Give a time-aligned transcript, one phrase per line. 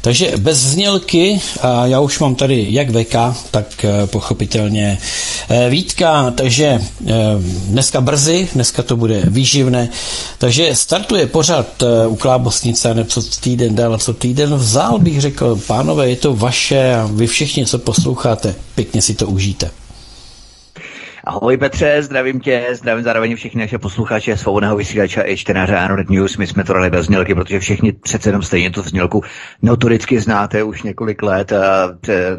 [0.00, 3.14] takže bez znělky, a já už mám tady jak VK,
[3.50, 4.98] tak eh, pochopitelně
[5.48, 7.14] eh, Vítka, takže eh,
[7.66, 9.88] dneska brzy, dneska to bude výživné,
[10.38, 16.10] takže startuje pořád u Klábosnice, nebo co týden dál, co týden vzal, bych řekl, pánové,
[16.10, 19.70] je to vaše a vy všichni, co posloucháte, pěkně si to užijte.
[21.28, 26.36] Ahoj Petře, zdravím tě, zdravím zároveň všechny naše posluchače svobodného vysílače i čtenáře Anonet News.
[26.36, 29.22] My jsme to dali bez znělky, protože všichni přece jenom stejně tu znělku
[29.62, 31.96] notoricky znáte už několik let a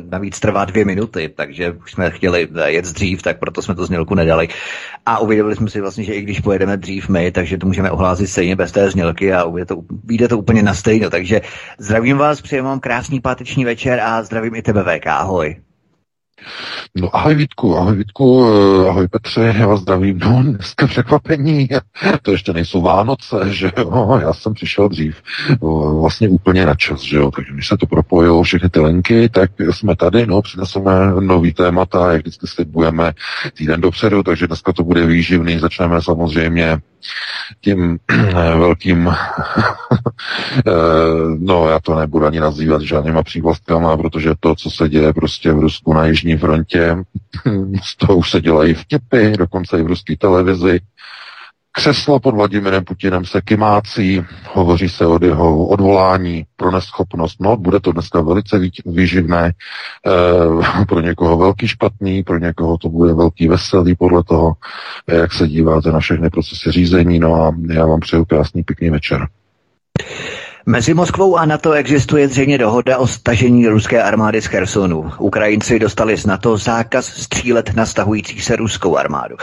[0.09, 4.15] navíc trvá dvě minuty, takže už jsme chtěli jet dřív, tak proto jsme to znělku
[4.15, 4.47] nedali.
[5.05, 8.27] A uvědomili jsme si vlastně, že i když pojedeme dřív my, takže to můžeme ohlásit
[8.27, 9.45] stejně bez té znělky a
[10.03, 11.09] vyjde to, to úplně na stejno.
[11.09, 11.41] Takže
[11.77, 15.07] zdravím vás, přeji vám krásný páteční večer a zdravím i tebe VK.
[15.07, 15.68] Ahoj.
[16.95, 20.19] No ahoj Vítku, ahoj Vítku, eh, ahoj Petře, já vás zdravím.
[20.19, 21.69] No dneska překvapení,
[22.21, 25.21] to ještě nejsou Vánoce, že jo, já jsem přišel dřív
[25.99, 29.51] vlastně úplně na čas, že jo, takže když se to propojilo všechny ty linky, tak
[29.71, 33.13] jsme tady, no přineseme nový témata, jak vždycky slibujeme
[33.57, 36.79] týden dopředu, takže dneska to bude výživný, začneme samozřejmě
[37.61, 37.99] tím
[38.57, 39.07] velkým,
[40.67, 40.71] eh,
[41.39, 45.59] no já to nebudu ani nazývat žádnýma přívlastkama, protože to, co se děje prostě v
[45.59, 46.95] Rusku na Jižní frontě,
[47.83, 50.79] z toho už se dělají vtipy, dokonce i v ruské televizi,
[51.71, 57.41] Křeslo pod Vladimirem Putinem se kymácí, hovoří se o jeho odvolání pro neschopnost.
[57.41, 63.13] No, bude to dneska velice výživné, e, pro někoho velký špatný, pro někoho to bude
[63.13, 64.53] velký veselý podle toho,
[65.07, 67.19] jak se díváte na všechny procesy řízení.
[67.19, 69.27] No a já vám přeju krásný pěkný večer.
[70.69, 75.11] Mezi Moskvou a NATO existuje zřejmě dohoda o stažení ruské armády z Chersonu.
[75.17, 79.35] Ukrajinci dostali z NATO zákaz střílet na stahující se ruskou armádu.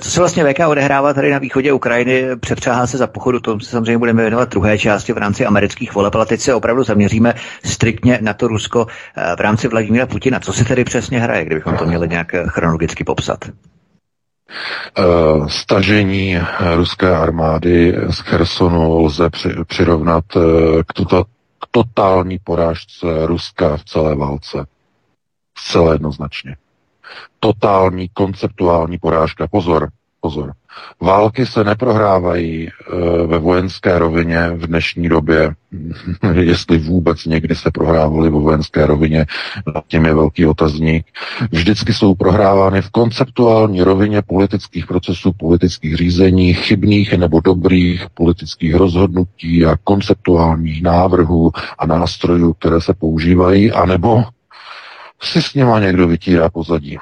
[0.00, 3.70] Co se vlastně VK odehrává tady na východě Ukrajiny, přepřáhá se za pochodu, to se
[3.70, 7.34] samozřejmě budeme věnovat druhé části v rámci amerických voleb, ale teď se opravdu zaměříme
[7.64, 10.40] striktně na to Rusko eh, v rámci Vladimíra Putina.
[10.40, 13.44] Co se tedy přesně hraje, kdybychom to měli nějak chronologicky popsat?
[14.98, 15.02] Eh,
[15.48, 16.38] stažení
[16.74, 19.30] ruské armády z Chersonu lze
[19.66, 20.40] přirovnat eh,
[20.86, 24.66] k, tuto, k totální porážce Ruska v celé válce.
[25.58, 26.56] Zcela jednoznačně.
[27.40, 29.46] Totální konceptuální porážka.
[29.46, 29.88] Pozor,
[30.20, 30.52] pozor.
[31.00, 32.72] Války se neprohrávají e,
[33.26, 35.54] ve vojenské rovině v dnešní době,
[36.40, 39.26] jestli vůbec někdy se prohrávaly ve vojenské rovině,
[39.74, 41.06] nad tím je velký otazník.
[41.50, 49.66] Vždycky jsou prohrávány v konceptuální rovině politických procesů, politických řízení, chybných nebo dobrých politických rozhodnutí
[49.66, 54.24] a konceptuálních návrhů a nástrojů, které se používají, anebo
[55.22, 56.96] si s něma někdo vytírá pozadí.
[56.96, 57.00] E,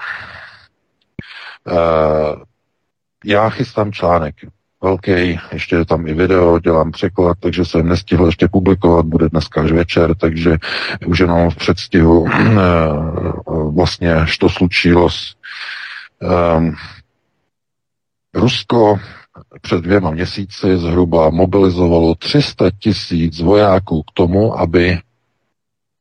[3.25, 4.35] já chystám článek.
[4.83, 9.63] Velký, ještě je tam i video, dělám překlad, takže jsem nestihl ještě publikovat, bude dneska
[9.63, 10.59] až večer, takže
[11.07, 12.59] už jenom v předstihu eh,
[13.71, 15.09] vlastně, to slučilo
[16.21, 16.75] um,
[18.35, 18.99] Rusko
[19.61, 24.99] před dvěma měsíci zhruba mobilizovalo 300 tisíc vojáků k tomu, aby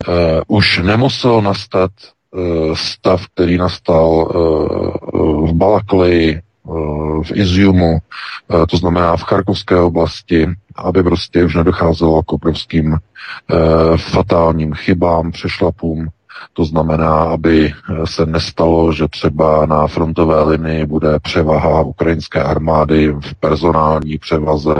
[0.07, 1.91] uh, už nemusel nastat
[2.31, 6.41] uh, stav, který nastal uh, v Balakleji,
[7.23, 13.97] v Iziumu, eh, to znamená v Charkovské oblasti, aby prostě už nedocházelo k obrovským eh,
[13.97, 16.07] fatálním chybám, přešlapům
[16.53, 17.73] to znamená, aby
[18.05, 24.75] se nestalo, že třeba na frontové linii bude převaha ukrajinské armády v personální převaze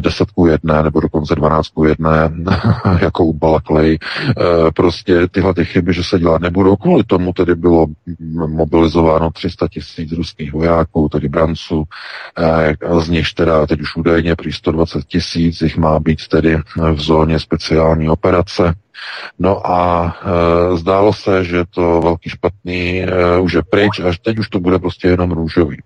[0.00, 2.32] 10 ku 1 nebo dokonce 12 ku 1,
[3.00, 3.98] jako u Balaklej.
[4.28, 6.76] Eh, prostě tyhle ty chyby, že se dělat nebudou.
[6.76, 7.86] Kvůli tomu tedy bylo
[8.46, 11.84] mobilizováno 300 tisíc ruských vojáků, tedy branců,
[12.38, 16.58] eh, z nich teda teď už údajně prý 120 tisíc, jich má být tedy
[16.92, 18.74] v zóně speciální operace.
[19.38, 24.38] No a e, zdálo se, že to velký špatný e, už je pryč, až teď
[24.38, 25.82] už to bude prostě jenom růžový.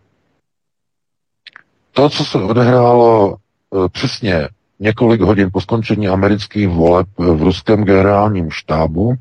[1.93, 4.49] To, co se odehrálo e, přesně
[4.81, 9.15] několik hodin po skončení amerických voleb v ruském generálním štábu,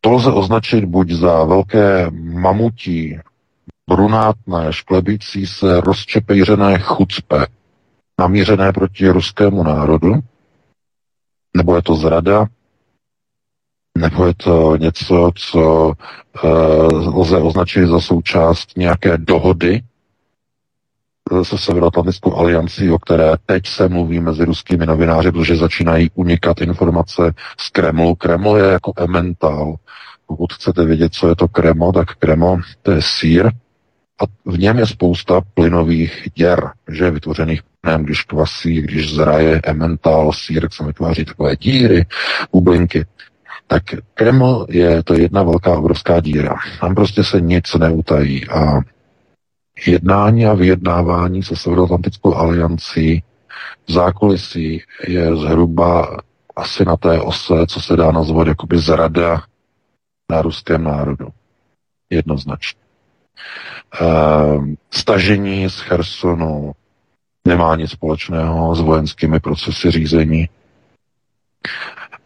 [0.00, 3.18] to lze označit buď za velké mamutí,
[3.90, 7.46] brunátné, šklebící se, rozčepejřené chucpe,
[8.20, 10.14] namířené proti ruskému národu,
[11.56, 12.46] nebo je to zrada?
[13.98, 15.92] Nebo je to něco, co
[16.44, 19.82] uh, lze označit za součást nějaké dohody
[21.42, 27.34] se Severoatlantickou aliancí, o které teď se mluví mezi ruskými novináři, protože začínají unikat informace
[27.58, 28.14] z Kremlu.
[28.14, 29.74] Kreml je jako ementál.
[30.26, 33.50] Pokud chcete vědět, co je to Kreml, tak Kreml to je sír
[34.20, 40.32] a v něm je spousta plynových děr, že vytvořených plynem, když kvasí, když zraje ementál,
[40.32, 42.06] sír, se vytváří takové díry,
[42.52, 43.06] bublinky.
[43.66, 43.82] Tak
[44.14, 46.54] Kreml je to jedna velká obrovská díra.
[46.80, 48.80] Tam prostě se nic neutají a
[49.86, 53.22] jednání a vyjednávání se Severoatlantickou aliancí
[53.88, 56.20] v zákulisí je zhruba
[56.56, 59.42] asi na té ose, co se dá nazvat jakoby zrada
[60.30, 61.28] na ruském národu.
[62.10, 62.80] Jednoznačně.
[63.94, 64.06] E,
[64.90, 66.72] stažení z Chersonu
[67.48, 70.48] nemá nic společného s vojenskými procesy řízení.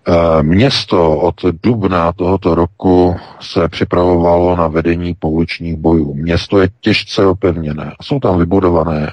[0.08, 6.14] Eh, město od dubna tohoto roku se připravovalo na vedení pouličních bojů.
[6.14, 7.94] Město je těžce opevněné.
[8.02, 9.12] Jsou tam vybudované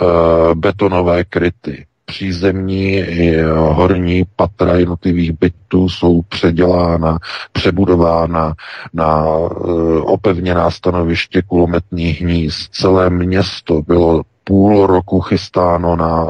[0.00, 1.86] uh, betonové kryty.
[2.10, 7.18] Přízemní i horní patra jednotlivých bytů jsou předělána,
[7.52, 8.54] přebudována
[8.92, 12.74] na uh, opevněná stanoviště kulometních hnízd.
[12.74, 16.26] Celé město bylo půl roku chystáno na,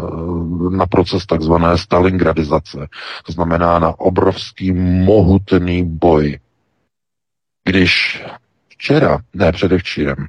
[0.71, 2.79] na proces takzvané stalingradizace.
[3.27, 4.73] To znamená na obrovský
[5.05, 6.39] mohutný boj.
[7.65, 8.23] Když
[8.69, 10.27] včera, ne předevčírem,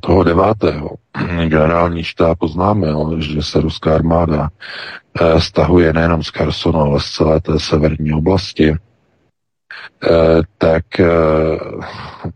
[0.00, 0.90] toho devátého
[1.46, 4.48] generální štáb oznámil, že se ruská armáda
[5.20, 8.76] eh, stahuje nejenom z Khersonu, ale z celé té severní oblasti,
[10.04, 11.06] Eh, tak eh,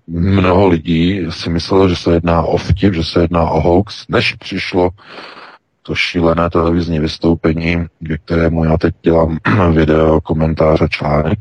[0.07, 4.35] mnoho lidí si myslelo, že se jedná o vtip, že se jedná o hoax, než
[4.35, 4.91] přišlo
[5.83, 9.39] to šílené televizní vystoupení, ke kterému já teď dělám
[9.73, 11.39] video, komentáře, článek.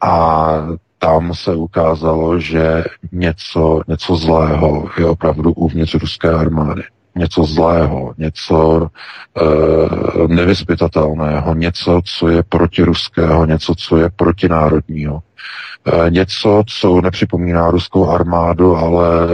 [0.00, 0.52] A
[0.98, 6.82] tam se ukázalo, že něco, něco zlého je opravdu uvnitř ruské armády
[7.18, 8.88] něco zlého, něco
[9.36, 15.22] e, nevyspytatelného, něco, co je protiruského, něco, co je protinárodního.
[15.86, 19.26] E, něco, co nepřipomíná ruskou armádu, ale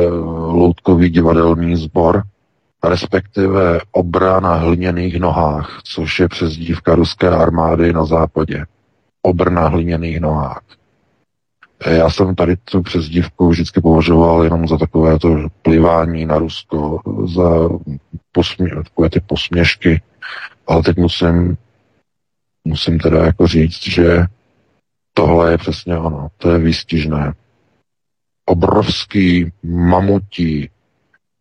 [0.47, 2.23] loutkový divadelní sbor,
[2.85, 8.65] respektive obra na hliněných nohách, což je přezdívka ruské armády na západě.
[9.23, 10.63] Obr na hliněných nohách.
[11.87, 17.01] Já jsem tady tu přezdívku vždycky považoval jenom za takové to plivání na Rusko,
[17.35, 17.69] za
[18.33, 20.03] posmě, takové ty posměšky,
[20.67, 21.57] ale teď musím,
[22.65, 24.27] musím teda jako říct, že
[25.15, 27.33] tohle je přesně ono, to je výstižné.
[28.47, 30.71] Obrovský mamutí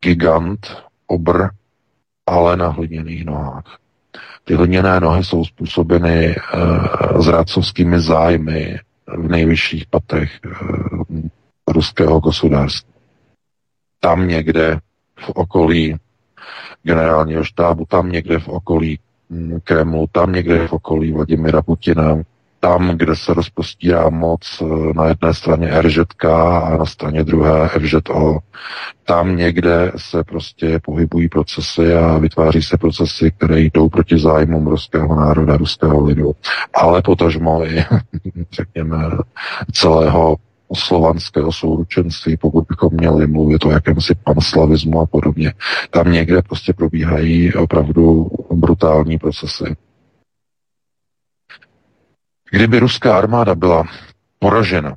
[0.03, 1.47] gigant, obr,
[2.25, 3.77] ale na hliněných nohách.
[4.43, 6.37] Ty hliněné nohy jsou způsobeny e,
[7.19, 8.79] zrádcovskými zájmy
[9.17, 10.49] v nejvyšších patrech e,
[11.67, 12.93] ruského gospodářství.
[13.99, 14.79] Tam někde
[15.19, 15.95] v okolí
[16.83, 18.99] generálního štábu, tam někde v okolí
[19.29, 22.17] mm, Kremlu, tam někde v okolí Vladimira Putina,
[22.63, 28.39] tam, kde se rozpostírá moc e, na jedné straně RŽK a na straně druhé FŽO,
[29.05, 35.15] tam někde se prostě pohybují procesy a vytváří se procesy, které jdou proti zájmům ruského
[35.15, 36.35] národa, ruského lidu,
[36.73, 37.85] ale potažmo i,
[38.51, 38.97] řekněme,
[39.71, 40.35] celého
[40.73, 45.53] slovanského souručenství, pokud bychom měli mluvit o jakémsi panslavismu a podobně.
[45.89, 49.75] Tam někde prostě probíhají opravdu brutální procesy.
[52.53, 53.83] Kdyby ruská armáda byla
[54.39, 54.95] poražena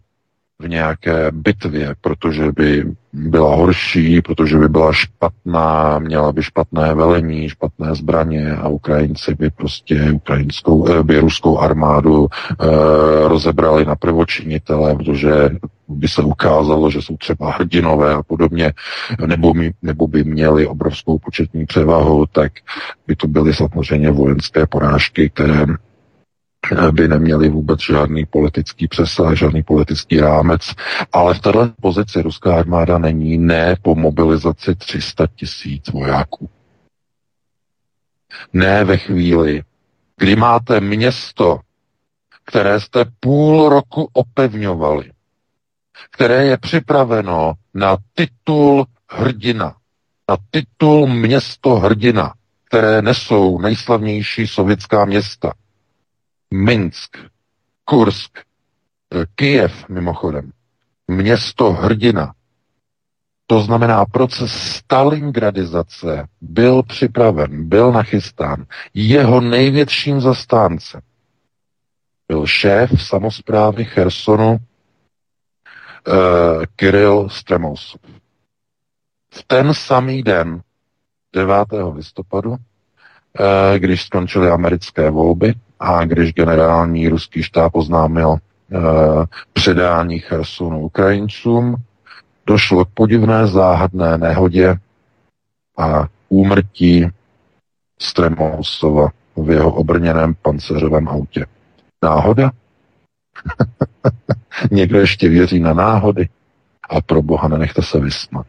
[0.58, 7.48] v nějaké bitvě, protože by byla horší, protože by byla špatná, měla by špatné velení,
[7.48, 12.66] špatné zbraně a Ukrajinci by prostě ukrajinskou, eh, by ruskou armádu e,
[13.28, 15.50] rozebrali na prvočinitele, protože
[15.88, 18.72] by se ukázalo, že jsou třeba hrdinové a podobně,
[19.26, 22.52] nebo, mi, nebo by měli obrovskou početní převahu, tak
[23.06, 25.66] by to byly samozřejmě vojenské porážky, které
[26.92, 30.61] by neměli vůbec žádný politický přesah, žádný politický rámec,
[31.12, 36.49] ale v této pozici ruská armáda není ne po mobilizaci 300 tisíc vojáků.
[38.52, 39.62] Ne ve chvíli,
[40.16, 41.61] kdy máte město,
[42.44, 45.12] které jste půl roku opevňovali,
[46.11, 49.76] které je připraveno na titul hrdina,
[50.30, 55.52] na titul město hrdina, které nesou nejslavnější sovětská města–
[56.55, 57.17] Minsk,
[57.85, 60.53] Kursk, eh, Kijev mimochodem,
[61.09, 62.35] město hrdina.
[63.47, 68.65] To znamená, proces Stalingradizace byl připraven, byl nachystán.
[68.95, 71.00] Jeho největším zastáncem
[72.29, 74.59] byl šéf samozprávy Chersonu uh,
[76.76, 78.00] Kiril Stremosov.
[79.31, 80.62] V ten samý den
[81.33, 81.57] 9.
[81.95, 88.78] listopadu, eh, když skončily americké volby a když generální ruský štáb oznámil eh,
[89.52, 91.76] předání Chersonu Ukrajincům,
[92.47, 94.76] došlo k podivné záhadné nehodě
[95.78, 97.06] a úmrtí
[98.00, 101.47] Stremousova v jeho obrněném panceřovém autě.
[102.04, 102.50] Náhoda?
[104.71, 106.28] Někdo ještě věří na náhody?
[106.90, 108.47] A pro boha nenechte se vysmat.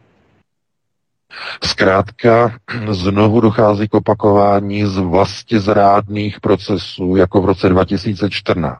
[1.64, 2.52] Zkrátka
[2.90, 8.78] znovu dochází k opakování z vlasti zrádných procesů, jako v roce 2014,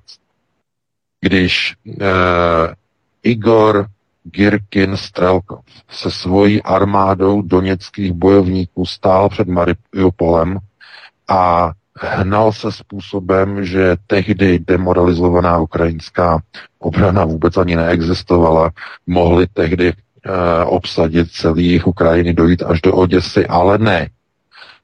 [1.20, 2.06] když eh,
[3.22, 3.86] Igor
[4.24, 10.58] Girkin Strelkov se svojí armádou doněckých bojovníků stál před Mariupolem
[11.28, 16.38] a hnal se způsobem, že tehdy demoralizovaná ukrajinská
[16.78, 18.70] obrana vůbec ani neexistovala.
[19.06, 20.07] Mohli tehdy Eh,
[20.66, 24.10] obsadit celý jich Ukrajiny, dojít až do Oděsy, ale ne.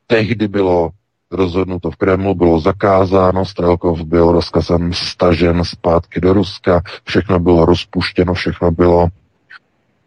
[0.06, 0.90] Tehdy bylo
[1.30, 8.34] rozhodnuto v Kremlu, bylo zakázáno, Strelkov byl rozkazem stažen zpátky do Ruska, všechno bylo rozpuštěno,
[8.34, 9.08] všechno bylo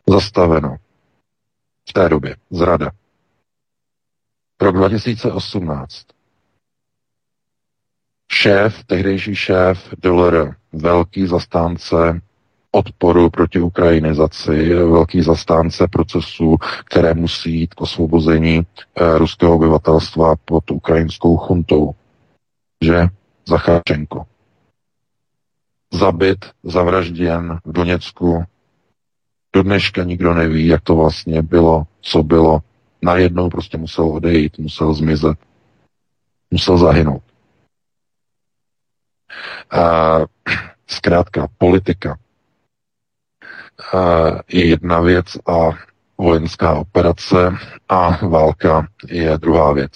[0.10, 0.75] zastaveno.
[1.89, 2.91] V té době, zrada.
[4.62, 6.06] Rok 2018.
[8.32, 12.22] Šéf, tehdejší šéf Dollar, velký zastánce
[12.78, 20.72] odporu proti ukrajinizaci, velký zastánce procesů, které musí jít k osvobození eh, ruského obyvatelstva pod
[20.72, 21.96] ukrajinskou chuntou.
[22.84, 23.08] Že?
[23.48, 24.26] Zacháčenko.
[25.94, 28.44] Zabit, zavražděn v Doněcku.
[29.54, 32.60] Do dneška nikdo neví, jak to vlastně bylo, co bylo.
[33.02, 35.38] Najednou prostě musel odejít, musel zmizet.
[36.52, 37.24] Musel zahynout.
[39.72, 40.20] A,
[40.88, 42.18] zkrátka, politika
[44.48, 45.70] je jedna věc a
[46.18, 47.58] vojenská operace
[47.90, 49.92] a válka je druhá věc.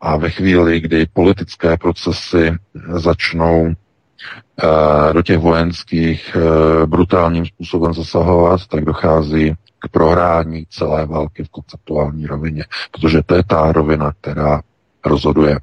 [0.00, 2.54] A ve chvíli, kdy politické procesy
[2.94, 11.44] začnou eh, do těch vojenských eh, brutálním způsobem zasahovat, tak dochází k prohrání celé války
[11.44, 14.62] v konceptuální rovině, protože to je ta rovina, která
[15.04, 15.58] rozhoduje.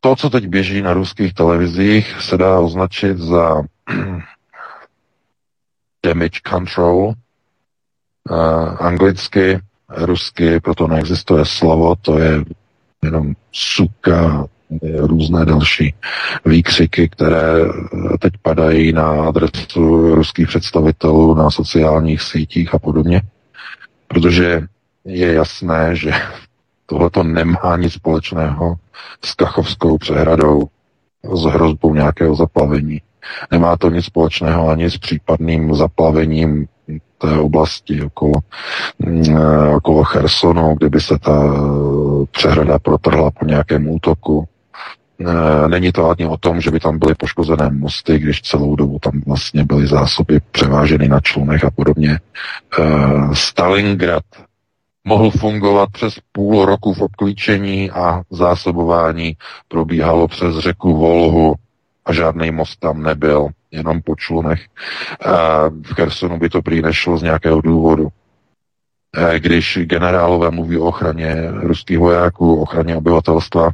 [0.00, 3.62] Eh, to, co teď běží na ruských televizích, se dá označit za
[6.04, 7.14] damage control,
[8.30, 12.44] uh, anglicky, rusky, proto neexistuje slovo, to je
[13.02, 14.46] jenom suka,
[14.98, 15.94] různé další
[16.44, 17.52] výkřiky, které
[18.18, 23.22] teď padají na adresu ruských představitelů na sociálních sítích a podobně,
[24.08, 24.66] protože
[25.04, 26.12] je jasné, že
[26.90, 28.74] tohle to nemá nic společného
[29.24, 30.68] s Kachovskou přehradou,
[31.34, 33.00] s hrozbou nějakého zaplavení.
[33.50, 36.66] Nemá to nic společného ani s případným zaplavením
[37.18, 38.32] té oblasti okolo,
[38.98, 39.36] mm,
[39.76, 41.54] okolo Chersonu, kdyby se ta
[42.30, 44.48] přehrada protrhla po nějakém útoku.
[45.20, 48.98] E, není to ani o tom, že by tam byly poškozené mosty, když celou dobu
[48.98, 52.18] tam vlastně byly zásoby převáženy na člunech a podobně.
[53.32, 54.24] Stalingrad
[55.04, 59.36] mohl fungovat přes půl roku v obklíčení a zásobování
[59.68, 61.54] probíhalo přes řeku Volhu
[62.04, 64.66] a žádný most tam nebyl, jenom po člunech.
[65.82, 68.08] V Chersonu by to prý nešlo z nějakého důvodu.
[69.38, 73.70] Když generálové mluví o ochraně ruských vojáků, o ochraně obyvatelstva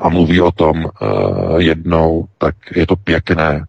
[0.00, 0.84] a mluví o tom
[1.58, 3.64] jednou, tak je to pěkné.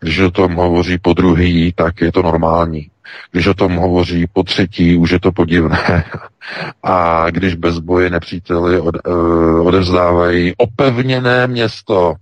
[0.00, 2.90] Když o tom hovoří po druhý, tak je to normální.
[3.30, 6.04] Když o tom hovoří po třetí, už je to podivné.
[6.82, 12.14] A když bez boje nepříteli od, uh, odevzdávají opevněné město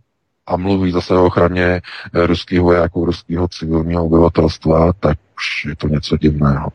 [0.47, 5.89] a mluví zase o ochraně eh, ruských vojáků, ruského civilního obyvatelstva, tak už je to
[5.89, 6.73] něco divného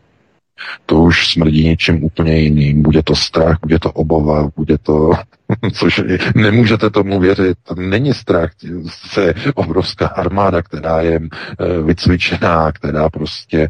[0.85, 2.81] to už smrdí něčím úplně jiným.
[2.81, 5.11] Bude to strach, bude to obava, bude to,
[5.73, 6.01] což
[6.35, 7.57] nemůžete tomu věřit.
[7.75, 8.51] Není strach,
[8.87, 13.69] se obrovská armáda, která je eh, vycvičená, která prostě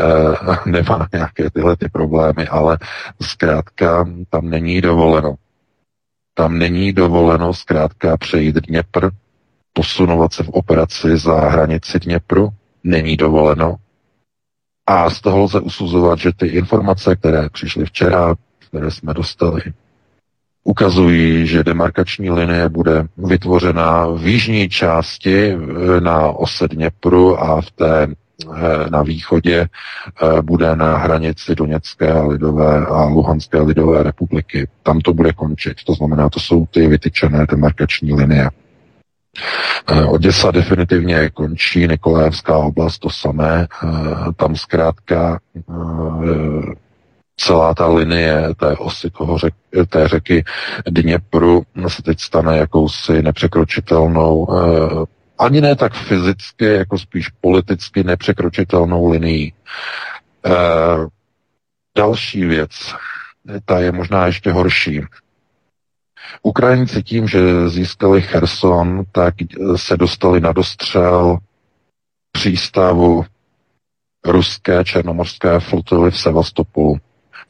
[0.00, 2.78] uh, nemá nějaké tyhle ty problémy, ale
[3.22, 5.34] zkrátka tam není dovoleno.
[6.34, 9.10] Tam není dovoleno zkrátka přejít Dněpr,
[9.72, 12.48] posunovat se v operaci za hranici Dněpru,
[12.84, 13.76] není dovoleno,
[14.86, 18.34] a z toho lze usuzovat, že ty informace, které přišly včera,
[18.68, 19.62] které jsme dostali,
[20.66, 27.70] ukazují, že demarkační linie bude vytvořena v jižní části eh, na ose Dněpru a v
[27.70, 34.68] té eh, na východě eh, bude na hranici Doněcké a Lidové a Luhanské lidové republiky.
[34.82, 35.76] Tam to bude končit.
[35.86, 38.50] To znamená, to jsou ty vytyčené demarkační linie.
[40.08, 43.66] Oděsa definitivně končí, Nikolaevská oblast to samé.
[44.36, 45.38] Tam zkrátka
[47.36, 49.54] celá ta linie té osy toho řek,
[49.88, 50.44] té řeky
[50.90, 55.06] Dněpru se teď stane jakousi nepřekročitelnou, eh,
[55.38, 59.52] ani ne tak fyzicky, jako spíš politicky nepřekročitelnou linií.
[60.46, 60.50] Eh,
[61.96, 62.94] další věc,
[63.64, 65.02] ta je možná ještě horší.
[66.42, 69.34] Ukrajinci tím, že získali Cherson, tak
[69.76, 71.38] se dostali na dostřel
[72.32, 73.24] přístavu
[74.24, 76.96] ruské černomorské flotily v Sevastopolu.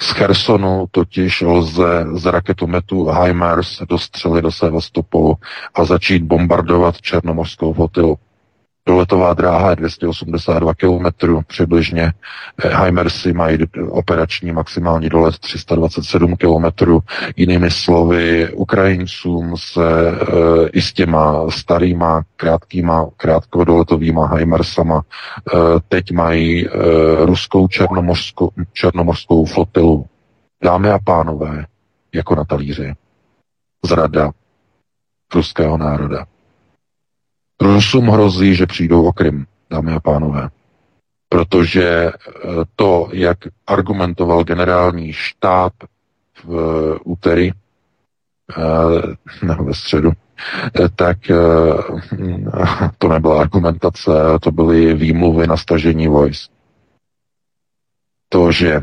[0.00, 5.34] Z Chersonu totiž lze z raketometu HIMARS dostřelit do Sevastopolu
[5.74, 8.18] a začít bombardovat černomorskou flotilu.
[8.88, 12.12] Doletová dráha je 282 km přibližně.
[12.58, 17.00] Heimersy mají operační maximální dolet 327 km.
[17.36, 20.14] Jinými slovy, Ukrajincům se e,
[20.68, 26.70] i s těma starýma, krátkýma, krátkodoletovýma Heimersama e, teď mají e,
[27.26, 30.06] ruskou černomorskou, černomorskou flotilu.
[30.62, 31.66] Dámy a pánové,
[32.14, 32.94] jako na talíři.
[33.84, 34.30] Zrada
[35.34, 36.26] ruského národa.
[37.60, 40.48] Rusům hrozí, že přijdou o Krym, dámy a pánové.
[41.28, 42.12] Protože eh,
[42.76, 45.72] to, jak argumentoval generální štáb
[46.44, 46.58] v
[46.94, 50.12] eh, úterý, eh, nebo ve středu,
[50.96, 51.18] tak
[52.98, 56.50] to nebyla argumentace, to byly výmluvy na stažení vojsk.
[58.28, 58.80] To, že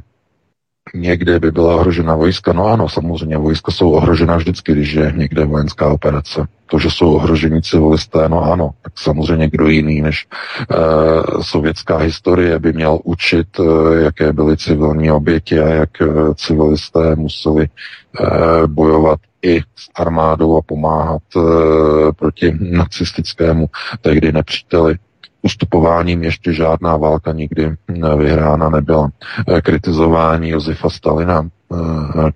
[0.93, 2.53] někde by byla ohrožena vojska.
[2.53, 6.47] No ano, samozřejmě vojska jsou ohrožena vždycky, když je někde vojenská operace.
[6.65, 10.75] To, že jsou ohroženi civilisté, no ano, tak samozřejmě kdo jiný než e,
[11.43, 13.63] sovětská historie by měl učit, e,
[14.03, 17.67] jaké byly civilní oběti a jak e, civilisté museli e,
[18.67, 21.39] bojovat i s armádou a pomáhat e,
[22.12, 23.69] proti nacistickému
[24.01, 24.97] tehdy nepříteli
[25.43, 27.75] ustupováním ještě žádná válka nikdy
[28.17, 29.09] vyhrána nebyla.
[29.62, 31.62] Kritizování Josefa Stalina Eh,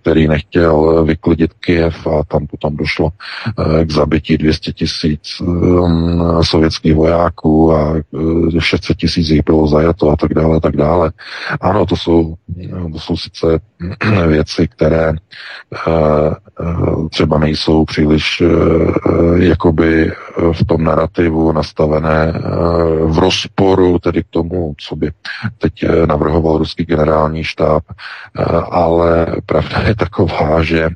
[0.01, 6.95] který nechtěl vyklidit Kiev a tam potom došlo eh, k zabití 200 tisíc eh, sovětských
[6.95, 7.95] vojáků a
[8.60, 11.12] 600 tisíc jich bylo zajato a tak dále, a tak dále.
[11.62, 12.36] Ano, to jsou,
[12.93, 13.60] to jsou sice
[14.28, 15.13] věci, které
[17.10, 18.43] třeba nejsou příliš
[19.36, 20.12] jakoby
[20.52, 22.34] v tom narrativu nastavené
[23.06, 25.12] v rozporu tedy k tomu, co by
[25.58, 25.73] teď
[26.06, 27.84] navrhoval ruský generální štáb,
[28.71, 30.89] ale pravda je taková, že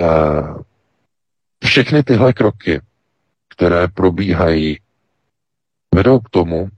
[0.00, 0.54] eh,
[1.64, 2.80] všechny tyhle kroky,
[3.48, 4.80] které probíhají,
[5.94, 6.68] vedou k tomu,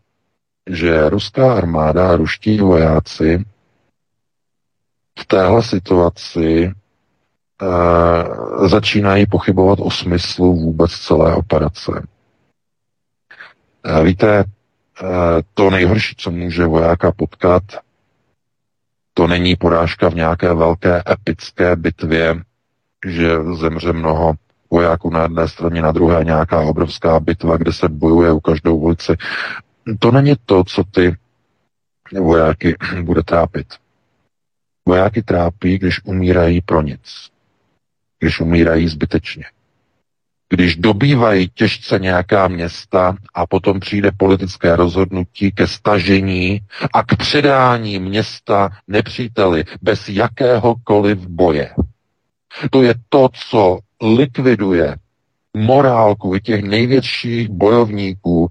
[0.71, 3.45] že ruská armáda a ruští vojáci
[5.19, 6.73] v téhle situaci
[7.63, 11.91] uh, začínají pochybovat o smyslu vůbec celé operace.
[11.91, 12.01] Uh,
[14.05, 14.45] víte,
[15.55, 17.63] to nejhorší, co může vojáka potkat,
[19.19, 22.43] to není porážka v nějaké velké epické bitvě,
[23.07, 24.35] že zemře mnoho
[24.71, 29.17] vojáků na jedné straně, na druhé nějaká obrovská bitva, kde se bojuje u každou ulici.
[29.99, 31.17] To není to, co ty
[32.21, 33.67] vojáky bude trápit.
[34.89, 37.31] Vojáky trápí, když umírají pro nic.
[38.19, 39.45] Když umírají zbytečně
[40.49, 46.61] když dobývají těžce nějaká města a potom přijde politické rozhodnutí ke stažení
[46.93, 51.71] a k předání města nepříteli bez jakéhokoliv boje.
[52.71, 54.97] To je to, co likviduje
[55.57, 58.51] morálku těch největších bojovníků,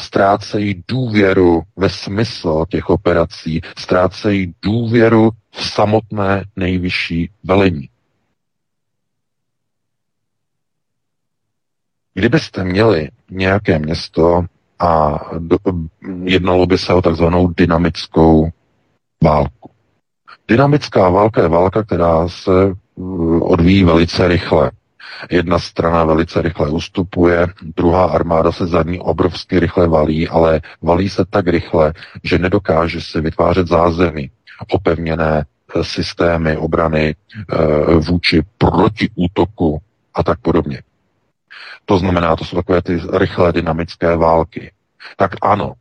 [0.00, 7.88] ztrácejí důvěru ve smysl těch operací, ztrácejí důvěru v samotné nejvyšší velení.
[12.18, 14.44] Kdybyste měli nějaké město
[14.78, 15.56] a do,
[16.24, 18.48] jednalo by se o takzvanou dynamickou
[19.24, 19.70] válku.
[20.48, 22.50] Dynamická válka je válka, která se
[22.94, 24.70] uh, odvíjí velice rychle.
[25.30, 31.08] Jedna strana velice rychle ustupuje, druhá armáda se za ní obrovsky rychle valí, ale valí
[31.08, 31.92] se tak rychle,
[32.24, 34.30] že nedokáže si vytvářet zázemí,
[34.68, 37.56] opevněné eh, systémy obrany eh,
[37.94, 39.78] vůči protiútoku
[40.14, 40.82] a tak podobně.
[41.88, 44.72] To znamená, to jsou takové ty rychlé dynamické války.
[45.16, 45.72] Tak ano,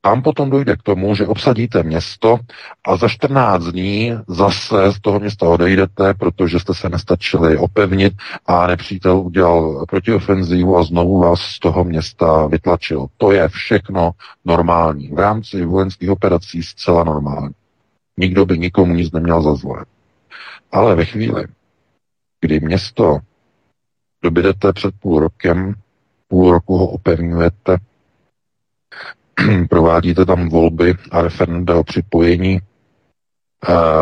[0.00, 2.38] tam potom dojde k tomu, že obsadíte město
[2.86, 8.12] a za 14 dní zase z toho města odejdete, protože jste se nestačili opevnit
[8.46, 13.06] a nepřítel udělal protiofenzívu a znovu vás z toho města vytlačil.
[13.16, 14.10] To je všechno
[14.44, 15.08] normální.
[15.08, 17.54] V rámci vojenských operací zcela normální.
[18.16, 19.84] Nikdo by nikomu nic neměl za zlé.
[20.72, 21.44] Ale ve chvíli,
[22.40, 23.18] kdy město
[24.22, 25.74] dobydete před půl rokem,
[26.28, 27.76] půl roku ho opevňujete,
[29.68, 32.60] provádíte tam volby a referenda o připojení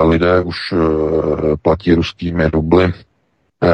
[0.02, 0.74] lidé už
[1.62, 2.92] platí ruskými rubly,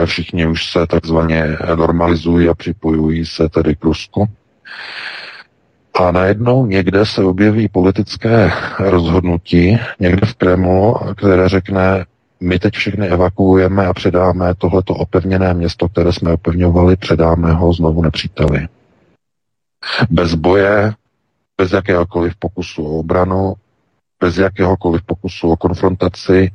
[0.04, 4.26] všichni už se takzvaně normalizují a připojují se tedy k Rusku.
[5.94, 12.04] A najednou někde se objeví politické rozhodnutí, někde v Kremlu, které řekne,
[12.40, 18.02] my teď všechny evakuujeme a předáme tohleto opevněné město, které jsme opevňovali, předáme ho znovu
[18.02, 18.68] nepříteli.
[20.10, 20.92] Bez boje,
[21.58, 23.54] bez jakéhokoliv pokusu o obranu,
[24.20, 26.50] bez jakéhokoliv pokusu o konfrontaci,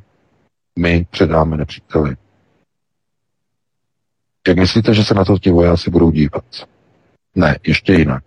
[0.78, 2.16] my předáme nepříteli.
[4.48, 6.44] Jak myslíte, že se na to ti vojáci budou dívat?
[7.34, 8.24] Ne, ještě jinak.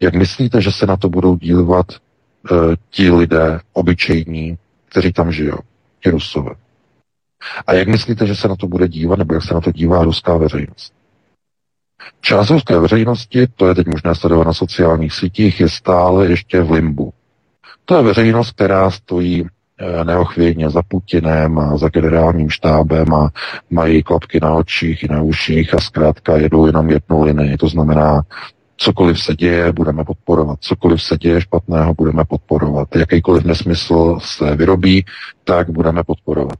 [0.00, 1.86] Jak myslíte, že se na to budou dívat
[2.50, 5.58] uh, ti lidé obyčejní, kteří tam žijou,
[6.02, 6.61] ti rusové?
[7.66, 10.04] A jak myslíte, že se na to bude dívat, nebo jak se na to dívá
[10.04, 10.92] ruská veřejnost?
[12.20, 16.70] Část ruské veřejnosti, to je teď možné sledovat na sociálních sítích, je stále ještě v
[16.70, 17.12] limbu.
[17.84, 19.46] To je veřejnost, která stojí
[19.78, 23.30] eh, neochvějně za Putinem a za generálním štábem a
[23.70, 27.56] mají klapky na očích i na uších a zkrátka jedou jenom jednu linii.
[27.56, 28.22] To znamená,
[28.76, 30.58] cokoliv se děje, budeme podporovat.
[30.60, 32.96] Cokoliv se děje špatného, budeme podporovat.
[32.96, 35.04] Jakýkoliv nesmysl se vyrobí,
[35.44, 36.58] tak budeme podporovat.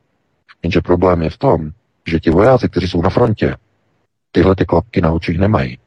[0.62, 1.70] Jenže problém je v tom,
[2.06, 3.56] že ti vojáci, kteří jsou na frontě,
[4.32, 5.78] tyhle ty klapky na očích nemají.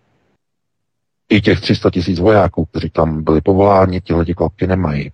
[1.29, 5.11] I těch 300 tisíc vojáků, kteří tam byli povoláni, tyhle ty klapky nemají.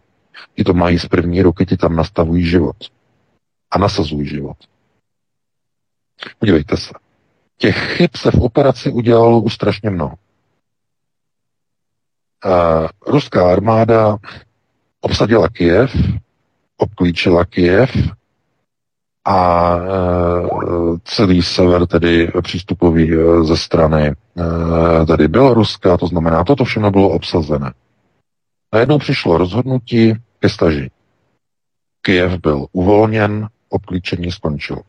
[0.55, 2.75] Ti to mají z první ruky, ti tam nastavují život.
[3.71, 4.57] A nasazují život.
[6.39, 6.93] Podívejte se.
[7.57, 10.15] Těch chyb se v operaci udělalo už strašně mnoho.
[12.45, 14.17] Uh, ruská armáda
[15.01, 15.95] obsadila Kiev,
[16.77, 17.91] obklíčila Kiev,
[19.25, 19.81] a e,
[21.03, 24.15] celý sever tedy přístupový e, ze strany e,
[25.05, 27.73] tedy Běloruska, to znamená, toto všechno bylo obsazené.
[28.73, 30.89] Najednou přišlo rozhodnutí ke staži.
[32.01, 34.81] Kyjev byl uvolněn, obklíčení skončilo.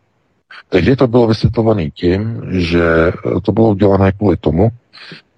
[0.69, 4.69] Tehdy to bylo vysvětlované tím, že to bylo udělané kvůli tomu,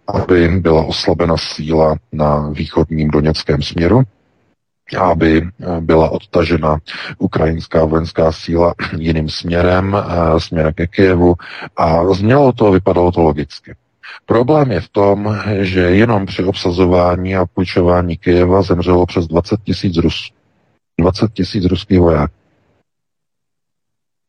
[0.07, 4.02] aby byla oslabena síla na východním doněckém směru,
[5.01, 6.79] aby eh, byla odtažena
[7.18, 11.35] ukrajinská vojenská síla jiným směrem, eh, směrem ke Kijevu
[11.77, 13.75] a znělo to, vypadalo to logicky.
[14.27, 19.97] Problém je v tom, že jenom při obsazování a půjčování Kyjeva zemřelo přes 20 tisíc
[19.97, 20.35] Rusů.
[21.01, 22.35] 20 tisíc ruských vojáků.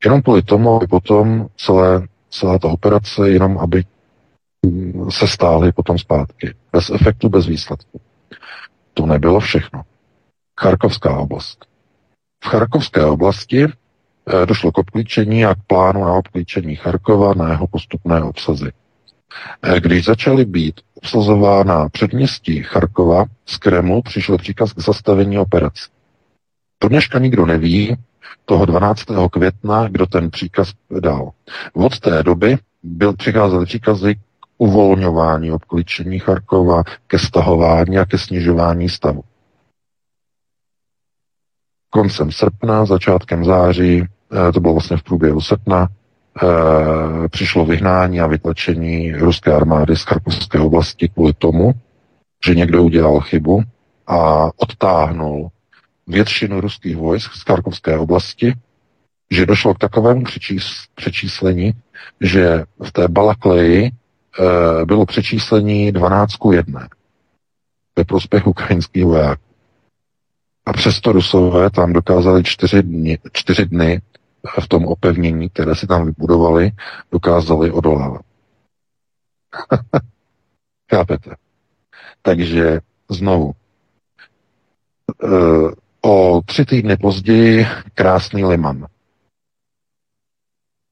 [0.06, 3.84] Jenom kvůli tomu, aby potom celé, celá ta operace, jenom aby
[5.10, 6.56] se stály potom zpátky.
[6.72, 8.02] Bez efektu, bez výsledku.
[8.94, 9.84] To nebylo všechno.
[10.60, 11.66] Charkovská oblast.
[12.44, 17.68] V Charkovské oblasti eh, došlo k obklíčení a k plánu na obklíčení Charkova na jeho
[17.68, 18.72] postupné obsazy.
[19.62, 25.90] Eh, když začaly být obsazována předměstí Charkova z Kremlu, přišel příkaz k zastavení operace.
[26.80, 27.98] To dneška nikdo neví,
[28.46, 29.30] toho 12.
[29.32, 31.32] května, kdo ten příkaz dal.
[31.74, 34.20] Od té doby byl přicházely příkazy k
[34.58, 39.24] uvolňování obklíčení Charkova, ke stahování a ke snižování stavu
[41.90, 48.28] koncem srpna, začátkem září, eh, to bylo vlastně v průběhu srpna, eh, přišlo vyhnání a
[48.28, 51.74] vytlačení ruské armády z Charkovské oblasti kvůli tomu,
[52.46, 53.64] že někdo udělal chybu
[54.08, 55.50] a odtáhnul
[56.08, 58.54] většinu ruských vojsk z Charkovské oblasti,
[59.32, 60.24] že došlo k takovému
[60.96, 61.74] přečíslení,
[62.22, 63.92] že v té Balakleji e,
[64.86, 66.88] bylo přečíslení 12 k 1
[67.96, 69.45] ve prospěch ukrajinských vojáků.
[70.66, 74.02] A přesto Rusové tam dokázali čtyři dny, čtyři dny
[74.62, 76.72] v tom opevnění, které si tam vybudovali,
[77.12, 78.22] dokázali odolávat.
[80.92, 81.36] Chápete?
[82.22, 83.52] Takže znovu.
[85.24, 85.28] E,
[86.02, 88.86] o tři týdny později krásný Liman.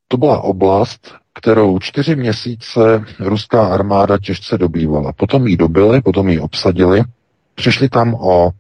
[0.08, 5.14] To byla oblast, kterou čtyři měsíce ruská armáda těžce dobývala.
[5.14, 7.04] Potom ji dobili, potom ji obsadili,
[7.56, 8.52] přišli tam o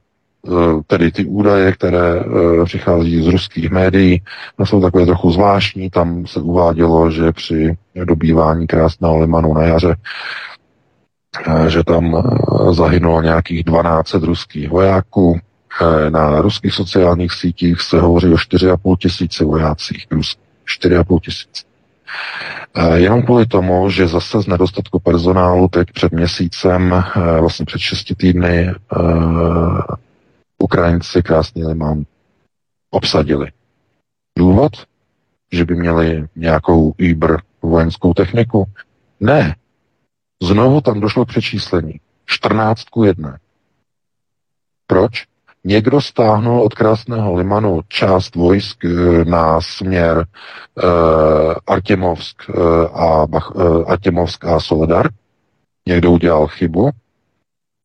[0.87, 4.21] tedy ty údaje, které eh, přichází z ruských médií,
[4.63, 5.89] jsou takové trochu zvláštní.
[5.89, 9.95] Tam se uvádělo, že při dobývání krásného limanu na jaře,
[11.47, 12.23] eh, že tam
[12.71, 15.39] zahynulo nějakých 12 ruských vojáků.
[16.09, 20.07] Na ruských sociálních sítích se hovoří o 4,5 tisíci vojácích.
[20.65, 21.63] 4,5 tisíci.
[22.93, 27.03] Jenom kvůli tomu, že zase z nedostatku personálu teď před měsícem,
[27.39, 28.73] vlastně před 6 týdny,
[30.63, 32.03] Ukrajinci krásný Limán
[32.89, 33.51] obsadili.
[34.37, 34.71] Důvod?
[35.51, 38.65] Že by měli nějakou Uber vojenskou techniku?
[39.19, 39.55] Ne.
[40.43, 41.99] Znovu tam došlo k přečíslení.
[42.25, 43.37] 14 ku 1.
[44.87, 45.25] Proč?
[45.63, 50.25] někdo stáhnul od krásného Limanu část vojsk eh, na směr
[50.83, 55.09] uh, Artemovsk, uh, a, uh, Artemovsk a Soledar,
[55.87, 56.89] někdo udělal chybu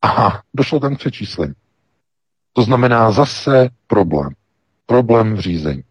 [0.03, 1.53] a došlo tam k přečíslení.
[2.53, 4.29] To znamená zase problém.
[4.85, 5.83] Problém v řízení.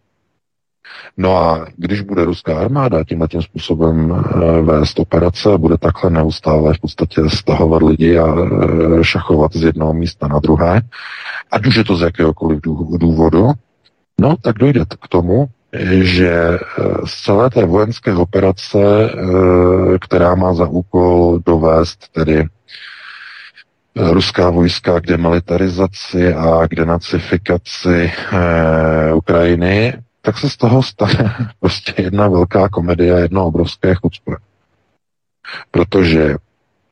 [1.17, 6.73] No a když bude ruská armáda tímhle tím způsobem eh, vést operace, bude takhle neustále
[6.73, 10.81] v podstatě stahovat lidi a eh, šachovat z jednoho místa na druhé,
[11.51, 12.59] ať už je to z jakéhokoliv
[12.97, 13.51] důvodu,
[14.21, 15.47] no tak dojde k tomu,
[16.01, 16.59] že eh,
[17.05, 18.79] z celé té vojenské operace,
[20.01, 22.47] která má za úkol dovést tedy
[23.99, 28.11] ruská vojska k demilitarizaci a k denacifikaci
[29.13, 34.31] Ukrajiny, tak se z toho stane prostě jedna velká komedie, jedno obrovské chucpe.
[35.71, 36.35] Protože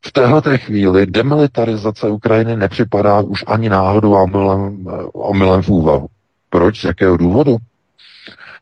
[0.06, 6.08] v téhle té chvíli demilitarizace Ukrajiny nepřipadá už ani náhodou a omylem, omylem v úvahu.
[6.50, 6.80] Proč?
[6.80, 7.56] Z jakého důvodu?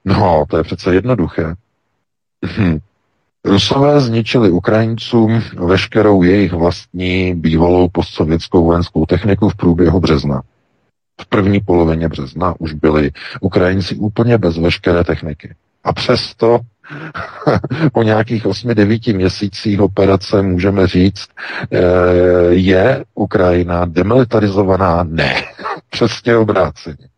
[0.04, 1.54] No, to je přece jednoduché.
[3.46, 10.42] Rusové zničili Ukrajincům veškerou jejich vlastní bývalou postsovětskou vojenskou techniku v průběhu března
[11.20, 15.54] v první polovině března už byli Ukrajinci úplně bez veškeré techniky.
[15.84, 16.60] A přesto
[17.92, 21.28] po nějakých 8-9 měsících operace můžeme říct,
[21.72, 21.80] eh,
[22.48, 25.02] je Ukrajina demilitarizovaná?
[25.02, 25.34] Ne.
[25.90, 27.08] Přesně obráceně.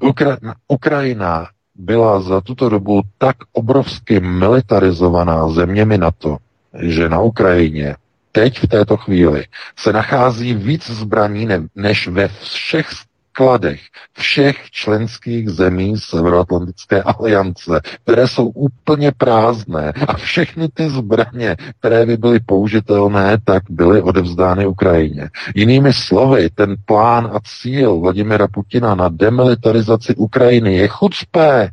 [0.00, 6.36] Ukra- Ukrajina byla za tuto dobu tak obrovsky militarizovaná zeměmi NATO,
[6.78, 7.96] že na Ukrajině
[8.32, 9.44] teď v této chvíli
[9.76, 12.86] se nachází víc zbraní ne, než ve všech
[13.34, 13.80] skladech
[14.12, 22.16] všech členských zemí Severoatlantické aliance, které jsou úplně prázdné a všechny ty zbraně, které by
[22.16, 25.30] byly použitelné, tak byly odevzdány Ukrajině.
[25.54, 31.70] Jinými slovy, ten plán a cíl Vladimira Putina na demilitarizaci Ukrajiny je chucpé.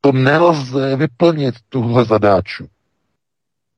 [0.00, 2.66] To nelze vyplnit, tuhle zadáču.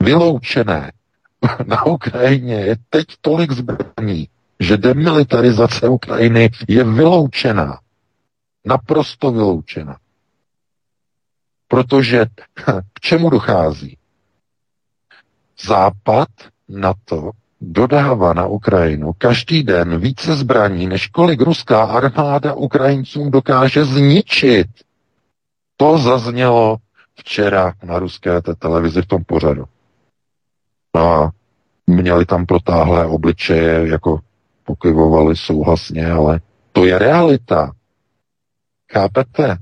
[0.03, 0.93] Vyloučené
[1.67, 4.29] na Ukrajině je teď tolik zbraní,
[4.61, 7.81] že demilitarizace Ukrajiny je vyloučená.
[8.65, 9.97] Naprosto vyloučena.
[11.69, 12.27] Protože
[12.93, 13.99] k čemu dochází?
[15.67, 16.29] Západ
[16.69, 23.85] na to dodává na Ukrajinu každý den více zbraní, než kolik ruská armáda Ukrajincům dokáže
[23.85, 24.67] zničit.
[25.77, 26.77] To zaznělo
[27.15, 29.65] včera na ruské televizi v tom pořadu.
[30.95, 31.31] No a
[31.87, 34.21] měli tam protáhlé obličeje, jako
[34.67, 36.41] pokyvovali souhlasně, ale
[36.73, 37.73] to je realita.
[38.93, 39.57] Chápete?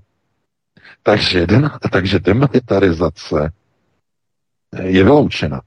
[1.03, 1.47] Takže,
[1.90, 3.53] takže demilitarizace
[4.83, 5.61] je vyloučena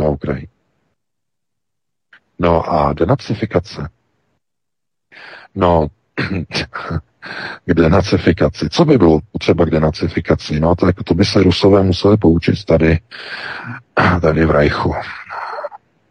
[0.00, 0.46] na Ukrajině.
[2.38, 3.88] No a denacifikace.
[5.54, 5.88] No,
[7.64, 8.68] k denacifikaci.
[8.70, 10.60] Co by bylo potřeba k denacifikaci?
[10.60, 13.00] No, tak to by se Rusové museli poučit tady,
[14.22, 14.94] tady v Rajchu.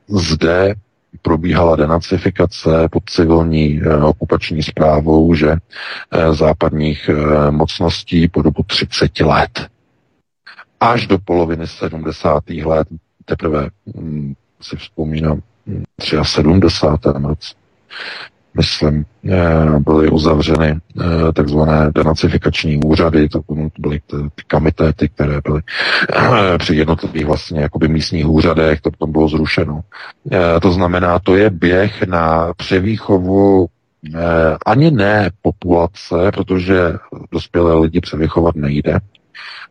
[0.07, 0.75] Zde
[1.21, 9.19] probíhala denacifikace pod civilní eh, okupační zprávou, že eh, západních eh, mocností po dobu 30
[9.19, 9.67] let.
[10.79, 12.49] Až do poloviny 70.
[12.49, 12.87] let,
[13.25, 15.41] teprve hm, si vzpomínám,
[16.23, 17.15] 73.
[17.17, 17.53] Hm, roce,
[18.57, 23.41] myslím, eh, byly uzavřeny eh, takzvané denacifikační úřady, to
[23.79, 25.61] byly ty kamitéty, které byly
[26.15, 29.81] eh, při jednotlivých vlastně jakoby místních úřadech, to potom bylo zrušeno.
[30.61, 33.67] To znamená, to je běh na převýchovu
[34.65, 36.93] ani ne populace, protože
[37.31, 38.99] dospělé lidi převychovat nejde,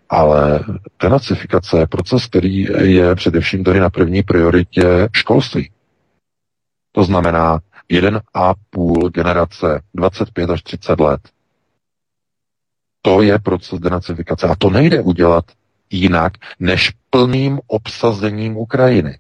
[0.09, 0.61] ale
[1.03, 5.71] denacifikace je proces, který je především tady na první prioritě školství.
[6.93, 7.61] To znamená,
[7.91, 11.21] jeden a půl generace, 25 až 30 let.
[13.03, 14.49] To je proces denacifikace.
[14.49, 15.45] A to nejde udělat
[15.91, 19.19] jinak, než plným obsazením Ukrajiny.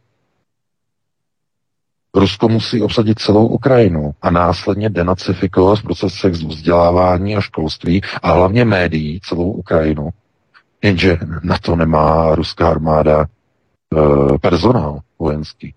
[2.14, 8.64] Rusko musí obsadit celou Ukrajinu a následně denacifikovat v procesech vzdělávání a školství a hlavně
[8.64, 10.10] médií celou Ukrajinu.
[10.82, 15.74] Jenže na to nemá ruská armáda e, personál vojenský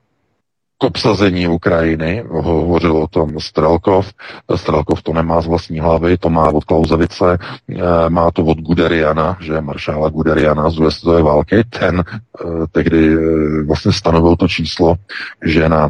[0.77, 4.11] k obsazení Ukrajiny, hovořil o tom Strelkov.
[4.55, 9.37] Strelkov to nemá z vlastní hlavy, to má od Klauzevice, eh, má to od Guderiana,
[9.39, 11.63] že maršála Guderiana z druhé světové války.
[11.69, 14.95] Ten eh, tehdy eh, vlastně stanovil to číslo,
[15.45, 15.89] že na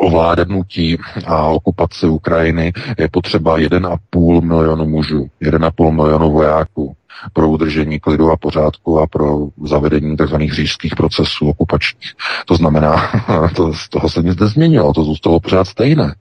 [0.00, 6.96] ovládnutí a okupaci Ukrajiny je potřeba 1,5 milionu mužů, 1,5 milionu vojáků
[7.32, 10.36] pro udržení klidu a pořádku a pro zavedení tzv.
[10.36, 12.12] říšských procesů okupačních.
[12.46, 13.10] To znamená,
[13.56, 16.14] to, z toho se nic nezměnilo, to zůstalo pořád stejné.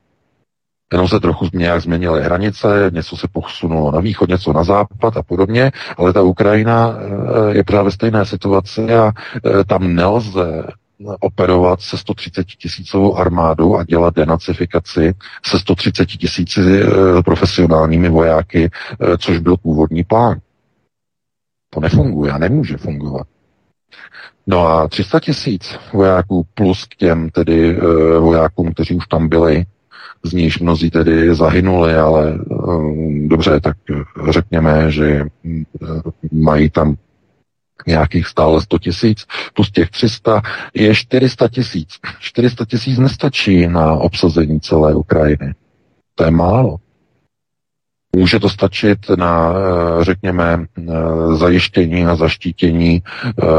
[0.91, 5.23] Jenom se trochu nějak změnily hranice, něco se posunulo na východ, něco na západ a
[5.23, 9.11] podobně, ale ta Ukrajina eh, je právě stejné situaci a
[9.45, 10.63] eh, tam nelze
[11.19, 15.13] operovat se 130 tisícovou armádou a dělat denacifikaci
[15.45, 18.69] se 130 tisíci eh, profesionálními vojáky,
[19.17, 20.39] což byl původní plán.
[21.69, 23.27] To nefunguje a nemůže fungovat.
[24.47, 27.77] No a 300 tisíc vojáků plus k těm tedy
[28.19, 29.65] vojákům, kteří už tam byli,
[30.23, 32.39] z níž mnozí tedy zahynuli, ale
[33.27, 33.77] dobře, tak
[34.29, 35.63] řekněme, že mm,
[36.31, 36.95] mají tam
[37.87, 40.41] nějakých stále 100 tisíc, plus těch 300
[40.73, 41.89] je 400 tisíc.
[42.19, 45.53] 400 tisíc nestačí na obsazení celé Ukrajiny.
[46.15, 46.77] To je málo.
[48.15, 50.91] Může to stačit na, eh, řekněme, eh,
[51.35, 53.03] zajištění a zaštítění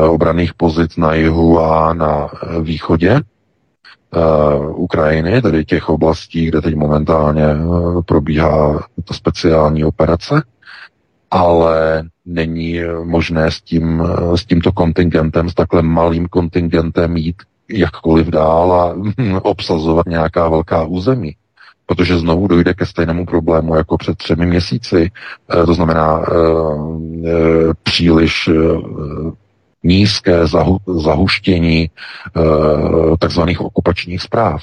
[0.08, 2.28] obraných pozic na jihu a na
[2.62, 3.20] východě,
[4.74, 7.44] Ukrajiny, tedy těch oblastí, kde teď momentálně
[8.06, 10.42] probíhá ta speciální operace,
[11.30, 14.02] ale není možné s, tím,
[14.34, 17.36] s tímto kontingentem, s takhle malým kontingentem jít
[17.68, 18.96] jakkoliv dál a
[19.42, 21.36] obsazovat nějaká velká území.
[21.86, 25.10] Protože znovu dojde ke stejnému problému jako před třemi měsíci.
[25.66, 26.26] To znamená
[27.82, 28.50] příliš
[29.84, 31.90] nízké zahu, zahuštění
[33.18, 34.62] takzvaných okupačních zpráv.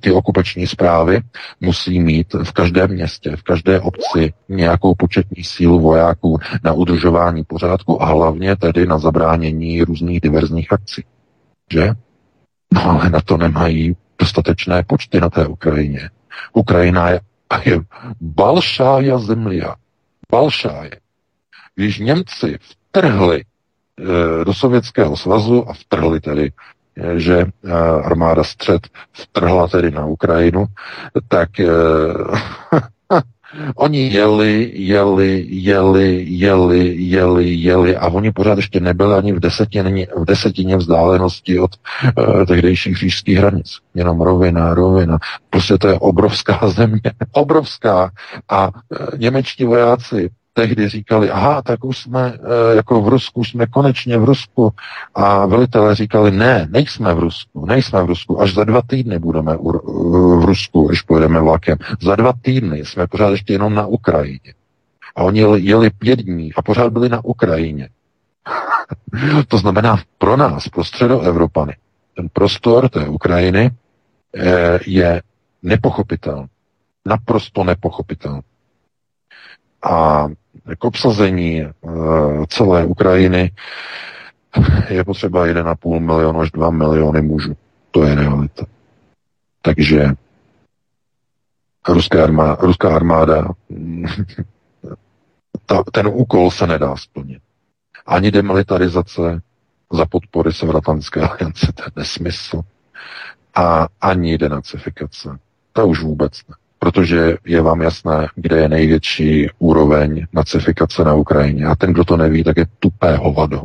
[0.00, 1.20] Ty okupační zprávy
[1.60, 8.02] musí mít v každém městě, v každé obci nějakou početní sílu vojáků na udržování pořádku
[8.02, 11.04] a hlavně tedy na zabránění různých diverzních akcí.
[11.72, 11.90] Že?
[12.74, 16.10] No ale na to nemají dostatečné počty na té Ukrajině.
[16.52, 17.20] Ukrajina je,
[17.64, 17.80] je
[18.20, 19.74] balšája zemlia.
[20.30, 20.90] Balšáje.
[21.74, 23.44] Když Němci vtrhli
[24.00, 26.52] Eh, do Sovětského svazu a vtrhli tedy,
[27.16, 27.72] že eh,
[28.04, 30.66] armáda střed vtrhla tedy na Ukrajinu,
[31.28, 31.48] tak
[33.76, 40.06] Oni jeli, jeli, jeli, jeli, jeli, jeli a oni pořád ještě nebyli ani v desetině,
[40.16, 41.70] v desetině vzdálenosti od
[42.18, 43.78] uh, tehdejších říšských hranic.
[43.94, 45.18] Jenom rovina, rovina.
[45.50, 48.10] Prostě to je obrovská země, obrovská.
[48.48, 53.66] A uh, němečtí vojáci tehdy říkali, aha, tak už jsme e, jako v Rusku, jsme
[53.66, 54.72] konečně v Rusku.
[55.14, 59.56] A velitelé říkali, ne, nejsme v Rusku, nejsme v Rusku, až za dva týdny budeme
[59.56, 61.78] v Rusku, když pojedeme vlakem.
[62.02, 64.54] Za dva týdny jsme pořád ještě jenom na Ukrajině.
[65.16, 67.88] A oni jeli, jeli pět dní a pořád byli na Ukrajině.
[69.48, 71.76] to znamená pro nás, pro středoevropany,
[72.16, 73.70] ten prostor té Ukrajiny
[74.36, 75.22] e, je
[75.62, 76.46] nepochopitelný.
[77.06, 78.40] Naprosto nepochopitelný.
[79.82, 80.26] A
[80.78, 83.50] k obsazení uh, celé Ukrajiny
[84.88, 87.56] je potřeba 1,5 milionu až 2 miliony mužů.
[87.90, 88.66] To je realita.
[89.62, 90.06] Takže
[91.88, 93.48] ruská armáda, ruská armáda
[95.66, 97.42] ta, ten úkol se nedá splnit.
[98.06, 99.40] Ani demilitarizace
[99.92, 102.62] za podpory Severoatlantické aliance, to je nesmysl.
[103.54, 105.38] A ani denacifikace.
[105.72, 111.66] To už vůbec ne protože je vám jasné, kde je největší úroveň nacifikace na Ukrajině.
[111.66, 113.62] A ten, kdo to neví, tak je tupé hovado.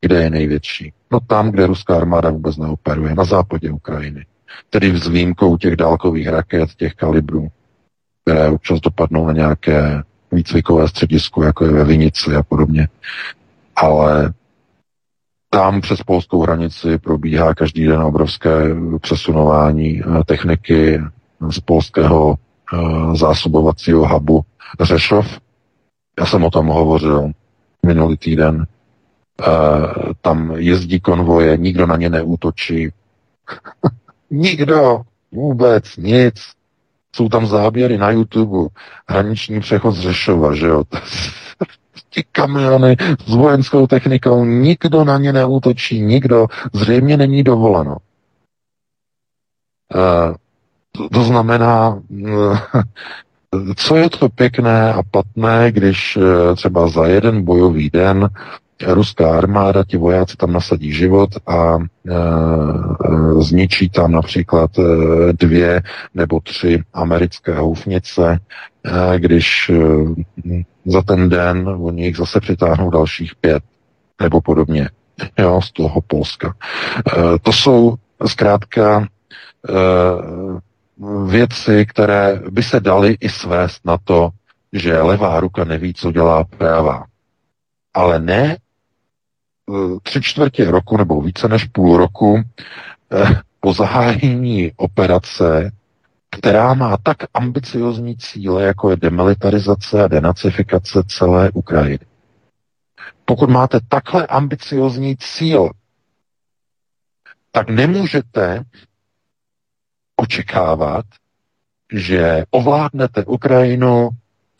[0.00, 0.92] Kde je největší?
[1.10, 4.26] No tam, kde ruská armáda vůbec neoperuje, na západě Ukrajiny.
[4.70, 7.48] Tedy s výjimkou těch dálkových raket, těch kalibrů,
[8.24, 10.02] které občas dopadnou na nějaké
[10.32, 12.88] výcvikové středisko, jako je ve Vinici a podobně.
[13.76, 14.32] Ale
[15.50, 18.50] tam přes polskou hranici probíhá každý den obrovské
[19.00, 21.00] přesunování eh, techniky,
[21.50, 22.34] z polského
[22.72, 24.42] uh, zásobovacího hubu
[24.80, 25.38] Řešov.
[26.18, 27.30] Já jsem o tom hovořil
[27.86, 28.66] minulý týden.
[29.46, 32.88] Uh, tam jezdí konvoje, nikdo na ně neútočí.
[34.30, 35.02] nikdo,
[35.32, 36.34] vůbec nic.
[37.16, 38.68] Jsou tam záběry na YouTube,
[39.08, 40.82] hraniční přechod z Řešova, že jo.
[42.10, 47.96] Ti kamiony s vojenskou technikou, nikdo na ně neútočí, nikdo, zřejmě není dovoleno.
[49.94, 50.34] Uh,
[51.12, 52.02] to, znamená,
[53.76, 58.28] co je to pěkné a platné, když eh, třeba za jeden bojový den
[58.86, 61.82] ruská armáda, ti vojáci tam nasadí život a e,
[63.42, 64.70] zničí tam například
[65.32, 65.82] dvě
[66.14, 68.40] nebo tři americké houfnice,
[68.84, 69.76] e, když e,
[70.86, 73.62] za ten den oni jich zase přitáhnou dalších pět
[74.20, 74.88] nebo podobně,
[75.38, 76.54] jo, z toho Polska.
[77.06, 77.94] E, to jsou
[78.26, 79.06] zkrátka e,
[81.26, 84.30] věci, které by se daly i svést na to,
[84.72, 87.06] že levá ruka neví, co dělá pravá.
[87.94, 89.72] Ale ne eh,
[90.02, 92.42] tři čtvrtě roku nebo více než půl roku
[93.12, 95.72] eh, po zahájení operace
[96.38, 102.06] která má tak ambiciozní cíle, jako je demilitarizace a denacifikace celé Ukrajiny.
[103.24, 105.70] Pokud máte takhle ambiciozní cíl,
[107.50, 108.64] tak nemůžete
[110.16, 111.04] očekávat,
[111.92, 114.08] že ovládnete Ukrajinu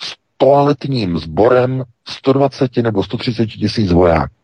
[0.03, 4.35] s toaletním sborem 120 nebo 130 tisíc vojáků.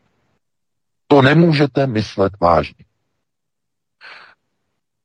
[1.07, 2.85] To nemůžete myslet vážně.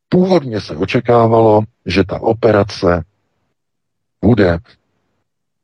[0.09, 3.03] Původně se očekávalo, že ta operace
[4.21, 4.59] bude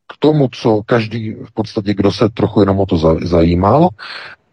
[0.07, 3.89] k tomu, co každý v podstatě, kdo se trochu jenom o to zajímal,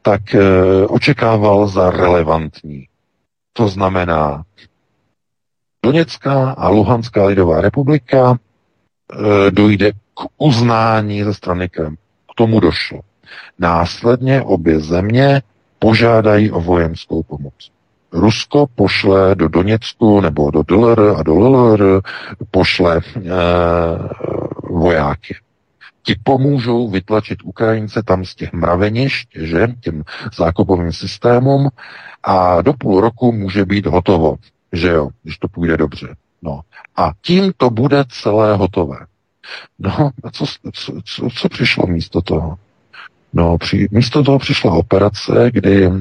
[0.03, 0.41] tak e,
[0.87, 2.89] očekával za relevantní.
[3.53, 4.45] To znamená,
[5.87, 11.97] Doněcká a Luhanská lidová republika e, dojde k uznání ze strany Krem.
[12.33, 13.01] K tomu došlo.
[13.59, 15.43] Následně obě země
[15.79, 17.71] požádají o vojenskou pomoc.
[18.13, 22.01] Rusko pošle do Doněcku nebo do DLR a do LLR
[22.51, 23.01] pošle e,
[24.63, 25.35] vojáky.
[26.03, 30.03] Ti pomůžou vytlačit Ukrajince tam z těch mravenišť, že, těm
[30.37, 31.69] zákopovým systémům
[32.23, 34.37] a do půl roku může být hotovo,
[34.73, 36.17] že jo, když to půjde dobře.
[36.43, 36.61] No.
[36.97, 38.99] A tím to bude celé hotové.
[39.79, 42.59] No a co, co, co, co přišlo místo toho?
[43.33, 45.93] No, při, místo toho přišla operace, kdy e,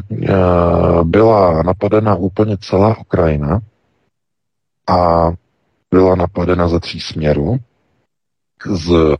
[1.04, 3.60] byla napadena úplně celá Ukrajina
[4.88, 5.32] a
[5.92, 7.58] byla napadena ze tří směrů.
[8.66, 9.16] Z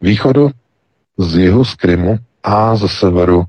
[0.00, 0.50] východu,
[1.18, 3.44] z jihu, z Krymu a ze severu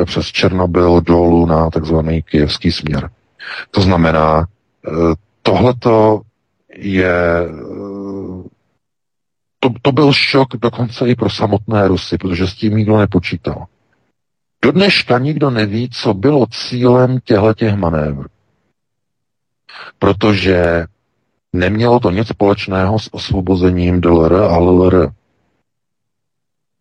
[0.00, 3.10] e, přes Černobyl dolů na takzvaný kijevský směr.
[3.70, 4.46] To znamená,
[5.42, 6.20] tohleto
[6.76, 7.48] je
[9.60, 13.66] to, to byl šok dokonce i pro samotné Rusy, protože s tím nikdo nepočítal.
[14.64, 18.28] Do dneška nikdo neví, co bylo cílem těchto manévrů.
[19.98, 20.86] Protože
[21.52, 25.08] nemělo to nic společného s osvobozením DLR a LLR.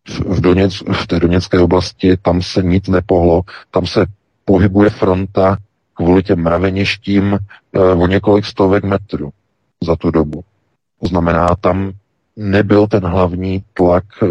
[0.10, 3.41] V, Doněc, v té doněcké oblasti tam se nic nepohlo,
[3.72, 4.06] tam se
[4.45, 5.58] pohybuje fronta
[6.00, 9.30] kvůli těm mraveništím e, o několik stovek metrů
[9.84, 10.43] za tu dobu.
[11.02, 11.91] To znamená, tam
[12.36, 14.28] nebyl ten hlavní tlak eh,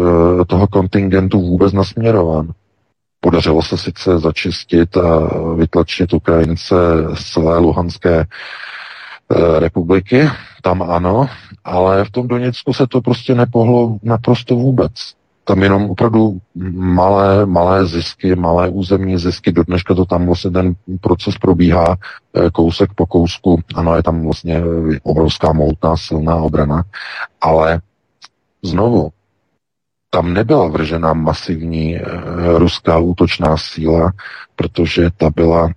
[0.47, 2.51] toho kontingentu vůbec nasměrován.
[3.19, 6.75] Podařilo se sice začistit a vytlačit Ukrajince
[7.13, 10.29] z celé Luhanské eh, republiky,
[10.61, 11.29] tam ano,
[11.63, 15.18] ale v tom Doněcku se to prostě nepohlo naprosto vůbec.
[15.49, 16.37] Tam jenom opravdu
[16.77, 22.49] malé, malé zisky, malé územní zisky, do dneška to tam vlastně ten proces probíhá eh,
[22.49, 23.59] kousek po kousku.
[23.75, 24.61] Ano, je tam vlastně
[25.03, 26.83] obrovská moutná silná obrana,
[27.41, 27.81] ale
[28.63, 29.09] Znovu,
[30.09, 32.03] tam nebyla vržena masivní e,
[32.57, 34.11] ruská útočná síla,
[34.55, 35.69] protože ta byla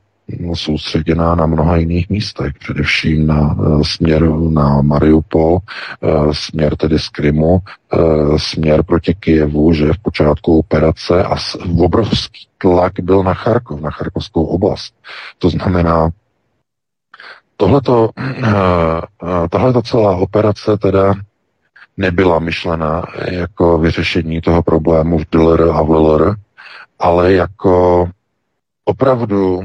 [0.55, 7.09] soustředěná na mnoha jiných místech, především na e, směr na Mariupol, e, směr tedy z
[7.09, 7.99] Krymu, e,
[8.39, 11.37] směr proti Kijevu, že v počátku operace a
[11.79, 14.95] obrovský tlak byl na Charkov, na Charkovskou oblast.
[15.39, 16.11] To znamená,
[17.57, 18.11] tohleto,
[19.51, 21.15] tahle celá operace teda
[21.97, 26.35] nebyla myšlena jako vyřešení toho problému v DLR a v
[26.99, 28.09] ale jako
[28.85, 29.61] opravdu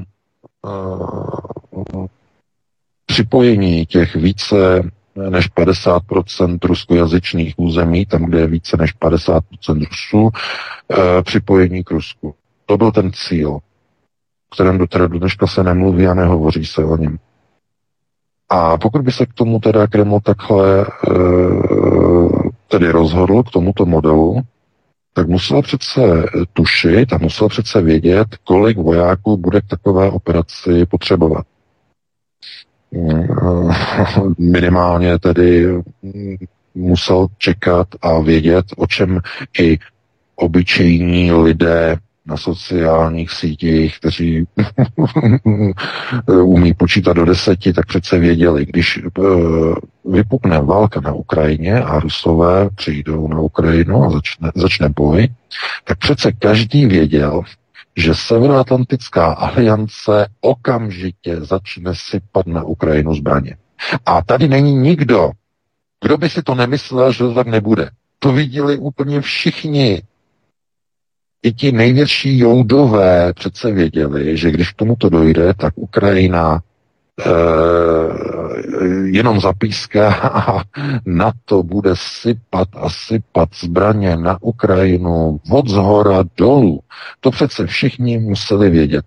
[3.05, 4.91] připojení těch více
[5.29, 10.29] než 50% ruskojazyčných území, tam, kde je více než 50% Rusů, uh,
[11.23, 12.35] připojení k Rusku.
[12.65, 13.59] To byl ten cíl,
[14.53, 17.17] kterém do, teda dneška se nemluví a nehovoří se o něm.
[18.49, 20.85] A pokud by se k tomu teda Kreml takhle e,
[22.67, 24.41] tedy rozhodl k tomuto modelu,
[25.17, 26.01] tak musel přece
[26.53, 31.45] tušit a musel přece vědět, kolik vojáků bude k takové operaci potřebovat.
[32.91, 33.27] Mm,
[34.37, 35.67] minimálně tedy
[36.75, 39.19] musel čekat a vědět, o čem
[39.59, 39.77] i
[40.35, 41.97] obyčejní lidé
[42.27, 44.47] na sociálních sítích, kteří
[46.43, 49.21] umí počítat do deseti, tak přece věděli, když eh,
[50.05, 55.27] vypukne válka na Ukrajině a Rusové přijdou na Ukrajinu a začne, začne boj,
[55.83, 57.43] tak přece každý věděl,
[57.95, 63.57] že Severoatlantická aliance okamžitě začne sypat na Ukrajinu zbraně.
[64.05, 65.31] A tady není nikdo,
[66.03, 67.89] kdo by si to nemyslel, že to tak nebude.
[68.19, 70.01] To viděli úplně všichni
[71.43, 76.61] i ti největší joudové přece věděli, že když k tomuto dojde, tak Ukrajina
[77.25, 77.31] e,
[79.05, 80.63] jenom zapíská a
[81.05, 86.79] na to bude sypat a sypat zbraně na Ukrajinu od zhora dolů.
[87.19, 89.05] To přece všichni museli vědět.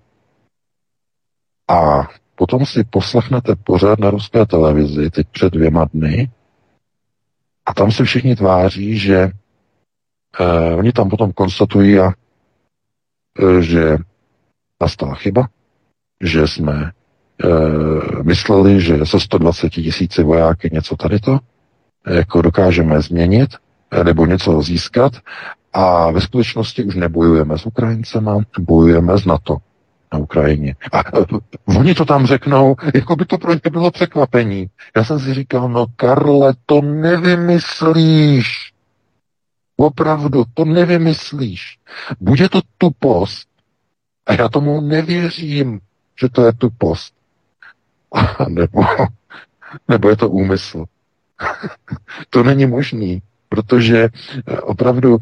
[1.68, 6.30] A potom si poslechnete pořád na ruské televizi, teď před dvěma dny,
[7.66, 9.30] A tam se všichni tváří, že
[10.40, 12.12] eh, oni tam potom konstatují, a,
[13.38, 13.96] eh, že
[14.80, 15.48] nastala chyba,
[16.20, 16.90] že jsme
[17.44, 21.38] eh, mysleli, že se 120 tisíci vojáky něco tady to
[22.06, 23.50] jako dokážeme změnit
[24.04, 25.12] nebo něco získat
[25.72, 29.56] a ve skutečnosti už nebojujeme s Ukrajincema, bojujeme s NATO
[30.12, 30.74] na Ukrajině.
[30.92, 31.38] A uh,
[31.78, 34.66] oni to tam řeknou, jako by to pro ně bylo překvapení.
[34.96, 38.72] Já jsem si říkal, no Karle, to nevymyslíš.
[39.80, 41.78] Opravdu, to nevymyslíš.
[42.20, 43.48] Bude to tupost.
[44.26, 45.80] A já tomu nevěřím,
[46.20, 47.14] že to je tupost.
[48.38, 48.84] A nebo,
[49.88, 50.84] nebo je to úmysl.
[52.30, 54.08] to není možný, protože
[54.46, 55.18] eh, opravdu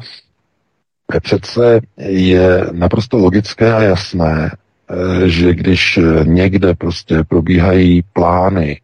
[1.13, 4.51] eh, přece je naprosto logické a jasné,
[4.91, 8.81] Eh, že když někde prostě probíhají plány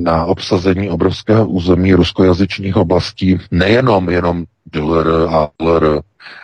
[0.00, 6.00] na obsazení obrovského území ruskojazyčných oblastí, nejenom jenom DLR a LR,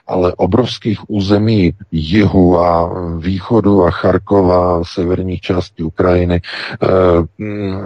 [0.07, 6.41] ale obrovských území jihu a východu a Charkova, severních částí Ukrajiny,
[6.83, 6.87] eh,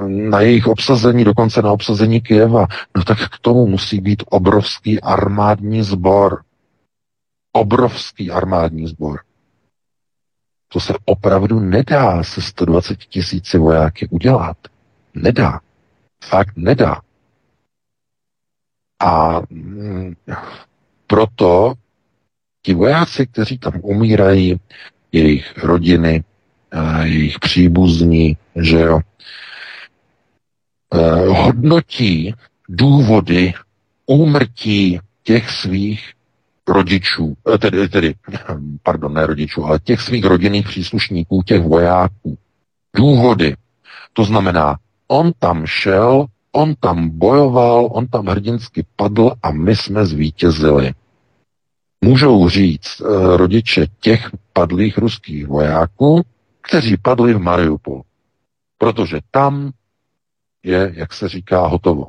[0.07, 2.67] na jejich obsazení, dokonce na obsazení Kieva,
[2.97, 6.43] no tak k tomu musí být obrovský armádní sbor.
[7.53, 9.21] Obrovský armádní sbor.
[10.73, 14.57] To se opravdu nedá se 120 tisíci vojáky udělat.
[15.15, 15.61] Nedá.
[16.25, 17.01] Fakt nedá.
[19.03, 20.15] A mm,
[21.07, 21.75] proto
[22.63, 24.61] ti vojáci, kteří tam umírají,
[25.13, 26.25] jejich rodiny,
[27.03, 29.01] jejich příbuzní, že jo,
[30.95, 32.35] eh, hodnotí
[32.69, 33.55] důvody
[34.07, 36.13] úmrtí těch svých
[36.69, 38.15] rodičů, eh, tedy, tedy,
[38.83, 42.39] pardon, ne rodičů, ale těch svých rodinných příslušníků, těch vojáků.
[42.97, 43.57] Důvody.
[44.13, 44.77] To znamená,
[45.09, 50.93] on tam šel, on tam bojoval, on tam hrdinsky padl a my jsme zvítězili.
[52.05, 56.23] Můžou říct e, rodiče těch padlých ruských vojáků,
[56.61, 58.03] kteří padli v Mariupol.
[58.79, 59.73] Protože tam
[60.63, 62.09] je, jak se říká, hotovo.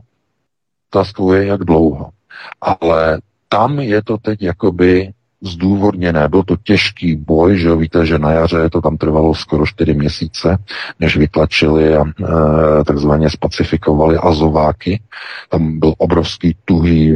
[0.89, 2.09] Otázkou je, jak dlouho.
[2.61, 5.13] Ale tam je to teď jakoby
[5.43, 6.27] zdůvodněné.
[6.27, 9.93] Byl to těžký boj, že jo, víte, že na jaře to tam trvalo skoro 4
[9.93, 10.57] měsíce,
[10.99, 15.01] než vytlačili a e, takzvaně spacifikovali azováky.
[15.49, 17.15] Tam byl obrovský tuhý e,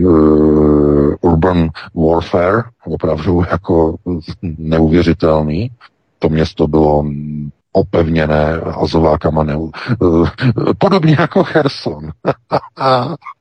[1.22, 3.96] urban warfare, opravdu jako
[4.58, 5.72] neuvěřitelný.
[6.20, 7.06] To město bylo
[7.72, 9.44] opevněné azovákama.
[9.44, 9.96] Ne, e,
[10.78, 12.10] podobně jako Cherson.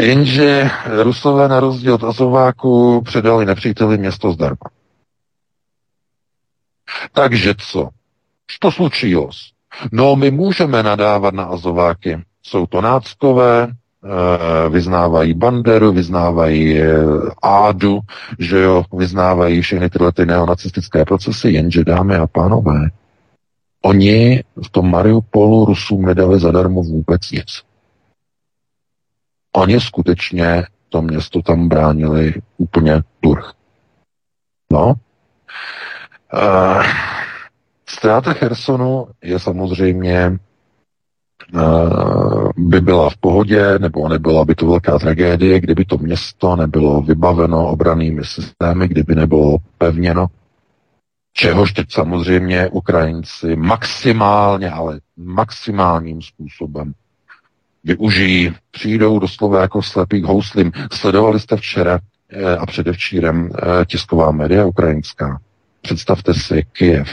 [0.00, 0.70] Jenže
[1.02, 4.70] Rusové na rozdíl od Azováku předali nepříteli město zdarma.
[7.12, 7.88] Takže co?
[8.60, 9.30] Co slučilo?
[9.92, 12.18] No, my můžeme nadávat na Azováky.
[12.42, 16.94] Jsou to náckové, eh, vyznávají Banderu, vyznávají eh,
[17.42, 18.00] Ádu,
[18.38, 22.90] že jo, vyznávají všechny tyhle ty neonacistické procesy, jenže dámy a pánové,
[23.82, 27.67] oni v tom Mariupolu Rusům nedali zadarmo vůbec nic.
[29.58, 33.54] Oni skutečně to město tam bránili úplně durch.
[34.72, 34.94] No.
[36.34, 36.82] Uh,
[37.86, 40.38] ztráta Chersonu je samozřejmě
[41.54, 47.02] uh, by byla v pohodě, nebo nebyla by to velká tragédie, kdyby to město nebylo
[47.02, 50.26] vybaveno obranými systémy, kdyby nebylo pevněno.
[51.32, 56.94] Čehož teď samozřejmě Ukrajinci maximálně, ale maximálním způsobem
[57.84, 60.72] využijí, přijdou doslova jako slepý k.
[60.92, 61.98] Sledovali jste včera
[62.30, 65.40] eh, a předevčírem eh, tisková média ukrajinská.
[65.82, 67.08] Představte si Kiev.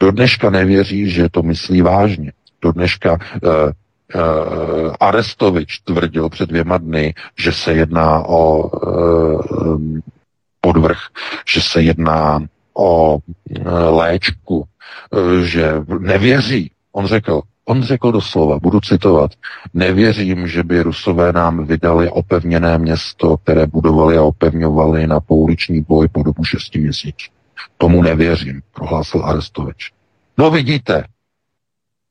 [0.00, 2.32] Do dneška nevěří, že to myslí vážně.
[2.62, 3.50] Do dneška uh,
[5.00, 9.80] Arestovič tvrdil před dvěma dny, že se jedná o uh,
[10.60, 10.98] podvrh,
[11.48, 12.40] že se jedná
[12.74, 13.20] o uh,
[13.88, 14.64] léčku,
[15.10, 16.70] uh, že nevěří.
[16.92, 19.30] On řekl, On řekl doslova, budu citovat,
[19.74, 26.08] nevěřím, že by Rusové nám vydali opevněné město, které budovali a opevňovali na pouliční boj
[26.08, 27.30] po dobu šesti měsíců.
[27.78, 29.92] Tomu nevěřím, prohlásil Arestovič.
[30.38, 31.04] No vidíte.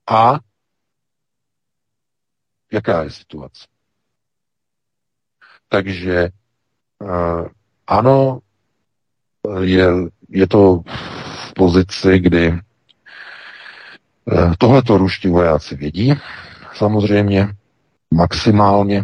[0.09, 0.39] A
[2.71, 3.67] jaká je situace?
[5.69, 6.29] Takže
[7.01, 7.47] uh,
[7.87, 8.39] ano,
[9.61, 9.87] je,
[10.29, 10.81] je to
[11.47, 12.72] v pozici, kdy Eh,
[14.57, 16.13] Tohle to ruští vojáci vědí,
[16.73, 17.47] samozřejmě,
[18.13, 19.03] maximálně.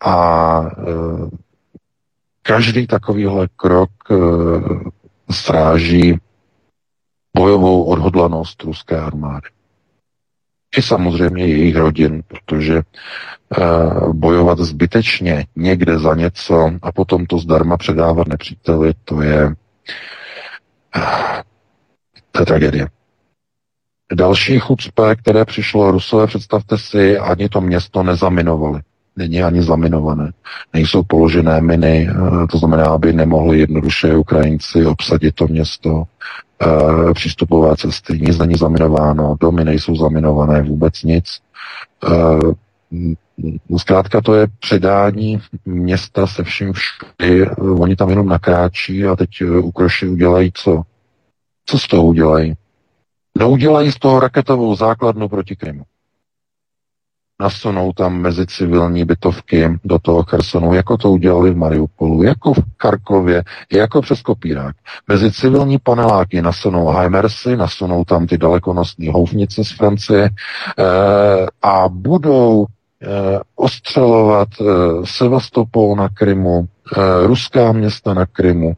[0.00, 1.30] A eh,
[2.42, 4.14] každý takovýhle krok eh,
[5.30, 6.18] stráží
[7.36, 9.48] bojovou odhodlanost ruské armády.
[10.76, 12.82] i samozřejmě jejich rodin, protože
[14.12, 19.54] bojovat zbytečně někde za něco a potom to zdarma předávat nepříteli, to je,
[22.32, 22.88] to je tragédie.
[24.14, 28.80] Další chucpe, které přišlo Rusové, představte si, ani to město nezaminovali.
[29.16, 30.32] Není ani zaminované.
[30.72, 36.04] Nejsou položené miny, eh, to znamená, aby nemohli jednoduše Ukrajinci obsadit to město.
[36.62, 41.24] Eh, přístupové cesty, nic není zaminováno, domy nejsou zaminované, vůbec nic.
[42.04, 42.54] Eh,
[43.78, 47.50] zkrátka to je předání města se vším všudy.
[47.56, 49.28] Oni tam jenom nakráčí a teď
[49.62, 50.82] ukroši udělají co?
[51.66, 52.54] Co z toho udělají?
[53.38, 55.84] Neudělají z toho raketovou základnu proti Krymu.
[57.40, 62.62] Nasunou tam mezi civilní bytovky do toho Chersonu, jako to udělali v Mariupolu, jako v
[62.76, 64.76] Karkově, jako přes kopírák.
[65.08, 70.30] Mezi civilní paneláky nasunou Heimersy, nasunou tam ty dalekonostní houfnice z Francie
[70.78, 70.82] eh,
[71.62, 72.66] a budou
[73.02, 73.08] eh,
[73.56, 74.64] ostřelovat eh,
[75.04, 76.64] Sevastopol na Krymu,
[76.96, 78.76] eh, ruská města na Krymu,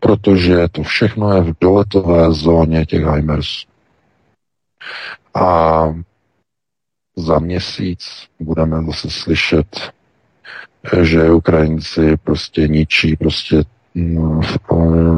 [0.00, 3.69] protože to všechno je v doletové zóně těch Heimersů.
[5.34, 5.94] A
[7.16, 9.92] za měsíc budeme zase slyšet,
[11.02, 13.62] že Ukrajinci prostě ničí prostě
[13.94, 14.40] mm,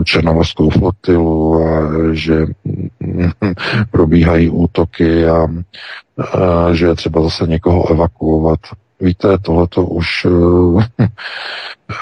[0.05, 2.89] černomorskou flotilu a že mm,
[3.91, 5.47] probíhají útoky a,
[6.19, 8.61] a že je třeba zase někoho evakuovat.
[9.01, 10.27] Víte, tohleto už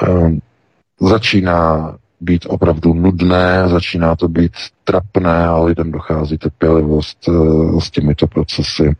[1.01, 4.53] začíná být opravdu nudné, začíná to být
[4.85, 8.97] trapné a lidem dochází trpělivost eh, s těmito procesy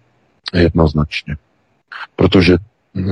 [0.55, 1.37] jednoznačně.
[2.17, 3.03] Protože eh,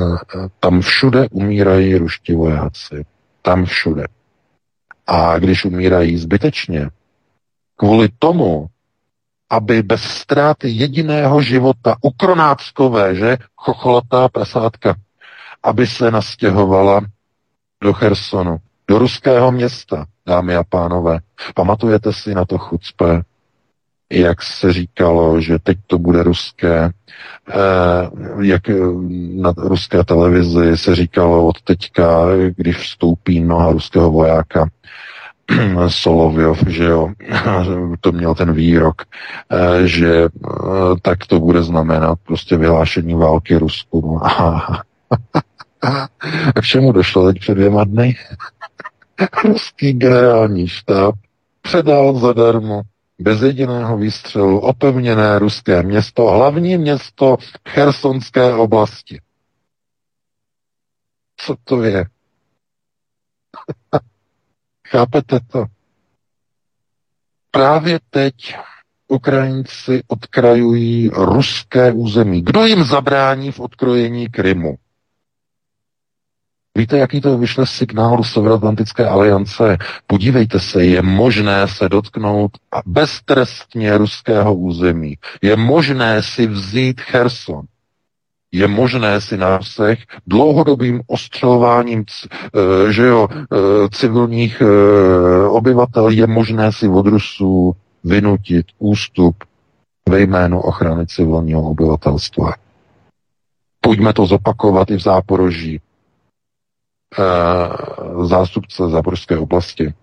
[0.61, 3.05] tam všude umírají ruští vojáci.
[3.43, 4.05] Tam všude.
[5.07, 6.91] A když umírají zbytečně,
[7.77, 8.67] kvůli tomu,
[9.51, 14.95] aby bez ztráty jediného života u Kronáckové, že, chocholatá prasátka,
[15.63, 17.01] aby se nastěhovala
[17.83, 21.19] do Chersonu, do ruského města, dámy a pánové.
[21.55, 23.23] Pamatujete si na to chucpe,
[24.11, 26.91] jak se říkalo, že teď to bude ruské,
[27.51, 27.55] eh,
[28.41, 28.63] jak
[29.35, 32.27] na ruské televizi se říkalo od teďka,
[32.57, 34.69] když vstoupí noha ruského vojáka,
[35.89, 37.09] Solovyov, že jo,
[38.01, 40.29] to měl ten výrok, eh, že eh,
[41.03, 44.21] tak to bude znamenat prostě vyhlášení války Rusku.
[44.27, 44.67] A
[46.55, 48.17] k čemu došlo teď před dvěma dny?
[49.45, 51.15] Ruský generální štáb
[51.63, 52.83] předal zadarmo
[53.19, 57.37] bez jediného výstřelu opevněné ruské město, hlavní město
[57.69, 59.21] Chersonské oblasti.
[61.37, 62.05] Co to je?
[64.89, 65.65] Chápete to?
[67.51, 68.35] Právě teď
[69.09, 72.43] Ukrajinci odkrajují ruské území.
[72.43, 74.79] Kdo jim zabrání v odkrojení Krymu?
[76.77, 79.77] Víte, jaký to vyšle signál Severoatlantické aliance?
[80.07, 82.51] Podívejte se, je možné se dotknout
[82.87, 85.15] beztrestně ruského území.
[85.43, 87.65] Je možné si vzít Cherson.
[88.53, 93.47] Je možné si na všech dlouhodobým ostřelováním eh, že jo, eh,
[93.93, 97.73] civilních eh, obyvatel je možné si od Rusů
[98.05, 99.37] vynutit ústup
[100.09, 102.53] ve jménu ochrany civilního obyvatelstva.
[103.81, 105.81] Pojďme to zopakovat i v Záporoží.
[107.19, 109.95] Eh, zástupce Záborské oblasti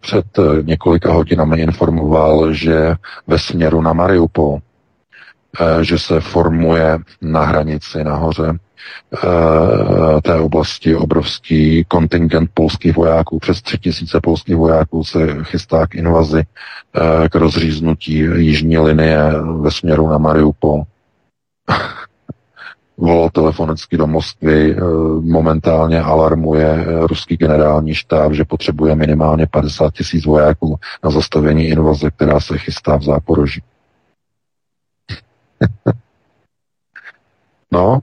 [0.00, 2.94] před eh, několika hodinami informoval, že
[3.26, 4.58] ve směru na Mariupol,
[5.60, 8.58] eh, že se formuje na hranici nahoře
[10.22, 13.38] té oblasti obrovský kontingent polských vojáků.
[13.38, 16.42] Přes tři tisíce polských vojáků se chystá k invazi,
[17.30, 19.18] k rozříznutí jižní linie
[19.60, 20.82] ve směru na Mariupol
[23.00, 24.80] volal telefonicky do Moskvy, eh,
[25.20, 32.10] momentálně alarmuje eh, ruský generální štáb, že potřebuje minimálně 50 tisíc vojáků na zastavení invaze,
[32.10, 33.62] která se chystá v Záporoží.
[37.72, 37.98] no,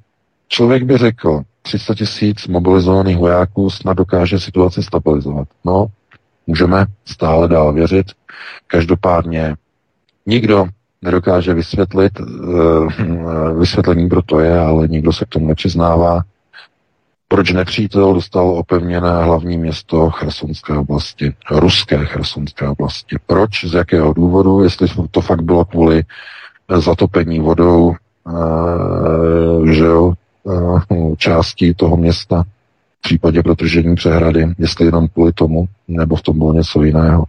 [0.47, 5.47] člověk by řekl, 300 tisíc mobilizovaných vojáků snad dokáže situaci stabilizovat.
[5.65, 5.87] No,
[6.47, 8.11] můžeme stále dál věřit.
[8.67, 9.55] Každopádně
[10.25, 10.67] nikdo
[11.07, 12.11] nedokáže vysvětlit.
[12.19, 16.21] Eh, vysvětlení pro to je, ale nikdo se k tomu nepřiznává.
[17.27, 23.15] Proč nepřítel dostal opevněné hlavní město Chersonské oblasti, ruské Chersonské oblasti?
[23.27, 26.03] Proč, z jakého důvodu, jestli to fakt bylo kvůli
[26.77, 32.43] zatopení vodou, eh, že jo, eh, části toho města,
[32.99, 37.23] v případě protržení přehrady, jestli jenom kvůli tomu, nebo v tom bylo něco jiného.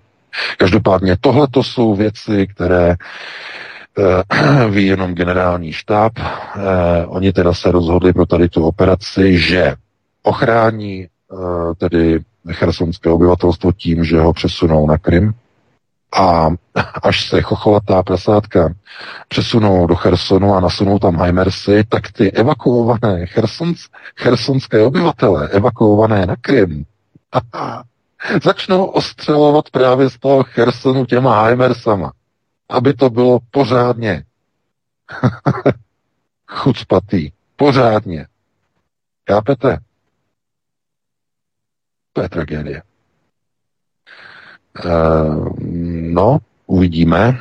[0.58, 2.96] Každopádně tohle to jsou věci, které eh,
[4.70, 6.12] ví jenom generální štáb.
[6.18, 9.74] Eh, oni teda se rozhodli pro tady tu operaci, že
[10.22, 12.20] ochrání eh, tedy
[12.53, 15.34] chersonské obyvatelstvo tím, že ho přesunou na Krym
[16.12, 16.49] a
[17.03, 18.74] až se chocholatá prasátka
[19.28, 23.78] přesunou do Chersonu a nasunou tam Heimersy, tak ty evakuované chersons,
[24.16, 26.84] chersonské obyvatele, evakuované na Krym,
[28.42, 32.12] začnou ostřelovat právě z toho Chersonu těma Heimersama,
[32.68, 34.24] aby to bylo pořádně
[36.46, 37.30] chucpatý.
[37.56, 38.26] Pořádně.
[39.30, 39.78] Chápete?
[42.12, 42.82] To je tragédie.
[44.84, 45.58] Uh,
[46.12, 47.38] no, uvidíme.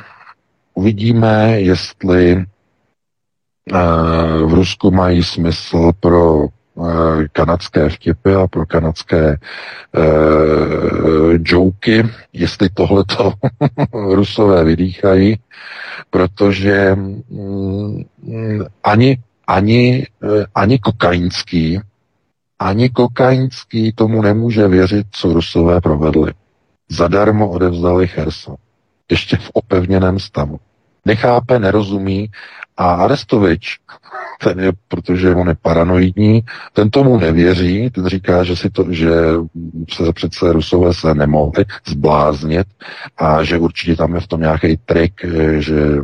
[0.74, 2.44] Uvidíme, jestli uh,
[4.50, 6.46] v Rusku mají smysl pro
[7.32, 13.32] kanadské vtipy a pro kanadské uh, joky, jestli tohleto
[13.92, 15.38] Rusové vydýchají,
[16.10, 16.96] protože
[17.28, 18.04] um,
[18.84, 21.80] ani, ani, uh, ani kokainský
[22.58, 26.32] ani kokainský tomu nemůže věřit, co Rusové provedli.
[26.88, 28.56] Zadarmo odevzdali Cherson.
[29.10, 30.60] Ještě v opevněném stavu.
[31.04, 32.30] Nechápe, nerozumí
[32.78, 33.78] a Arestovič,
[34.42, 39.10] ten je, protože on je paranoidní, ten tomu nevěří, ten říká, že, si to, že
[39.90, 42.66] se přece Rusové se nemohli zbláznit
[43.16, 45.12] a že určitě tam je v tom nějaký trik,
[45.58, 45.98] že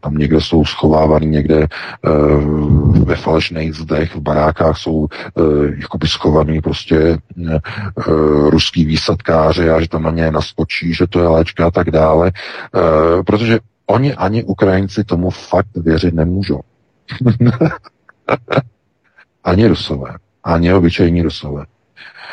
[0.00, 5.08] tam někde jsou schovávaný někde uh, ve falešných zdech, v barákách jsou uh,
[5.78, 7.58] jakoby schovaný prostě uh,
[8.50, 12.32] ruský výsadkáři a že tam na ně naskočí, že to je léčka a tak dále,
[13.26, 13.58] protože
[13.90, 16.60] Oni ani Ukrajinci tomu fakt věřit nemůžou.
[19.44, 20.14] ani Rusové,
[20.44, 21.64] ani obyčejní Rusové.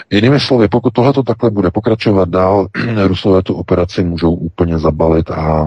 [0.09, 2.67] Jinými slovy, pokud tohle to takhle bude pokračovat dál,
[3.07, 5.65] Rusové tu operaci můžou úplně zabalit a, a,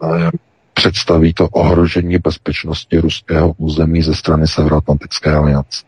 [0.00, 0.30] a
[0.74, 5.84] představí to ohrožení bezpečnosti ruského území ze strany Severoatlantické aliance.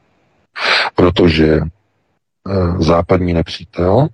[0.94, 1.62] Protože e,
[2.78, 4.08] západní nepřítel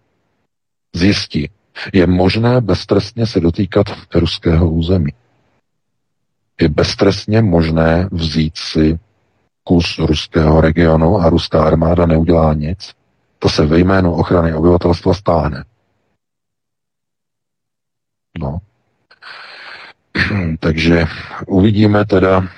[0.94, 1.50] zjistí,
[1.92, 5.12] je možné beztrestně se dotýkat ruského území.
[6.60, 8.98] Je beztrestně možné vzít si
[9.64, 12.94] kus ruského regionu a ruská armáda neudělá nic,
[13.38, 15.64] to se ve jménu ochrany obyvatelstva stáhne.
[18.38, 18.58] No.
[20.60, 21.04] Takže
[21.46, 22.48] uvidíme teda,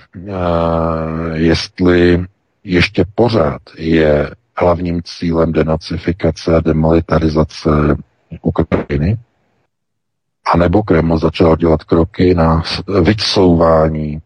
[1.34, 2.26] jestli
[2.64, 7.70] ještě pořád je hlavním cílem denacifikace a demilitarizace
[8.42, 9.18] Ukrajiny,
[10.54, 12.62] anebo Kreml začal dělat kroky na
[13.02, 14.22] vycouvání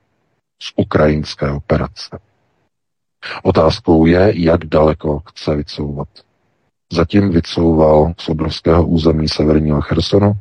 [0.62, 2.18] z ukrajinské operace.
[3.42, 6.08] Otázkou je, jak daleko chce vycouvat.
[6.92, 10.32] Zatím vycouval z obrovského území severního Chersonu,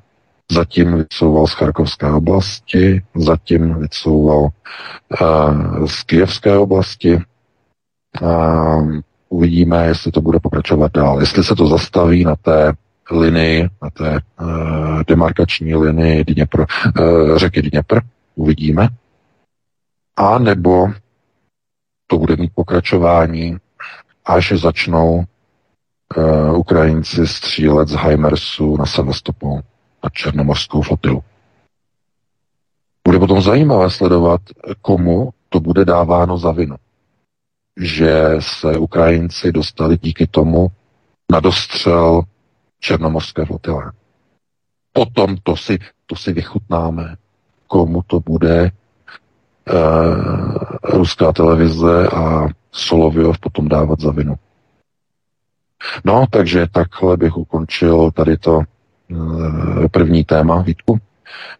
[0.52, 7.20] zatím vycouval z Charkovské oblasti, zatím vycouval uh, z Kijevské oblasti.
[8.22, 9.00] Uh,
[9.30, 11.20] uvidíme, jestli to bude pokračovat dál.
[11.20, 12.74] Jestli se to zastaví na té
[13.12, 18.00] linii, na té uh, demarkační linii Dněpr, uh, řeky Dněpr,
[18.36, 18.90] uvidíme.
[20.16, 20.88] A nebo
[22.08, 23.58] to bude mít pokračování,
[24.26, 25.24] až začnou
[26.18, 29.62] uh, Ukrajinci střílet z Heimersu na Sevastopol,
[30.04, 31.24] na Černomorskou flotilu.
[33.08, 34.42] Bude potom zajímavé sledovat,
[34.82, 36.76] komu to bude dáváno za vinu.
[37.78, 40.68] Že se Ukrajinci dostali díky tomu
[41.32, 42.22] na dostřel
[42.82, 43.92] černomorské flotile.
[44.94, 47.16] Potom to si, to si vychutnáme,
[47.68, 48.74] komu to bude uh,
[50.84, 54.36] ruská televize a Soloviov potom dávat za vinu.
[56.04, 58.62] No, takže takhle bych ukončil tady to
[59.12, 61.00] uh, první téma, Vítku.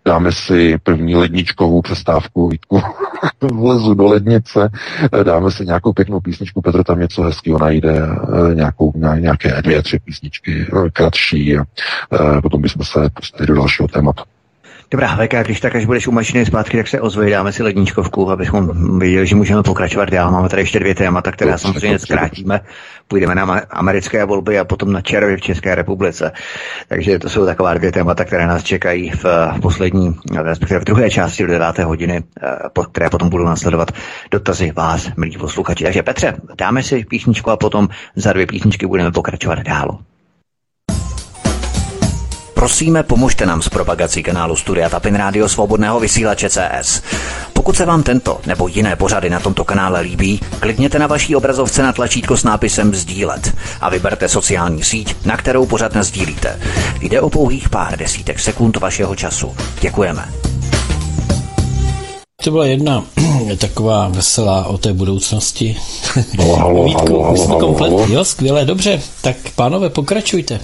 [0.06, 2.82] Dáme si první ledničkovou přestávku, Vítku.
[3.42, 4.70] Vlezu do lednice,
[5.24, 8.08] dáme si nějakou pěknou písničku, Petr tam něco hezkého najde,
[8.54, 11.66] nějakou, nějaké dvě, tři písničky, kratší a
[12.42, 14.24] potom bychom se pustili do dalšího tématu.
[14.92, 18.32] Dobrá, VK, když tak, až budeš u mašiny zpátky, tak se ozvej, dáme si ledničkovku,
[18.32, 20.32] abychom viděli, že můžeme pokračovat dál.
[20.32, 22.60] Máme tady ještě dvě témata, které samozřejmě zkrátíme.
[23.08, 26.32] Půjdeme na americké volby a potom na červy v České republice.
[26.88, 29.26] Takže to jsou taková dvě témata, které nás čekají v
[29.62, 31.84] poslední, respektive v druhé části do 9.
[31.84, 33.92] hodiny, eh, po které potom budou následovat
[34.32, 35.84] dotazy vás, milí posluchači.
[35.84, 40.00] Takže Petře, dáme si písničku a potom za dvě písničky budeme pokračovat dál.
[42.62, 47.02] Prosíme, pomožte nám s propagací kanálu Studia Tapin Rádio Svobodného vysílače CS.
[47.54, 51.84] Pokud se vám tento nebo jiné pořady na tomto kanále líbí, klikněte na vaší obrazovce
[51.84, 56.60] na tlačítko s nápisem Sdílet a vyberte sociální síť, na kterou pořád sdílíte.
[57.00, 59.56] Jde o pouhých pár desítek sekund vašeho času.
[59.82, 60.30] Děkujeme.
[62.44, 63.04] To byla jedna
[63.58, 65.78] taková veselá o té budoucnosti.
[66.38, 67.92] Halo, halo, Vítku, halo, halo, jsme komplet.
[67.92, 68.06] Halo.
[68.10, 69.02] Jo, skvěle, dobře.
[69.22, 70.60] Tak pánové, pokračujte.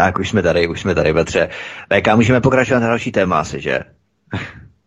[0.00, 1.48] Tak, už jsme tady, už jsme tady, Petře.
[1.92, 3.80] VK, můžeme pokračovat na další téma asi, že?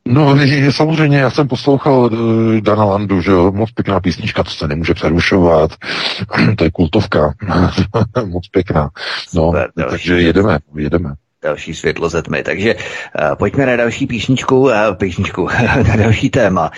[0.07, 0.35] No,
[0.69, 4.93] samozřejmě, já jsem poslouchal uh, Dana Landu, že jo, moc pěkná písnička, to se nemůže
[4.93, 5.71] přerušovat,
[6.57, 7.33] to je kultovka,
[8.25, 8.89] moc pěkná.
[9.33, 12.43] No, Super, takže jedeme, jedeme další světlo ze tmy.
[12.43, 15.47] Takže uh, pojďme na další píšničku, uh, píšničku,
[15.87, 16.71] na další téma.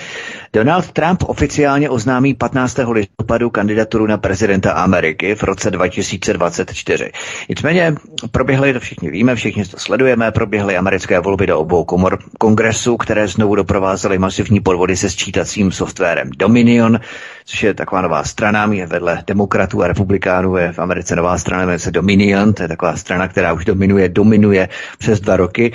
[0.54, 2.80] Donald Trump oficiálně oznámí 15.
[2.92, 7.12] listopadu kandidaturu na prezidenta Ameriky v roce 2024.
[7.50, 7.96] Nicméně
[8.32, 13.28] proběhly, to všichni víme, všichni to sledujeme, proběhly americké volby do obou komor kongresu, které
[13.28, 17.00] znovu doprovázely masivní podvody se sčítacím softwarem Dominion,
[17.46, 21.62] což je taková nová strana, je vedle demokratů a republikánů, je v Americe nová strana,
[21.62, 24.55] jmenuje se Dominion, to je taková strana, která už dominuje, dominuje
[24.98, 25.72] přes dva roky.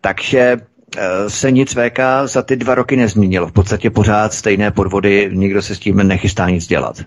[0.00, 0.56] Takže
[0.96, 3.48] Eh, se nic VK za ty dva roky nezměnilo.
[3.48, 7.00] V podstatě pořád stejné podvody, nikdo se s tím nechystá nic dělat.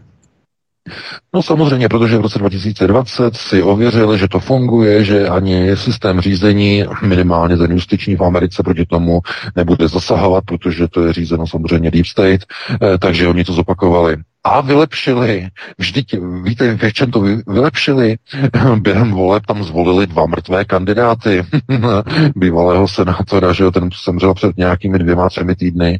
[1.34, 6.86] No samozřejmě, protože v roce 2020 si ověřili, že to funguje, že ani systém řízení,
[7.02, 9.20] minimálně ten justiční v Americe proti tomu
[9.56, 12.42] nebude zasahovat, protože to je řízeno samozřejmě Deep State,
[12.82, 14.18] eh, takže oni to zopakovali
[14.48, 15.48] a vylepšili.
[15.78, 18.18] Vždyť víte, v čem to vylepšili?
[18.80, 21.44] Během voleb tam zvolili dva mrtvé kandidáty.
[22.36, 26.00] Bývalého senátora, že jo, ten zemřel před nějakými dvěma, třemi týdny.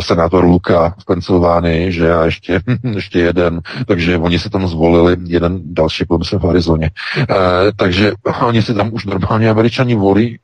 [0.00, 2.60] senátor Luka v Pensylvánii, že a ještě,
[2.94, 3.60] ještě jeden.
[3.86, 6.90] Takže oni si tam zvolili jeden další, myslím v Arizoně.
[7.18, 7.24] E,
[7.76, 10.38] takže oni si tam už normálně američani volí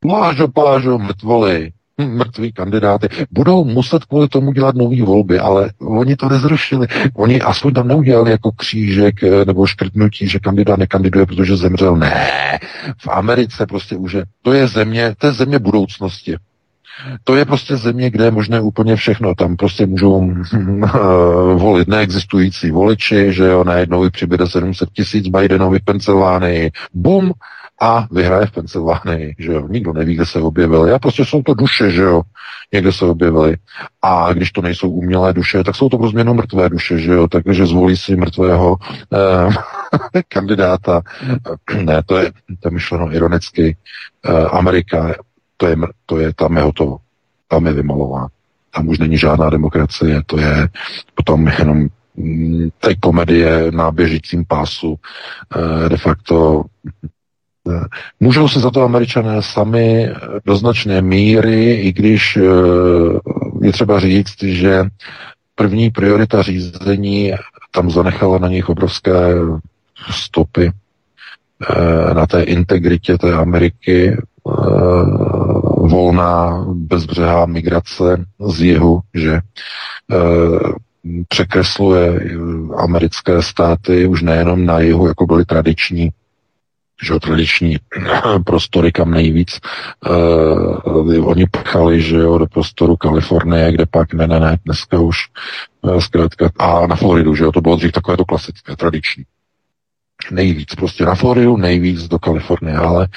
[0.00, 1.70] plážo, plážo, mrtvoli
[2.04, 3.08] mrtví kandidáty.
[3.30, 6.86] Budou muset kvůli tomu dělat nové volby, ale oni to nezrušili.
[7.14, 11.96] Oni aspoň tam neudělali jako křížek eh, nebo škrtnutí, že kandidát nekandiduje, protože zemřel.
[11.96, 12.58] Ne,
[12.98, 16.36] v Americe prostě už je, to je země, to je země budoucnosti.
[17.24, 19.34] To je prostě země, kde je možné úplně všechno.
[19.34, 20.34] Tam prostě můžou
[21.54, 26.70] volit neexistující voliči, že jo, najednou přibude 700 tisíc Bidenovi v Pensylvánii.
[26.94, 27.32] Bum,
[27.80, 29.68] a vyhraje v Pensylvánii, že jo.
[29.68, 30.92] Nikdo neví, kde se objevili.
[30.92, 32.22] A prostě jsou to duše, že jo.
[32.72, 33.56] Někde se objevily.
[34.02, 37.28] A když to nejsou umělé duše, tak jsou to pro změnu mrtvé duše, že jo.
[37.28, 38.76] Takže zvolí si mrtvého
[39.12, 39.48] eh,
[40.28, 41.02] kandidáta.
[41.82, 43.76] ne, to je, to je myšleno ironicky.
[44.24, 45.14] Eh, Amerika,
[45.56, 46.98] to je, to je, tam je hotovo.
[47.48, 48.28] Tam je vymalová.
[48.74, 50.68] Tam už není žádná demokracie, to je
[51.14, 54.98] potom jenom mm, té komedie na běžícím pásu
[55.56, 56.64] eh, de facto
[58.20, 60.10] Můžou se za to američané sami
[60.44, 62.42] do značné míry, i když eh,
[63.62, 64.84] je třeba říct, že
[65.54, 67.32] první priorita řízení
[67.70, 69.12] tam zanechala na nich obrovské
[70.10, 70.72] stopy
[71.70, 74.20] eh, na té integritě té Ameriky, eh,
[75.88, 79.40] volná bezbřehá migrace z jihu, že
[81.28, 82.20] překresluje
[82.76, 86.10] americké státy už nejenom na jihu, jako byly tradiční
[87.02, 87.76] že tradiční
[88.44, 89.60] prostory, kam nejvíc
[90.10, 95.16] uh, oni pchali, že jo, do prostoru Kalifornie, kde pak ne, ne, ne, dneska už
[95.82, 99.24] uh, zkrátka, a na Floridu, že jo, to bylo dřív takové to klasické, tradiční.
[100.30, 103.08] Nejvíc prostě na Floridu, nejvíc do Kalifornie, ale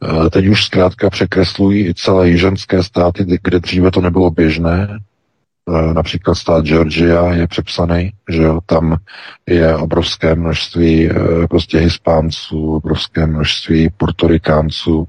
[0.00, 4.98] uh, teď už zkrátka překreslují i celé jižanské státy, kde dříve to nebylo běžné,
[5.92, 8.96] například stát Georgia je přepsaný, že jo, tam
[9.46, 15.08] je obrovské množství eh, prostě hispánců, obrovské množství portorikánců,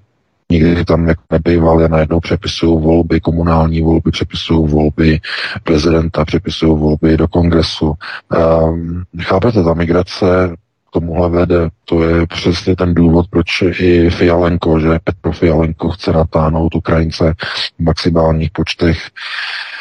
[0.52, 5.20] nikdy tam jako nebývali, najednou přepisují volby, komunální volby, přepisují volby
[5.64, 7.94] prezidenta, přepisují volby do kongresu.
[8.38, 10.56] Um, chápete, ta migrace
[10.90, 11.70] k tomuhle vede.
[11.86, 17.34] To je přesně ten důvod, proč i Fialenko, že Petro Fialenko chce natáhnout Ukrajince
[17.80, 19.77] v maximálních počtech Eh,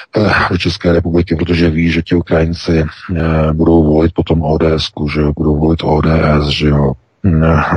[0.50, 5.32] do České republiky, protože ví, že ti Ukrajinci eh, budou volit potom ODS, že jo,
[5.36, 6.92] budou volit ODS, že jo.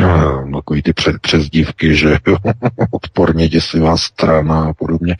[0.00, 2.36] No, takový ty před, přezdívky, že jo,
[2.90, 5.16] odporně děsivá strana a podobně.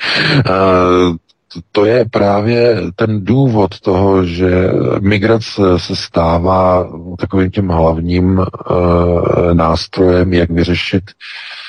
[1.73, 4.71] To je právě ten důvod toho, že
[5.01, 8.43] migrace se stává takovým tím hlavním
[9.53, 11.64] nástrojem, jak vyřešit Eh,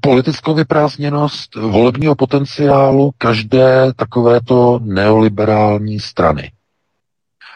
[0.00, 6.52] politickou vyprázdněnost volebního potenciálu každé takovéto neoliberální strany.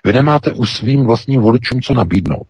[0.05, 2.47] Vy nemáte už svým vlastním voličům co nabídnout.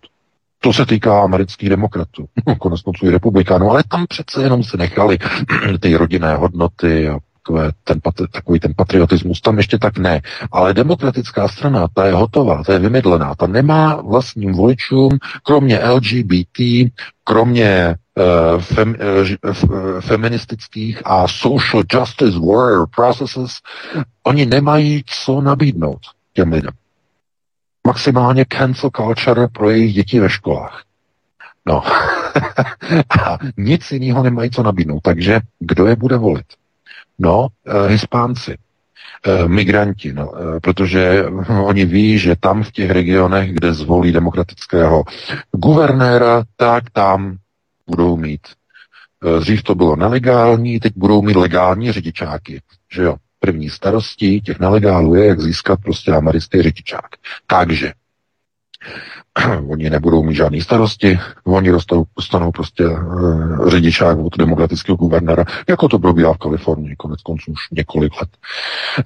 [0.61, 5.19] To se týká amerických demokratů, konec konců i republikánů, ale tam přece jenom se nechali
[5.81, 7.19] ty rodinné hodnoty a
[7.49, 8.01] takové ten,
[8.33, 10.21] takový ten patriotismus, tam ještě tak ne.
[10.53, 16.91] Ale demokratická strana, ta je hotová, ta je vymydlená, ta nemá vlastním voličům, kromě LGBT,
[17.25, 18.97] kromě uh, fem,
[19.63, 23.53] uh, feministických a social justice warrior processes,
[24.23, 26.01] oni nemají co nabídnout
[26.33, 26.73] těm lidem.
[27.87, 30.83] Maximálně cancel culture pro jejich děti ve školách.
[31.67, 31.83] No.
[33.23, 35.01] a nic jiného nemají co nabídnout.
[35.03, 36.47] Takže kdo je bude volit?
[37.19, 38.57] No, uh, Hispánci,
[39.27, 41.25] uh, migranti, no, uh, protože
[41.65, 45.05] oni ví, že tam v těch regionech, kde zvolí demokratického
[45.53, 47.37] guvernéra, tak tam
[47.87, 48.41] budou mít.
[49.41, 52.63] Dřív to bylo nelegální, teď budou mít legální řidičáky,
[52.93, 53.17] že jo.
[53.41, 57.09] První starostí těch nelegálů je, jak získat prostě americký řidičák.
[57.47, 57.93] Takže
[59.69, 65.89] oni nebudou mít žádný starosti, oni dostanou, dostanou prostě uh, řidičák od demokratického guvernéra, jako
[65.89, 68.29] to probíhá v Kalifornii, konec konců už několik let.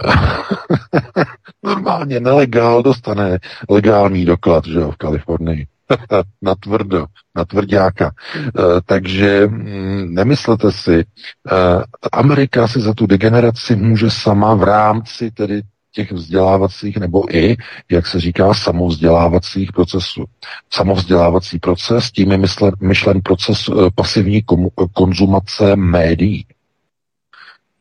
[1.63, 3.39] Normálně nelegál dostane
[3.71, 5.67] legální doklad, že jo, v Kalifornii.
[6.43, 7.07] na tvrdo,
[7.37, 8.11] na tvrdáka.
[8.37, 11.05] Uh, takže mm, nemyslete si,
[11.53, 15.63] uh, Amerika si za tu degeneraci může sama v rámci tedy
[15.93, 17.57] těch vzdělávacích nebo i,
[17.91, 20.25] jak se říká, samovzdělávacích procesů.
[20.71, 26.47] Samovzdělávací proces, tím je myslen, myšlen proces e, pasivní kom, konzumace médií.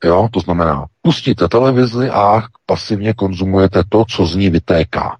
[0.03, 5.17] Jo, to znamená, pustíte televizi a pasivně konzumujete to, co z ní vytéká.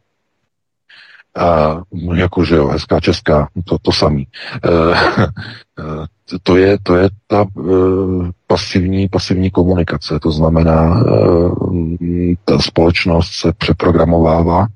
[1.38, 4.28] Uh, jakože jo, hezká česká, to, to samý.
[4.70, 6.06] Uh,
[6.44, 11.54] to je, to je ta uh, pasivní, pasivní komunikace, to znamená, uh,
[12.46, 14.68] ta společnost se přeprogramovává,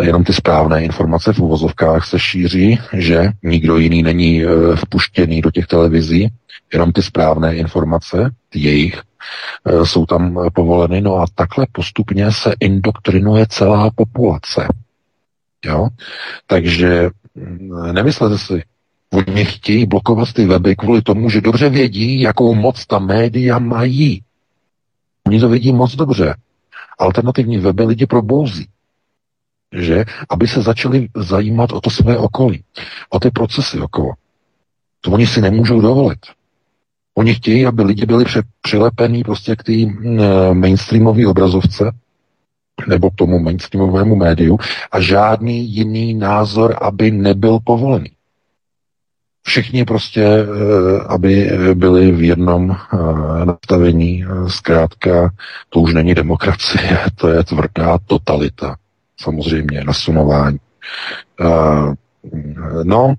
[0.00, 4.42] jenom ty správné informace v uvozovkách se šíří, že nikdo jiný není
[4.74, 6.28] vpuštěný do těch televizí,
[6.72, 9.00] jenom ty správné informace, ty jejich,
[9.84, 14.68] jsou tam povoleny, no a takhle postupně se indoktrinuje celá populace.
[15.64, 15.88] Jo?
[16.46, 18.62] Takže mm, nemyslete si,
[19.12, 24.22] oni chtějí blokovat ty weby kvůli tomu, že dobře vědí, jakou moc ta média mají.
[25.26, 26.34] Oni to vidí moc dobře.
[26.98, 28.68] Alternativní weby lidi probouzí.
[29.72, 30.04] Že?
[30.28, 32.64] Aby se začali zajímat o to své okolí,
[33.10, 34.12] o ty procesy okolo.
[35.00, 36.18] To oni si nemůžou dovolit.
[37.14, 38.24] Oni chtějí, aby lidi byli
[38.60, 40.20] přilepení prostě k té mm,
[40.52, 41.90] mainstreamové obrazovce,
[42.88, 44.58] nebo k tomu mainstreamovému médiu
[44.92, 48.10] a žádný jiný názor, aby nebyl povolený.
[49.42, 50.46] Všichni prostě, eh,
[51.08, 52.96] aby byli v jednom eh,
[53.44, 55.30] nastavení, eh, zkrátka,
[55.68, 58.76] to už není demokracie, to je tvrdá totalita,
[59.20, 60.58] samozřejmě, nasunování.
[62.82, 63.14] No,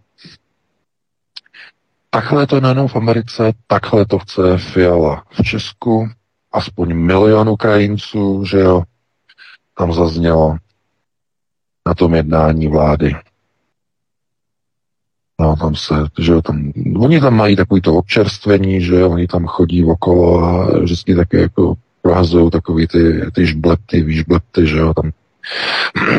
[2.09, 6.09] takhle to je nejenom v Americe, takhle to chce Fiala v Česku,
[6.51, 8.83] aspoň milion Ukrajinců, že jo,
[9.77, 10.57] tam zaznělo
[11.87, 13.15] na tom jednání vlády.
[15.41, 19.85] No, tam se, že tam, oni tam mají takový to občerstvení, že oni tam chodí
[19.85, 25.11] okolo a vždycky také jako prohazují takový ty, ty žblepty, výžblepty, že jo, tam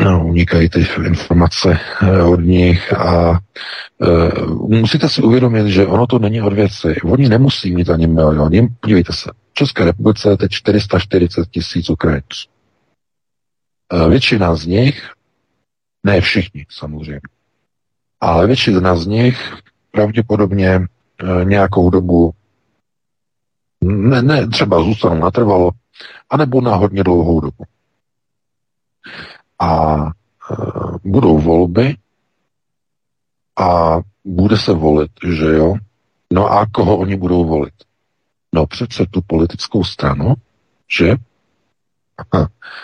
[0.03, 3.39] no, unikají ty informace eh, od nich a
[4.01, 6.95] e, musíte si uvědomit, že ono to není od věci.
[7.03, 8.67] Oni nemusí mít ani milion.
[8.79, 12.54] Podívejte se, v České republice je teď 440 tisíc Ukrajinců.
[13.93, 15.13] Eh, většina z nich,
[16.03, 17.21] ne všichni samozřejmě,
[18.19, 19.53] ale většina z nich
[19.91, 22.33] pravděpodobně eh, nějakou dobu
[23.85, 25.71] ne, ne třeba zůstanou natrvalo,
[26.29, 27.63] anebo na hodně dlouhou dobu.
[29.59, 30.09] A e,
[31.03, 31.97] budou volby
[33.59, 35.75] a bude se volit, že jo?
[36.33, 37.73] No a koho oni budou volit?
[38.53, 40.33] No přece tu politickou stranu,
[40.97, 41.15] že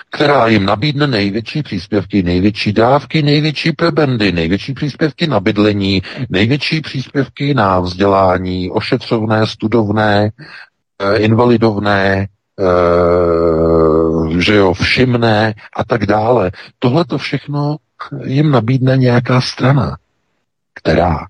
[0.10, 7.54] která jim nabídne největší příspěvky, největší dávky, největší prebendy, největší příspěvky na bydlení, největší příspěvky
[7.54, 10.32] na vzdělání, ošetřovné, studovné,
[11.00, 12.28] eh, invalidovné,
[12.60, 16.52] eh, že jo, všimné a tak dále.
[16.80, 17.78] Tohle to všechno
[18.24, 19.98] jim nabídne nějaká strana,
[20.74, 21.26] která,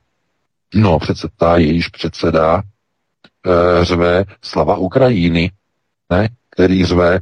[0.76, 2.62] no přece ta jejíž předseda
[3.46, 5.52] eh, řve slava Ukrajiny,
[6.10, 6.30] ne?
[6.62, 7.20] Který řve e,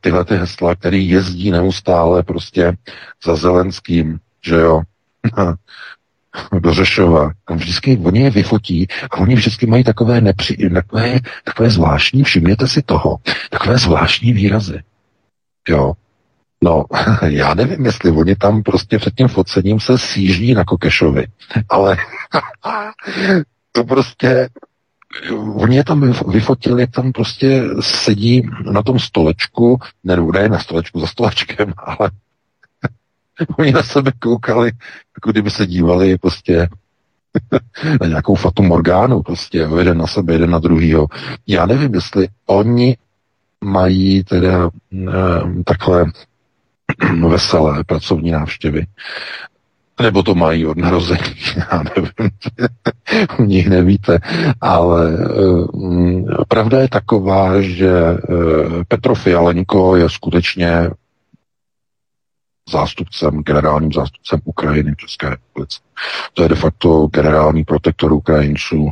[0.00, 2.76] tyhle ty hesla, který jezdí neustále prostě
[3.24, 4.82] za Zelenským, že jo,
[6.60, 7.30] do Řešova.
[7.50, 12.82] Vždycky oni je vyfotí a oni vždycky mají takové, nepři, takové, takové zvláštní, všimněte si
[12.82, 13.16] toho,
[13.50, 14.82] takové zvláštní výrazy.
[15.68, 15.92] Jo.
[16.64, 16.84] No,
[17.22, 21.26] já nevím, jestli oni tam prostě před tím focením se síží na Kokešovi,
[21.68, 21.96] ale
[23.72, 24.48] to prostě
[25.54, 31.00] oni je tam vyfotili, jak tam prostě sedí na tom stolečku, ne, ne na stolečku,
[31.00, 32.10] za stolečkem, ale
[33.58, 34.72] oni na sebe koukali,
[35.16, 36.68] jako kdyby se dívali prostě
[38.00, 41.06] na nějakou Fatu Morgánu, prostě jeden na sebe, jeden na druhýho.
[41.46, 42.96] Já nevím, jestli oni
[43.64, 46.04] mají teda e, takhle
[47.28, 48.86] veselé pracovní návštěvy,
[50.02, 52.30] nebo to mají od narození, já nevím,
[53.38, 54.18] u nich nevíte,
[54.60, 55.16] ale
[55.72, 60.90] um, pravda je taková, že uh, Petro Fialenko je skutečně
[62.70, 65.78] zástupcem, generálním zástupcem Ukrajiny v České republice.
[66.34, 68.90] To je de facto generální protektor Ukrajinců,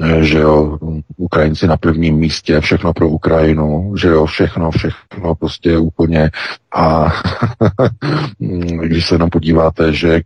[0.00, 0.78] eh, že jo,
[1.16, 6.30] Ukrajinci na prvním místě, všechno pro Ukrajinu, že jo, všechno, všechno prostě úplně
[6.74, 7.06] a
[8.82, 10.20] když se jenom podíváte, že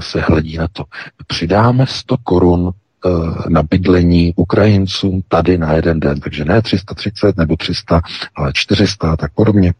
[0.00, 0.84] se hledí na to,
[1.26, 3.10] přidáme 100 korun eh,
[3.48, 8.00] na bydlení Ukrajincům tady na jeden den, takže ne 330 nebo 300,
[8.36, 9.74] ale 400 tak podobně.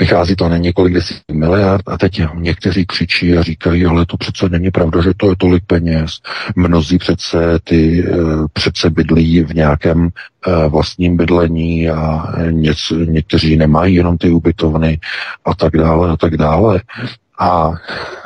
[0.00, 4.48] Vychází to na několik desítek miliard a teď někteří křičí a říkají, ale to přece
[4.48, 6.10] není pravda, že to je tolik peněz.
[6.56, 8.16] Mnozí přece ty eh,
[8.52, 14.98] přece bydlí v nějakém eh, vlastním bydlení a něc, někteří nemají jenom ty ubytovny
[15.44, 16.82] a tak dále a tak dále.
[17.38, 17.72] A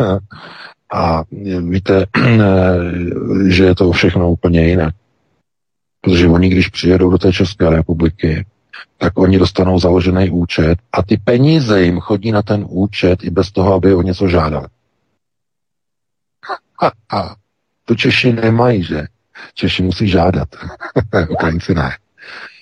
[0.92, 1.24] a
[1.60, 2.06] víte,
[3.48, 4.94] že je to všechno úplně jinak.
[6.00, 8.46] Protože oni, když přijedou do té České republiky,
[8.98, 13.52] tak oni dostanou založený účet a ty peníze jim chodí na ten účet i bez
[13.52, 14.66] toho, aby o něco žádali.
[16.82, 17.36] A, a
[17.84, 19.06] to Češi nemají, že?
[19.54, 20.48] Češi musí žádat.
[21.30, 21.90] Ukrajinci ne.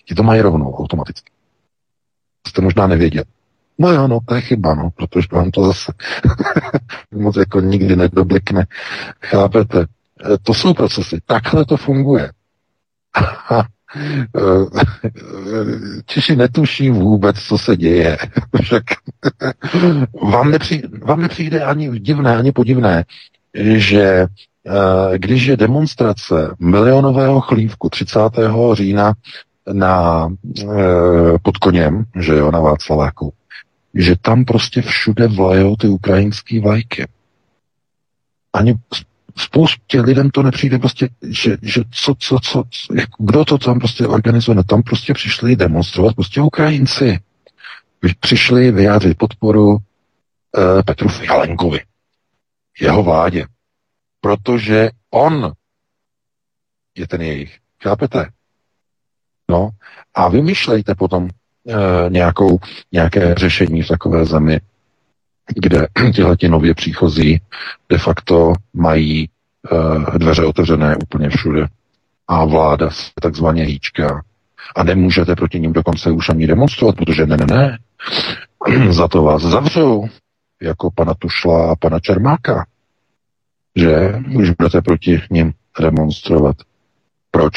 [0.04, 1.30] Ti to mají rovnou, automaticky.
[2.46, 3.24] Jste možná nevěděl.
[3.78, 5.92] No jo, no, to je chyba, no, protože vám to zase
[7.10, 8.66] moc jako nikdy nedoblikne.
[9.24, 9.80] Chápete?
[9.80, 9.86] E,
[10.42, 11.20] to jsou procesy.
[11.26, 12.32] Takhle to funguje.
[16.06, 18.18] Češi netuší vůbec, co se děje.
[18.62, 18.82] Však
[20.22, 23.04] vám, nepřijde, vám nepřijde ani divné, ani podivné,
[23.54, 28.18] že eh, když je demonstrace milionového chlívku 30.
[28.72, 29.12] října
[29.72, 30.28] na,
[30.62, 33.32] eh, pod koněm, že jo, na Václaváku,
[33.94, 37.06] že tam prostě všude vlajou ty ukrajinské vlajky.
[38.52, 38.74] Ani
[39.40, 42.64] spoustě lidem to nepřijde prostě, že, že co, co, co,
[42.94, 47.18] jak, kdo to tam prostě organizuje, no tam prostě přišli demonstrovat prostě Ukrajinci.
[48.20, 49.78] Přišli vyjádřit podporu uh,
[50.86, 51.80] Petru Fialenkovi,
[52.80, 53.46] jeho vládě,
[54.20, 55.52] protože on
[56.98, 57.58] je ten jejich.
[57.82, 58.28] Chápete?
[59.50, 59.70] No
[60.14, 61.30] a vymýšlejte potom uh,
[62.08, 62.58] nějakou,
[62.92, 64.60] nějaké řešení v takové zemi,
[65.54, 67.40] kde tihleti nově příchozí
[67.88, 69.28] de facto mají
[69.72, 71.66] uh, dveře otevřené úplně všude
[72.28, 74.22] a vláda se takzvaně hýčka
[74.76, 77.78] a nemůžete proti ním dokonce už ani demonstrovat, protože ne, ne, ne,
[78.92, 80.08] za to vás zavřou,
[80.62, 82.66] jako pana Tušla a pana Čermáka,
[83.76, 86.56] že už budete proti ním demonstrovat.
[87.30, 87.52] Proč?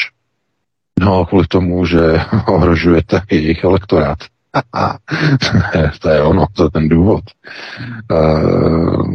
[1.00, 2.00] No, kvůli tomu, že
[2.46, 4.18] ohrožujete jejich elektorát.
[6.00, 7.24] to je ono, to je ten důvod.
[8.10, 9.06] Uh,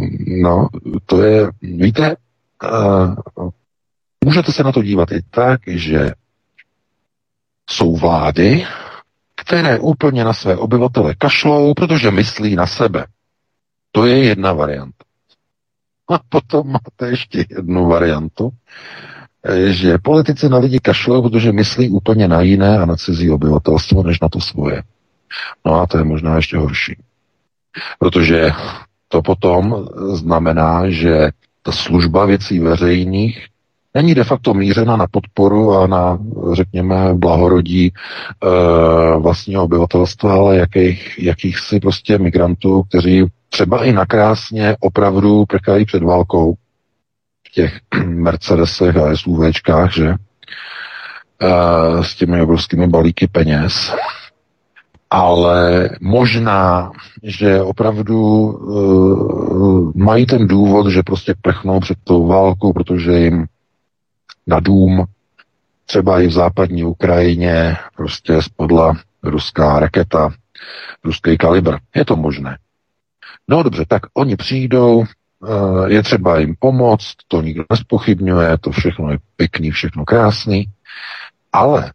[0.42, 0.68] no,
[1.06, 2.16] to je, víte,
[2.72, 3.50] uh,
[4.26, 6.12] můžete se na to dívat i tak, že
[7.70, 8.66] jsou vlády,
[9.36, 13.06] které úplně na své obyvatele kašlou, protože myslí na sebe.
[13.92, 15.06] To je jedna varianta.
[16.10, 18.50] A potom máte ještě jednu variantu,
[19.68, 24.20] že politici na lidi kašlou, protože myslí úplně na jiné a na cizí obyvatelstvo, než
[24.20, 24.84] na to svoje.
[25.66, 26.98] No a to je možná ještě horší.
[28.00, 28.52] Protože
[29.08, 31.30] to potom znamená, že
[31.62, 33.48] ta služba věcí veřejných
[33.94, 36.18] není de facto mířena na podporu a na,
[36.54, 37.92] řekněme, blahorodí e,
[39.20, 46.54] vlastního obyvatelstva, ale jakých, jakýchsi prostě migrantů, kteří třeba i nakrásně opravdu prchají před válkou
[47.48, 50.08] v těch Mercedesech a SUVčkách, že?
[50.08, 50.18] E,
[52.04, 53.94] s těmi obrovskými balíky peněz
[55.10, 56.92] ale možná,
[57.24, 63.46] že opravdu uh, mají ten důvod, že prostě prchnou před tou válkou, protože jim
[64.48, 65.06] na dům,
[65.86, 70.30] třeba i v západní Ukrajině, prostě spadla ruská raketa,
[71.04, 71.78] ruský kalibr.
[71.96, 72.58] Je to možné.
[73.48, 79.12] No dobře, tak oni přijdou, uh, je třeba jim pomoct, to nikdo nespochybňuje, to všechno
[79.12, 80.66] je pěkný, všechno krásný,
[81.54, 81.92] ale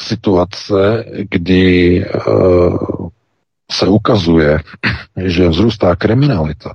[0.00, 3.08] situace, kdy uh,
[3.72, 4.58] se ukazuje,
[5.24, 6.74] že vzrůstá kriminalita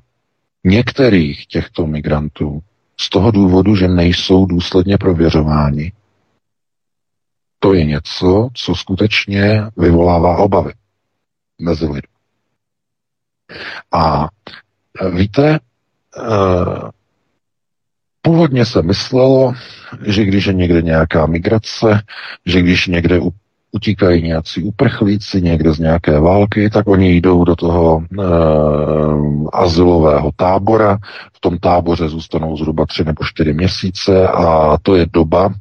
[0.63, 2.59] některých těchto migrantů
[2.99, 5.91] z toho důvodu, že nejsou důsledně prověřováni,
[7.59, 10.73] to je něco, co skutečně vyvolává obavy
[11.61, 12.01] mezi lidmi.
[13.91, 14.27] A
[15.01, 15.59] e, víte, e,
[18.21, 19.53] původně se myslelo,
[20.05, 22.01] že když je někde nějaká migrace,
[22.45, 23.19] že když někde
[23.71, 28.23] utíkají nějací uprchlíci někde z nějaké války, tak oni jdou do toho e,
[29.53, 30.97] azylového tábora.
[31.33, 35.53] V tom táboře zůstanou zhruba tři nebo čtyři měsíce a to je doba,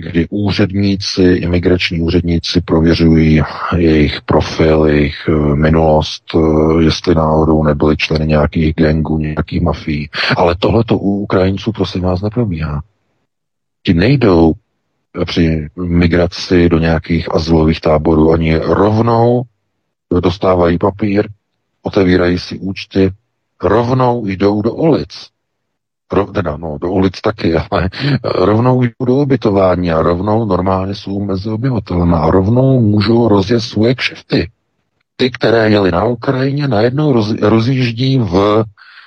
[0.00, 3.42] kdy úředníci, imigrační úředníci prověřují
[3.76, 10.10] jejich profil, jejich eh, minulost, eh, jestli náhodou nebyli členy nějakých gangů, nějakých mafií.
[10.36, 12.82] Ale tohle to u Ukrajinců prosím vás neprobíhá.
[13.82, 14.52] Ti nejdou
[15.24, 18.30] při migraci do nějakých azylových táborů.
[18.30, 19.42] Oni rovnou
[20.20, 21.28] dostávají papír,
[21.82, 23.10] otevírají si účty,
[23.62, 25.35] rovnou jdou do ulic.
[26.12, 27.90] Rov, teda, no, do ulic taky, ale
[28.24, 33.94] rovnou jdou do ubytování a rovnou normálně jsou mezi obyvatelem a rovnou můžou rozjet svoje
[33.94, 34.50] kšefty.
[35.16, 38.64] Ty, které jeli na Ukrajině, najednou roz, rozjíždí v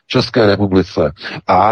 [0.07, 1.11] České republice.
[1.47, 1.71] A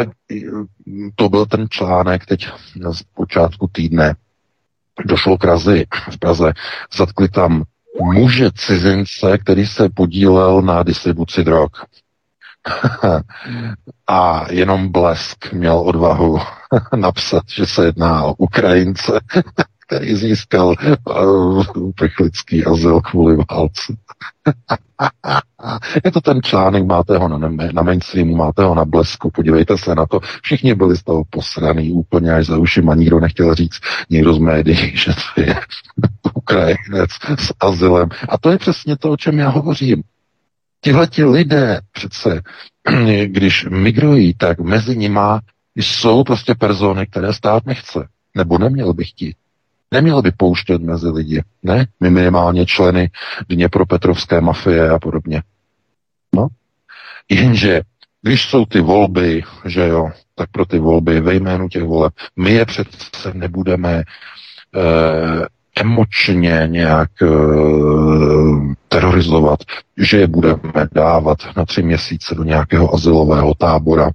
[1.16, 2.48] to byl ten článek teď
[2.92, 4.16] z počátku týdne
[5.06, 6.54] došlo k razi v Praze.
[6.98, 7.64] Zatkli tam
[8.02, 11.70] muže cizince, který se podílel na distribuci drog.
[14.10, 16.40] A jenom Blesk měl odvahu
[16.96, 19.20] napsat, že se jedná o Ukrajince,
[19.88, 20.76] který získal
[21.76, 23.96] uprchlický azyl kvůli válce.
[26.06, 29.96] Je to ten článek, máte ho na, na mainstreamu, máte ho na blesku, podívejte se
[29.96, 30.20] na to.
[30.42, 33.80] Všichni byli z toho posraný úplně až za ušima, nikdo nechtěl říct,
[34.10, 35.56] někdo z médií, že to je
[36.34, 38.10] Ukrajinec s azylem.
[38.30, 40.04] A to je přesně to, o čem já hovořím.
[40.88, 42.42] Tihle ti lidé přece,
[43.26, 45.42] když migrují, tak mezi nima
[45.76, 48.08] jsou prostě persony, které stát nechce.
[48.36, 49.36] Nebo neměl by chtít.
[49.92, 51.44] Neměl by pouštět mezi lidi.
[51.64, 53.12] Ne, my minimálně členy
[53.50, 55.44] Dněpropetrovské mafie a podobně.
[56.36, 56.48] No,
[57.30, 57.82] jenže
[58.22, 62.52] když jsou ty volby, že jo, tak pro ty volby ve jménu těch voleb, my
[62.52, 64.04] je přece nebudeme
[64.76, 65.46] eh,
[65.82, 67.28] emočně nějak eh,
[68.88, 69.60] terorizovat,
[69.98, 74.12] že je budeme dávat na tři měsíce do nějakého asilového tábora,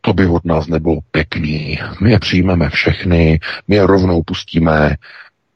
[0.00, 1.78] to by od nás nebylo pěkný.
[2.00, 4.96] My je přijmeme všechny, my je rovnou pustíme,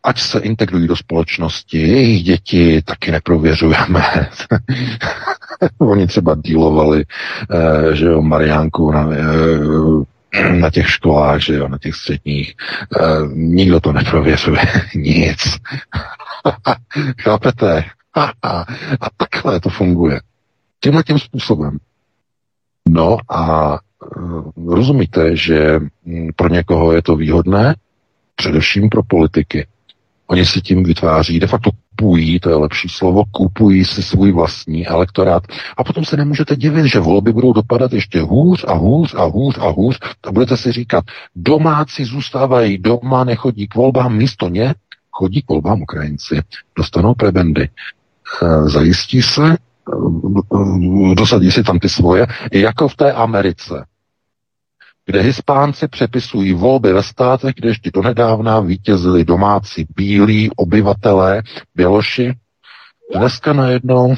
[0.02, 4.28] ať se integrují do společnosti, jejich děti taky neprověřujeme.
[5.78, 7.04] Oni třeba dílovali,
[7.50, 10.13] eh, že jo, Mariánku na, eh,
[10.60, 12.54] na těch školách, že jo, na těch středních.
[13.00, 13.04] Eh,
[13.34, 14.62] nikdo to neprověřuje,
[14.94, 15.38] nic.
[17.22, 17.84] Chápete?
[18.42, 18.64] a
[19.16, 20.20] takhle to funguje.
[20.80, 21.78] Tímhle tím způsobem.
[22.88, 23.78] No a
[24.66, 27.74] rozumíte, že mm, pro někoho je to výhodné,
[28.36, 29.66] především pro politiky.
[30.26, 34.86] Oni si tím vytváří, de facto kupují, to je lepší slovo, kupují si svůj vlastní
[34.86, 35.42] elektorát.
[35.76, 39.58] A potom se nemůžete divit, že volby budou dopadat ještě hůř a hůř a hůř
[39.58, 39.98] a hůř.
[40.26, 41.04] A budete si říkat,
[41.36, 44.74] domáci zůstávají doma, nechodí k volbám, místo ně
[45.10, 46.42] chodí k volbám Ukrajinci.
[46.76, 47.68] Dostanou prebendy.
[48.42, 53.84] E, zajistí se, e, e, dosadí si tam ty svoje, jako v té Americe
[55.06, 61.42] kde Hispánci přepisují volby ve státech, kde ještě donedávna vítězili domácí bílí obyvatelé,
[61.74, 62.34] běloši.
[63.16, 64.14] Dneska najednou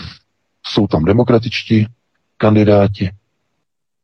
[0.67, 1.87] jsou tam demokratičtí
[2.37, 3.11] kandidáti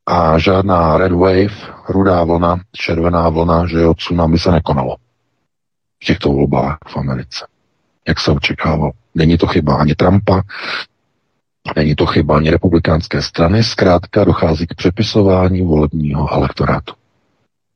[0.05, 1.55] a žádná red wave,
[1.89, 4.95] rudá vlna, červená vlna, že jo, tsunami se nekonalo
[6.03, 7.47] v těchto volbách v Americe,
[8.07, 8.91] jak se očekávalo.
[9.15, 10.41] Není to chyba ani Trumpa,
[11.75, 16.93] Není to chyba ani republikánské strany, zkrátka dochází k přepisování volebního elektorátu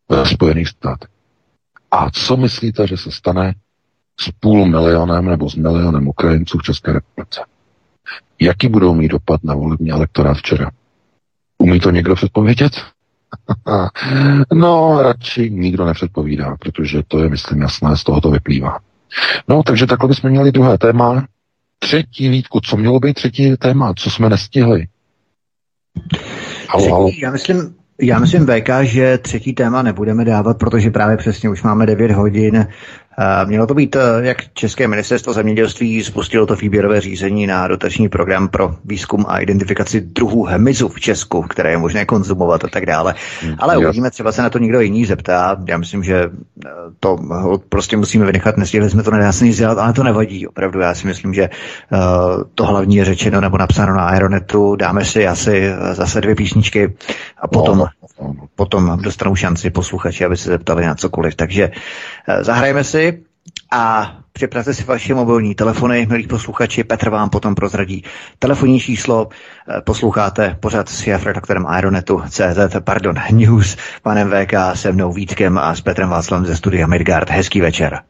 [0.10, 1.10] ve Spojených státech.
[1.92, 3.56] A co myslíte, že se stane
[4.20, 7.42] s půl milionem nebo s milionem Ukrajinců v České republice?
[8.42, 10.72] Jaký budou mít dopad na volební elektorát včera?
[11.58, 12.72] Umí to někdo předpovědět?
[14.54, 18.80] no, radši nikdo nepředpovídá, protože to je, myslím, jasné, z toho to vyplývá.
[19.48, 21.26] No, takže takhle bychom měli druhé téma,
[21.80, 24.88] Třetí, Vítku, co mělo být třetí téma, co jsme nestihli?
[26.70, 27.10] Halo, halo.
[27.22, 31.86] Já myslím, já myslím, VK, že třetí téma nebudeme dávat, protože právě přesně už máme
[31.86, 32.68] 9 hodin
[33.46, 38.48] Mělo to být, eh, jak České ministerstvo zemědělství spustilo to výběrové řízení na dotační program
[38.48, 43.16] pro výzkum a identifikaci druhů hmyzu v Česku, které je možné konzumovat a tak dále.
[43.42, 45.58] Hmm, ale uvidíme, třeba se na to někdo jiný zeptá.
[45.68, 46.30] Já myslím, že
[46.66, 46.70] eh,
[47.00, 47.18] to
[47.70, 50.48] prostě musíme vynechat, nestihli jsme to nedá se nic dělat, ale to nevadí.
[50.48, 51.50] Opravdu já si myslím, že
[52.56, 54.76] to hlavní je řečeno nebo napsáno na Aeronetu.
[54.76, 56.94] Dáme si asi zase dvě písničky
[57.42, 57.88] a potom, no,
[58.56, 61.36] potom dostanou šanci posluchači, aby se zeptali na cokoliv.
[61.36, 61.72] Takže
[62.42, 63.07] zahrajeme si
[63.72, 68.04] a připravte si vaše mobilní telefony, milí posluchači, Petr vám potom prozradí
[68.40, 75.14] telefonní číslo, eh, posloucháte pořád s redaktorem Aeronetu CZ, pardon, News, panem VK, se mnou
[75.14, 77.30] Vítkem a s Petrem Václavem ze studia Midgard.
[77.30, 78.02] Hezký večer.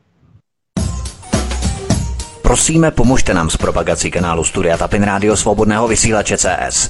[2.48, 6.90] Prosíme, pomožte nám s propagací kanálu Studia Tapin Rádio Svobodného vysílače CS.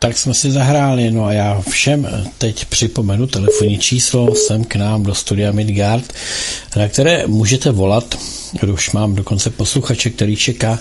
[0.00, 2.08] Tak jsme si zahráli, no a já všem
[2.38, 6.12] teď připomenu telefonní číslo sem k nám do studia Midgard,
[6.76, 8.18] na které můžete volat
[8.72, 10.78] už mám dokonce posluchače, který čeká.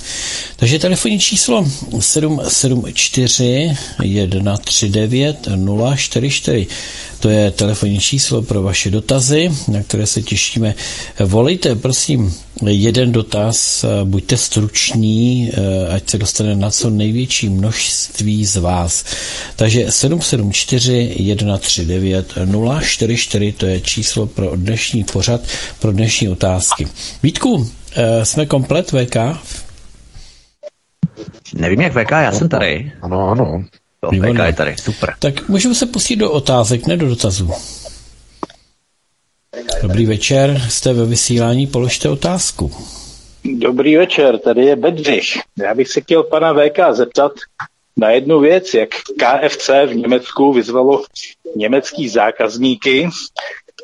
[0.55, 1.65] Takže telefonní číslo
[1.99, 3.77] 774
[4.55, 5.47] 139
[5.95, 6.67] 044.
[7.19, 10.75] To je telefonní číslo pro vaše dotazy, na které se těšíme.
[11.25, 12.33] Volejte, prosím,
[12.65, 15.51] jeden dotaz, buďte struční,
[15.89, 19.03] ať se dostane na co největší množství z vás.
[19.55, 22.33] Takže 774 139
[22.81, 25.41] 044, to je číslo pro dnešní pořad,
[25.79, 26.87] pro dnešní otázky.
[27.23, 27.69] Vítku,
[28.23, 29.15] jsme komplet VK?
[31.53, 32.91] Nevím jak VK, já jsem tady.
[33.01, 33.63] Ano, ano.
[33.99, 35.13] To VK je tady, super.
[35.19, 37.51] Tak můžeme se pustit do otázek, ne do dotazů.
[39.81, 42.71] Dobrý večer, jste ve vysílání, položte otázku.
[43.59, 45.37] Dobrý večer, tady je Bedřich.
[45.57, 47.31] Já bych se chtěl pana VK zeptat
[47.97, 51.03] na jednu věc, jak KFC v Německu vyzvalo
[51.55, 53.09] německý zákazníky,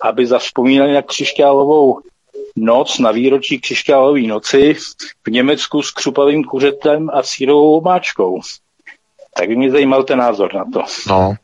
[0.02, 2.00] aby zavzpomínali na křišťálovou
[2.56, 4.74] noc na výročí křišťálové noci
[5.24, 8.42] v Německu s křupavým kuřetem a sírovou máčkou.
[9.36, 10.84] Tak by mě zajímal ten názor na to.
[11.08, 11.36] No,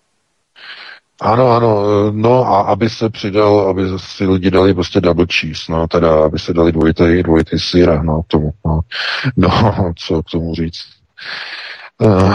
[1.21, 5.87] ano, ano, no a aby se přidal, aby si lidi dali prostě double cheese, no
[5.87, 8.79] teda, aby se dali dvojitý, dvojitý síra, no tomu, no,
[9.37, 10.85] no co k tomu říct.
[12.01, 12.33] Uh,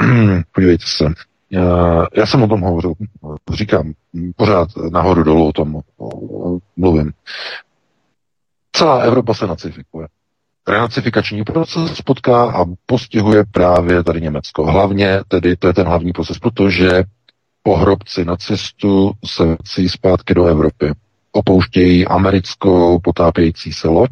[0.54, 2.92] podívejte se, uh, já jsem o tom hovořil,
[3.52, 3.92] říkám,
[4.36, 5.80] pořád nahoru dolů o tom
[6.76, 7.12] mluvím.
[8.76, 10.08] Celá Evropa se nacifikuje.
[10.68, 14.64] Renacifikační proces potká a postihuje právě tady Německo.
[14.66, 17.04] Hlavně tedy, to je ten hlavní proces, protože
[17.62, 20.92] pohrobci nacistů se vrací zpátky do Evropy.
[21.32, 24.10] Opouštějí americkou potápějící se loď,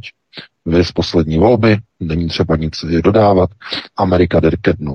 [0.67, 3.51] vy z poslední volby, není třeba nic dodávat,
[3.97, 4.95] Amerika jde ke dnu.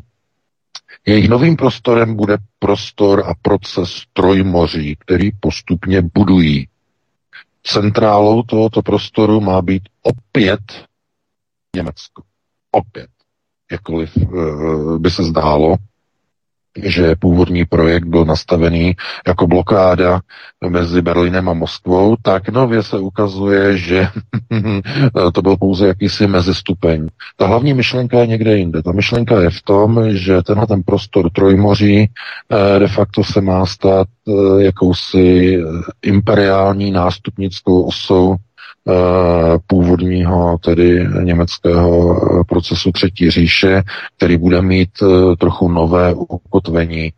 [1.05, 6.67] Jejich novým prostorem bude prostor a proces trojmoří, který postupně budují.
[7.63, 10.85] Centrálou tohoto prostoru má být opět
[11.75, 12.23] Německo.
[12.71, 13.09] Opět.
[13.71, 15.75] Jakkoliv uh, by se zdálo,
[16.83, 18.95] že původní projekt byl nastavený
[19.27, 20.21] jako blokáda
[20.69, 24.07] mezi Berlínem a Moskvou, tak nově se ukazuje, že
[25.33, 27.07] to byl pouze jakýsi mezistupeň.
[27.37, 28.83] Ta hlavní myšlenka je někde jinde.
[28.83, 32.09] Ta myšlenka je v tom, že tenhle ten prostor Trojmoří
[32.49, 35.57] eh, de facto se má stát eh, jakousi
[36.01, 38.44] imperiální nástupnickou osou Eh,
[39.67, 43.83] původního tedy německého eh, procesu Třetí říše,
[44.17, 47.13] který bude mít eh, trochu nové ukotvení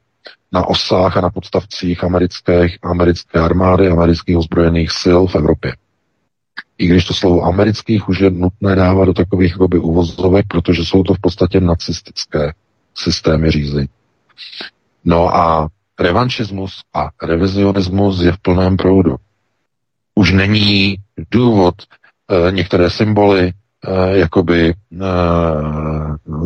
[0.52, 5.76] na osách a na podstavcích americké, americké armády, amerických ozbrojených sil v Evropě.
[6.78, 11.04] I když to slovo amerických už je nutné dávat do takových jakoby uvozovek, protože jsou
[11.04, 12.54] to v podstatě nacistické
[12.96, 13.90] systémy řízení.
[15.06, 15.68] No a
[16.00, 19.16] revanšismus a revizionismus je v plném proudu
[20.18, 20.98] už není
[21.32, 24.76] důvod e, některé symboly e, jakoby e,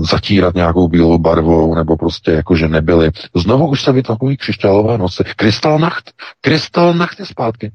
[0.10, 3.11] zatírat nějakou bílou barvou, nebo prostě jako, že nebyly.
[3.35, 5.23] Znovu už se vytahují křišťálové noci.
[5.35, 6.11] Krystalnacht,
[6.41, 7.72] krystalnacht je zpátky.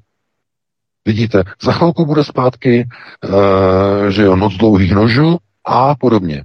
[1.07, 6.45] Vidíte, za chvilku bude zpátky, e, že jo, noc dlouhých nožů a podobně.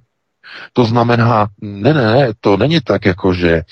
[0.74, 3.64] To znamená, ne, ne, to není tak, jako že e,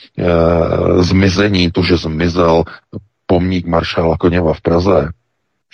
[1.04, 2.64] zmizení, to, že zmizel
[3.26, 5.10] pomník maršála Koněva v Praze,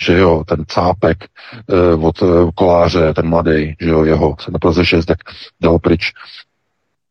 [0.00, 4.58] že jo, ten cápek e, od e, koláře, ten mladý, že jo, jeho se na
[4.58, 5.18] Praze 6, tak
[5.60, 6.12] dal pryč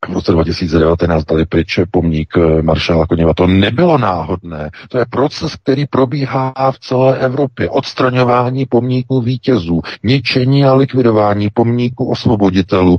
[0.09, 3.33] v roce 2019 dali pryč pomník eh, maršála Koněva.
[3.33, 4.69] To nebylo náhodné.
[4.89, 7.69] To je proces, který probíhá v celé Evropě.
[7.69, 12.97] Odstraňování pomníků vítězů, ničení a likvidování pomníků osvoboditelů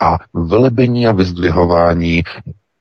[0.00, 2.22] a velebení a vyzdvihování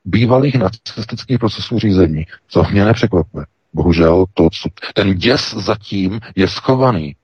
[0.06, 2.26] bývalých nacistických procesů řízení.
[2.54, 3.46] To mě nepřekvapuje.
[3.74, 7.16] Bohužel to, co, ten děs zatím je schovaný.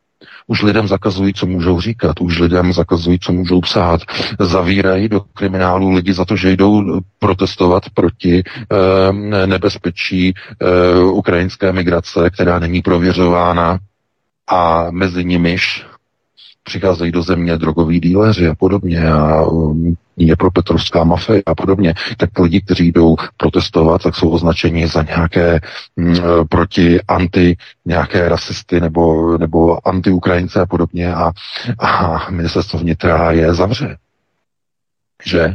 [0.47, 4.01] Už lidem zakazují, co můžou říkat, už lidem zakazují, co můžou psát.
[4.39, 10.33] Zavírají do kriminálu lidi za to, že jdou protestovat proti e, nebezpečí e,
[10.99, 13.79] ukrajinské migrace, která není prověřována
[14.47, 15.85] a mezi nimiž
[16.63, 21.93] přicházejí do země drogoví díleři a podobně a um, je pro Petrovská mafie a podobně,
[22.17, 25.59] tak lidi, kteří jdou protestovat, tak jsou označeni za nějaké
[25.97, 26.17] m, mm,
[26.49, 31.31] proti anti, nějaké rasisty nebo, nebo anti-Ukrajince a podobně a,
[31.79, 33.97] a ministerstvo vnitra je zavře.
[35.25, 35.53] Že?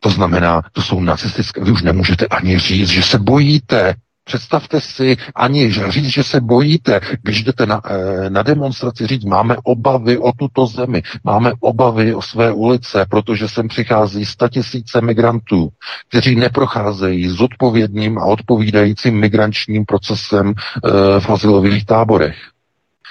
[0.00, 3.94] To znamená, to jsou nacistické, vy už nemůžete ani říct, že se bojíte,
[4.24, 9.56] Představte si ani říct, že se bojíte, když jdete na, eh, na demonstraci říct, máme
[9.62, 15.68] obavy o tuto zemi, máme obavy o své ulice, protože sem přichází tisíce migrantů,
[16.08, 20.90] kteří neprocházejí s odpovědným a odpovídajícím migrančním procesem e,
[21.20, 22.36] v azylových táborech.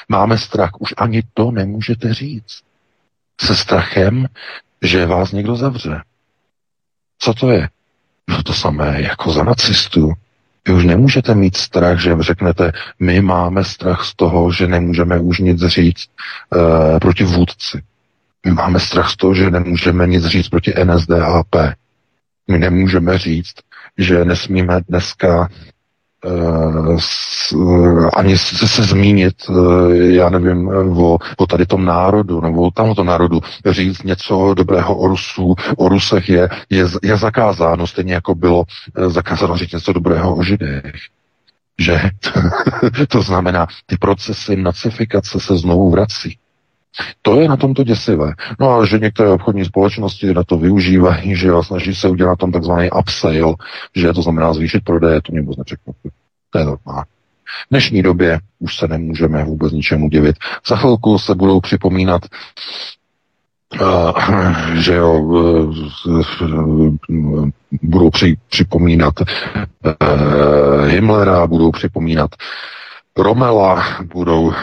[0.10, 2.62] Máme strach, už ani to nemůžete říct.
[3.42, 4.28] Se strachem,
[4.82, 6.02] že vás někdo zavře.
[7.20, 7.70] Co to je?
[8.28, 10.14] No to samé jako za nacistů.
[10.68, 15.40] Vy už nemůžete mít strach, že řeknete, my máme strach z toho, že nemůžeme už
[15.40, 16.08] nic říct
[16.56, 17.84] uh, proti vůdci.
[18.46, 21.56] My máme strach z toho, že nemůžeme nic říct proti NSDAP.
[22.48, 23.54] My nemůžeme říct,
[23.98, 25.50] že nesmíme dneska
[28.16, 30.68] ani se, se zmínit, uh, já nevím,
[30.98, 35.90] o, o tady tom národu, nebo o tamto národu, říct něco dobrého o Rusů, o
[35.90, 38.64] Rusech je, je, je zakázáno, stejně jako bylo
[38.98, 40.96] uh, zakázáno říct něco dobrého o Židech.
[41.80, 42.02] Že?
[43.08, 46.38] to znamená, ty procesy nacifikace se znovu vrací.
[47.22, 48.34] To je na tomto děsivé.
[48.60, 52.52] No a že některé obchodní společnosti na to využívají, že jo, snaží se udělat tam
[52.52, 53.36] takzvaný upsale,
[53.96, 56.12] že to znamená zvýšit prodeje, to mě vůbec nepřekvapuje.
[56.50, 57.10] To je normální.
[57.68, 60.36] V dnešní době už se nemůžeme vůbec ničemu divit.
[60.68, 62.22] Za chvilku se budou připomínat
[63.82, 64.12] Uh,
[64.74, 65.76] že jo, uh,
[67.82, 72.30] budou při, připomínat uh, Himmlera, budou připomínat
[73.18, 73.84] Romela
[74.14, 74.54] budou uh,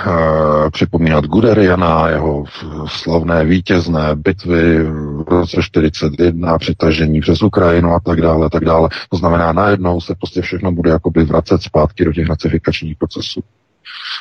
[0.71, 2.45] připomínat Guderiana, jeho
[2.87, 8.89] slavné vítězné bitvy v roce 41, přitažení přes Ukrajinu a tak dále, tak dále.
[9.09, 13.41] To znamená, najednou se prostě všechno bude jakoby vracet zpátky do těch nacifikačních procesů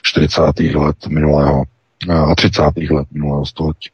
[0.03, 0.41] 40.
[0.75, 1.63] let minulého
[2.31, 2.61] a 30.
[2.91, 3.89] let minulého století.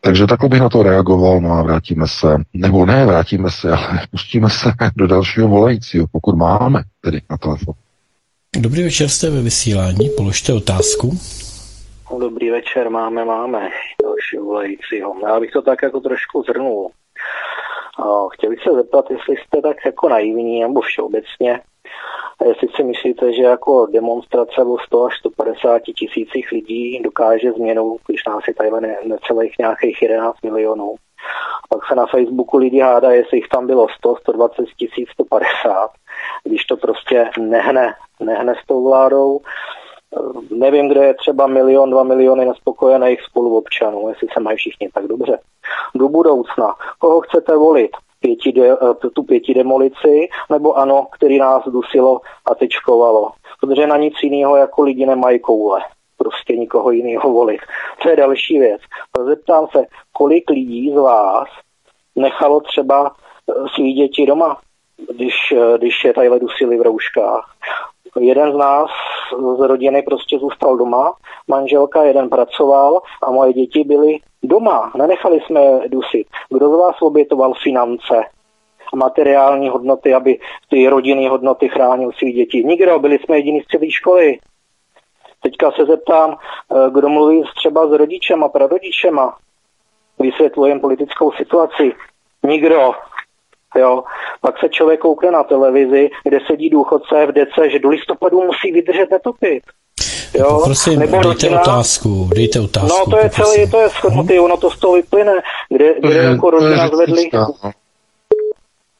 [0.00, 4.00] Takže takhle bych na to reagoval, no a vrátíme se, nebo ne, vrátíme se, ale
[4.10, 7.74] pustíme se do dalšího volajícího, pokud máme tedy na telefon.
[8.60, 11.10] Dobrý večer, jste ve vysílání, položte otázku.
[12.18, 13.68] Dobrý večer, máme, máme
[14.02, 15.14] další volajícího.
[15.26, 16.90] Já bych to tak jako trošku zhrnul.
[18.32, 21.60] Chtěl bych se zeptat, jestli jste tak jako naivní nebo všeobecně,
[22.48, 28.24] jestli si myslíte, že jako demonstrace o 100 až 150 tisících lidí dokáže změnu, když
[28.24, 28.70] nás je tady
[29.04, 30.94] necelých nějakých 11 milionů.
[31.68, 35.90] Pak se na Facebooku lidi hádá, jestli jich tam bylo 100, 120 tisíc, 150
[36.44, 39.40] když to prostě nehne, nehne s tou vládou.
[40.50, 45.38] Nevím, kde je třeba milion, dva miliony nespokojených spoluobčanů, jestli se mají všichni tak dobře.
[45.94, 47.90] Do budoucna, koho chcete volit?
[48.20, 48.76] Pěti de,
[49.14, 52.20] tu pěti demolici, nebo ano, který nás dusilo
[52.50, 53.32] a tečkovalo.
[53.60, 55.80] Protože na nic jiného jako lidi nemají koule
[56.22, 57.60] prostě nikoho jiného volit.
[58.02, 58.80] To je další věc.
[59.24, 61.48] Zeptám se, kolik lidí z vás
[62.16, 64.60] nechalo třeba eh, svý děti doma,
[65.10, 67.54] když, eh, když je tady dusili v rouškách.
[68.20, 68.90] Jeden z nás
[69.58, 71.12] z rodiny prostě zůstal doma,
[71.48, 74.92] manželka jeden pracoval a moje děti byly doma.
[74.96, 76.26] Nenechali jsme dusit.
[76.48, 78.24] Kdo z vás obětoval finance
[78.92, 80.38] a materiální hodnoty, aby
[80.70, 82.64] ty rodinné hodnoty chránil svých dětí?
[82.64, 84.38] Nikdo, byli jsme jediní z celé školy.
[85.42, 89.36] Teďka se zeptám, eh, kdo mluví třeba s rodičema, prarodičema,
[90.18, 91.92] vysvětlujem politickou situaci.
[92.42, 92.92] Nikdo.
[93.74, 94.02] Jo.
[94.40, 98.72] Pak se člověk koukne na televizi, kde sedí důchodce v dece, že do listopadu musí
[98.72, 99.62] vydržet netopit.
[100.34, 100.60] Jo?
[100.64, 102.98] Prosím, Nebo dejte rodina, otázku, dejte otázku.
[102.98, 105.32] No to je celé, to je schodnutý, ono to z toho vyplyne,
[105.68, 107.30] kde, kde jako rodina zvedli.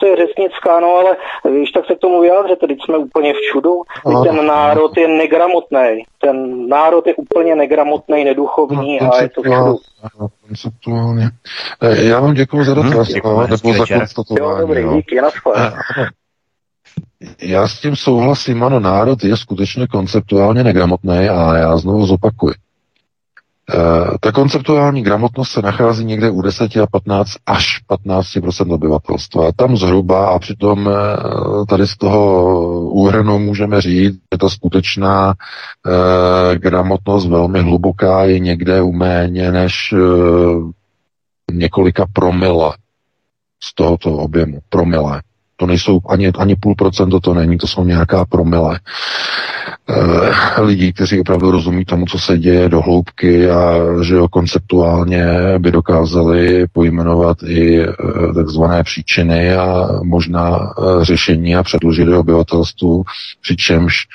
[0.03, 1.17] No to je řesnická, no ale
[1.59, 3.83] víš, tak se k tomu vyjádřete, teď jsme úplně v čudu.
[4.25, 6.05] Ten národ je negramotný.
[6.21, 9.79] Ten národ je úplně negramotný, neduchovní no, a je to v čudu.
[10.47, 11.31] Konceptuálně.
[11.83, 14.61] Eh, já vám děkuji za dotaz, hmm, no, nebo za konstatování.
[14.61, 15.19] Jo, dobrý, díky,
[15.57, 16.07] eh,
[17.43, 22.55] Já s tím souhlasím, ano, národ je skutečně konceptuálně negramotný a já znovu zopakuji.
[23.71, 29.53] Eh, ta konceptuální gramotnost se nachází někde u 10 a 15 až 15% obyvatelstva.
[29.57, 30.93] Tam zhruba a přitom eh,
[31.69, 32.51] tady z toho
[32.91, 35.35] úhrnu můžeme říct, že ta skutečná
[35.87, 39.99] eh, gramotnost velmi hluboká je někde u méně než eh,
[41.53, 42.73] několika promile
[43.63, 44.59] z tohoto objemu.
[44.69, 45.23] Promile.
[45.63, 48.81] To nejsou ani, ani půl procento, to není, to jsou nějaká promile.
[49.89, 55.25] e, lidí, kteří opravdu rozumí tomu, co se děje do hloubky a že jo, konceptuálně
[55.59, 57.87] by dokázali pojmenovat i e,
[58.35, 63.05] takzvané příčiny a možná e, řešení a předložit obyvatelstvu,
[63.43, 64.07] přičemž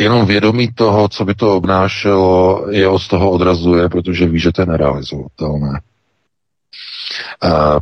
[0.00, 4.62] jenom vědomí toho, co by to obnášelo, je od toho odrazuje, protože ví, že to
[4.62, 5.80] je nerealizovatelné.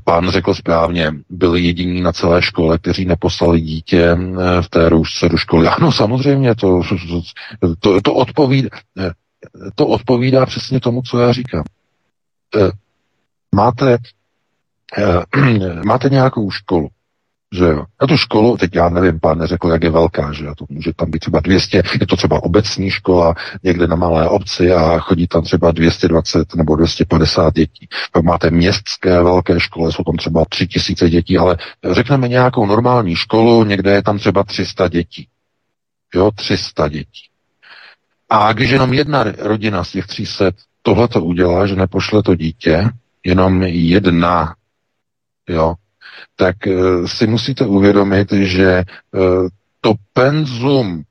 [0.04, 5.28] Pán řekl správně, byli jediní na celé škole, kteří neposlali dítě eh, v té růžce
[5.28, 5.68] do školy.
[5.68, 6.80] Ano, samozřejmě, to,
[7.80, 9.10] to, to, odpovídá, eh,
[9.74, 11.64] to odpovídá přesně tomu, co já říkám.
[12.56, 12.70] Eh,
[13.54, 13.98] máte,
[15.84, 16.88] máte nějakou školu,
[17.54, 17.84] že jo.
[17.98, 20.54] A tu školu, teď já nevím, pán neřekl, jak je velká, že jo.
[20.54, 24.72] To může tam být třeba 200, je to třeba obecní škola někde na malé obci
[24.72, 27.88] a chodí tam třeba 220 nebo 250 dětí.
[28.12, 31.56] Pak máte městské velké školy, jsou tam třeba 3000 dětí, ale
[31.90, 35.28] řekneme nějakou normální školu, někde je tam třeba 300 dětí.
[36.14, 37.22] Jo, 300 dětí.
[38.28, 40.50] A když jenom jedna rodina z těch 300
[40.82, 42.88] tohle to udělá, že nepošle to dítě,
[43.24, 44.54] jenom jedna,
[45.48, 45.74] jo,
[46.40, 48.84] tak eh, si musíte uvědomit, že eh,
[49.80, 51.04] to penzum,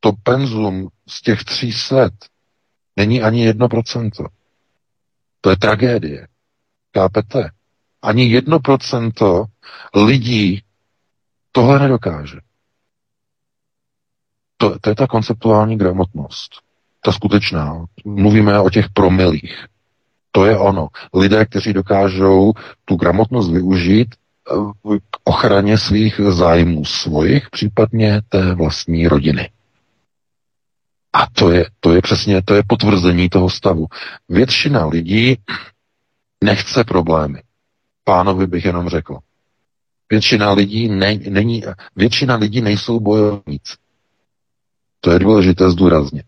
[0.00, 2.14] to penzum z těch tří let
[2.96, 4.26] není ani jedno procento.
[5.40, 6.28] To je tragédie.
[6.92, 7.50] Kápete?
[8.02, 9.44] Ani jedno procento
[9.94, 10.62] lidí
[11.52, 12.38] tohle nedokáže.
[14.56, 16.50] To, to je ta konceptuální gramotnost.
[17.04, 17.86] Ta skutečná.
[18.04, 19.66] Mluvíme o těch promilích.
[20.32, 20.88] To je ono.
[21.14, 22.52] Lidé, kteří dokážou
[22.84, 24.14] tu gramotnost využít
[25.10, 29.50] k ochraně svých zájmů svojich, případně té vlastní rodiny.
[31.12, 33.86] A to je, to je přesně, to je potvrzení toho stavu.
[34.28, 35.36] Většina lidí
[36.44, 37.42] nechce problémy.
[38.04, 39.18] Pánovi bych jenom řekl.
[40.10, 41.64] Většina lidí ne, není,
[41.96, 43.74] většina lidí nejsou bojovníci.
[45.00, 46.26] To je důležité zdůraznit.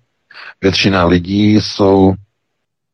[0.62, 2.14] Většina lidí jsou,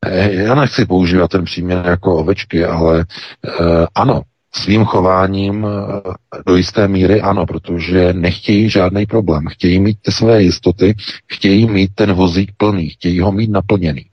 [0.05, 3.05] eh, já nechci používat ten příměr jako ovečky, ale
[3.47, 4.21] eh, ano,
[4.55, 9.47] svým chováním eh, do jisté míry ano, protože nechtějí žádný problém.
[9.47, 10.95] Chtějí mít ty své jistoty,
[11.33, 14.05] chtějí mít ten vozík plný, chtějí ho mít naplněný.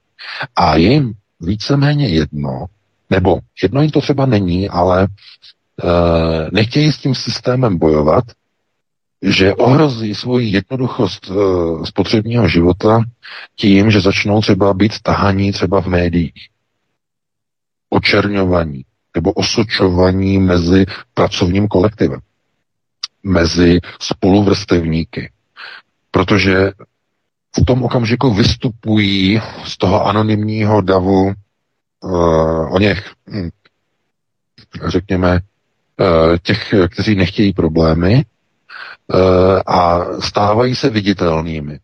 [0.56, 2.66] A jim víceméně jedno,
[3.10, 5.08] nebo jedno jim to třeba není, ale e,
[6.52, 8.24] nechtějí s tím systémem bojovat,
[9.22, 11.34] že ohrozí svoji jednoduchost e,
[11.86, 13.02] spotřebního života
[13.56, 16.48] tím, že začnou třeba být tahaní třeba v médiích,
[17.90, 22.20] očerňovaní, nebo osočovaní mezi pracovním kolektivem,
[23.22, 25.30] mezi spoluvrstevníky.
[26.10, 26.72] Protože
[27.62, 31.32] v tom okamžiku vystupují z toho anonymního davu
[32.00, 33.50] uh, o něch, hm,
[34.86, 35.40] řekněme,
[36.00, 38.24] uh, těch, kteří nechtějí problémy
[39.14, 39.20] uh,
[39.66, 41.78] a stávají se viditelnými.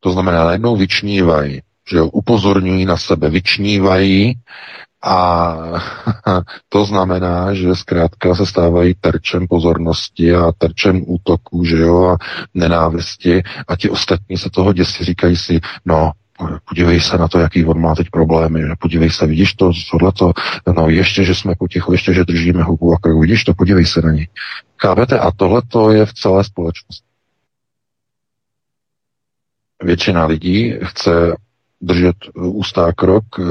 [0.00, 4.34] To znamená, najednou vyčnívají, že upozorňují na sebe, vyčnívají
[5.06, 5.56] a
[6.68, 12.16] to znamená, že zkrátka se stávají terčem pozornosti a terčem útoků, že jo, a
[12.54, 16.12] nenávisti a ti ostatní se toho děsí, říkají si, no,
[16.68, 20.32] podívej se na to, jaký on má teď problémy, podívej se, vidíš to, tohleto,
[20.76, 24.02] no ještě, že jsme potichu, ještě, že držíme hubu a krok, vidíš to, podívej se
[24.02, 24.28] na ní.
[24.80, 25.18] Chápete?
[25.18, 27.06] A tohleto je v celé společnosti.
[29.82, 31.36] Většina lidí chce
[31.80, 33.44] držet ústá krok eh,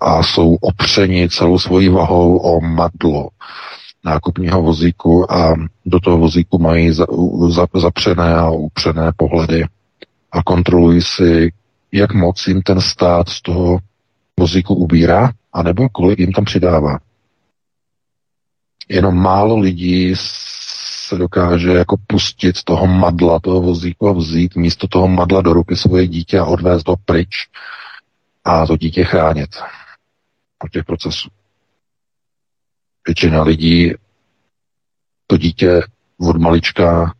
[0.00, 3.28] a jsou opřeni celou svojí vahou o madlo
[4.04, 5.54] nákupního vozíku a
[5.86, 6.90] do toho vozíku mají
[7.74, 9.64] zapřené a upřené pohledy
[10.32, 11.52] a kontrolují si,
[11.92, 13.78] jak moc jim ten stát z toho
[14.40, 16.98] vozíku ubírá, anebo kolik jim tam přidává.
[18.88, 20.14] Jenom málo lidí
[21.14, 25.52] se dokáže jako pustit z toho madla toho vozíku a vzít místo toho madla do
[25.52, 27.48] ruky svoje dítě a odvést ho pryč
[28.44, 29.50] a to dítě chránit
[30.64, 31.28] od těch procesů.
[33.06, 33.92] Většina lidí
[35.26, 35.82] to dítě
[36.20, 37.14] od malička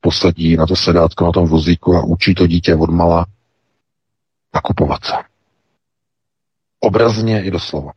[0.00, 3.26] posadí na to sedátko na tom vozíku a učí to dítě od mala
[4.54, 5.14] nakupovat se.
[6.80, 7.92] Obrazně i doslova.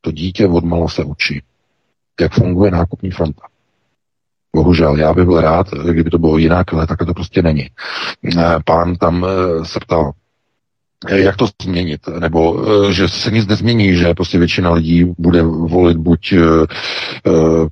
[0.00, 1.42] To dítě od mala se učí,
[2.20, 3.48] jak funguje nákupní fronta.
[4.56, 7.70] Bohužel, já bych byl rád, kdyby to bylo jinak, ale tak to prostě není.
[8.38, 10.12] Eh, pán tam eh, se ptal,
[11.08, 15.96] eh, jak to změnit, nebo že se nic nezmění, že prostě většina lidí bude volit
[15.96, 16.34] buď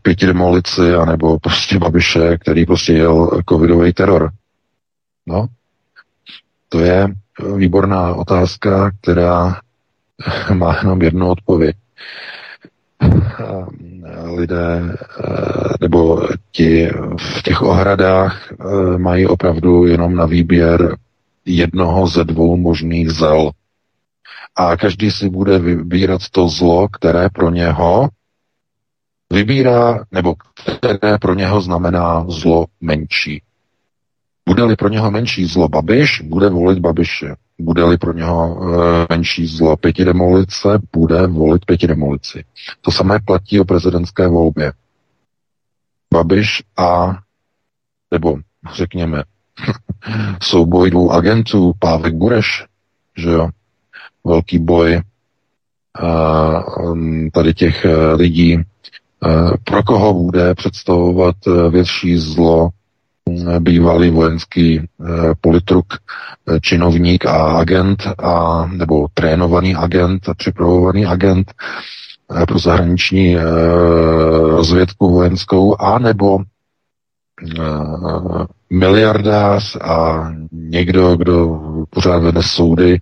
[0.03, 4.31] pěti demolici, anebo prostě Babiše, který prostě jel covidový teror.
[5.27, 5.47] No,
[6.69, 7.09] to je
[7.57, 9.61] výborná otázka, která
[10.55, 11.77] má jenom jednu odpověď.
[14.35, 14.83] Lidé
[15.81, 18.53] nebo ti v těch ohradách
[18.97, 20.97] mají opravdu jenom na výběr
[21.45, 23.51] jednoho ze dvou možných zel.
[24.57, 28.09] A každý si bude vybírat to zlo, které pro něho
[29.33, 30.35] vybírá, nebo
[30.79, 33.43] které pro něho znamená zlo menší.
[34.49, 37.37] Bude-li pro něho menší zlo Babiš, bude volit Babiše.
[37.59, 42.45] Bude-li pro něho e, menší zlo pětidemolice, bude volit pětidemolici.
[42.81, 44.73] To samé platí o prezidentské volbě.
[46.15, 47.19] Babiš a,
[48.11, 48.39] nebo
[48.75, 49.23] řekněme,
[50.43, 52.65] souboj dvou agentů, Pávek Bureš,
[53.17, 53.49] že jo,
[54.25, 55.03] velký boj
[56.03, 56.63] a,
[57.33, 58.59] tady těch e, lidí,
[59.65, 61.37] pro koho bude představovat
[61.71, 62.71] větší zlo
[63.59, 64.81] bývalý vojenský
[65.41, 71.53] politruk, e, činovník a agent, a, nebo trénovaný agent, připravovaný agent
[72.49, 73.37] pro zahraniční
[74.51, 76.39] rozvědku vojenskou, a nebo
[78.71, 81.61] miliardář a někdo, kdo
[81.91, 83.01] pořád vede soudy,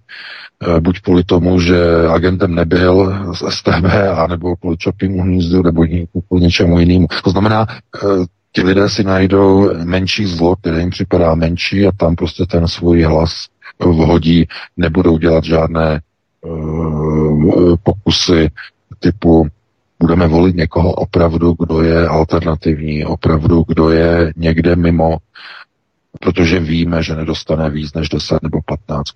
[0.81, 3.85] buď kvůli tomu, že agentem nebyl z STB,
[4.16, 5.85] anebo kvůli Čapímu hnízdu, nebo
[6.28, 7.07] kvůli něčemu jinému.
[7.24, 7.66] To znamená,
[8.53, 13.03] ti lidé si najdou menší zlo, které jim připadá menší a tam prostě ten svůj
[13.03, 13.47] hlas
[13.81, 16.01] vhodí, nebudou dělat žádné
[16.41, 18.51] uh, pokusy
[18.99, 19.47] typu
[20.01, 25.16] budeme volit někoho opravdu, kdo je alternativní, opravdu, kdo je někde mimo,
[26.20, 29.09] protože víme, že nedostane víc než 10 nebo 15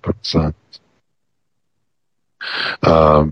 [2.87, 3.29] uh,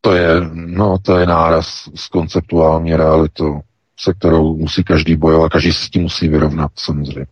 [0.00, 3.60] to je, no, to je náraz s konceptuální realitou
[4.00, 7.26] se kterou musí každý bojovat, každý se s tím musí vyrovnat samozřejmě.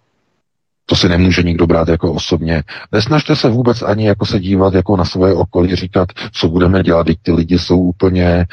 [0.87, 2.63] To si nemůže nikdo brát jako osobně.
[2.93, 7.07] Nesnažte se vůbec ani jako se dívat jako na svoje okolí, říkat, co budeme dělat,
[7.23, 8.47] ty lidi jsou úplně e,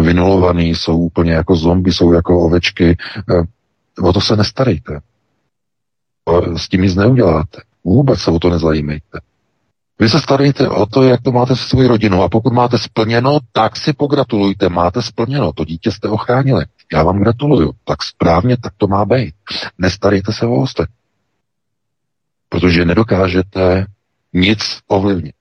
[0.00, 2.90] vynulovaný, jsou úplně jako zombi, jsou jako ovečky.
[2.90, 5.00] E, o to se nestarejte.
[6.56, 7.60] S tím nic neuděláte.
[7.84, 9.20] Vůbec se o to nezajímejte.
[9.98, 13.38] Vy se starejte o to, jak to máte se svou rodinou a pokud máte splněno,
[13.52, 16.64] tak si pogratulujte, máte splněno, to dítě jste ochránili.
[16.92, 19.34] Já vám gratuluju, tak správně, tak to má být.
[19.78, 20.94] Nestarejte se o ostatní.
[22.48, 23.86] Protože nedokážete
[24.32, 25.34] nic ovlivnit.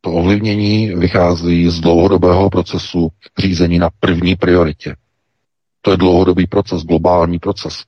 [0.00, 3.08] To ovlivnění vychází z dlouhodobého procesu
[3.38, 4.96] řízení na první prioritě.
[5.82, 7.84] To je dlouhodobý proces, globální proces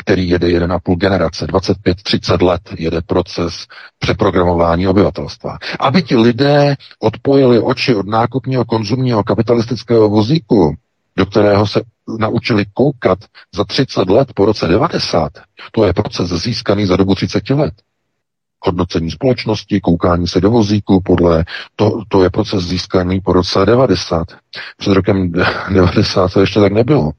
[0.00, 3.66] který jede 1,5 generace, 25-30 let jede proces
[3.98, 5.58] přeprogramování obyvatelstva.
[5.80, 10.74] Aby ti lidé odpojili oči od nákupního konzumního kapitalistického vozíku,
[11.20, 11.80] do kterého se
[12.18, 13.18] naučili koukat
[13.54, 15.32] za 30 let po roce 90,
[15.72, 17.74] to je proces získaný za dobu 30 let.
[18.64, 21.44] Hodnocení společnosti, koukání se do vozíku, podle,
[21.76, 24.26] to, to je proces získaný po roce 90.
[24.76, 25.32] Před rokem
[25.74, 27.10] 90 to ještě tak nebylo.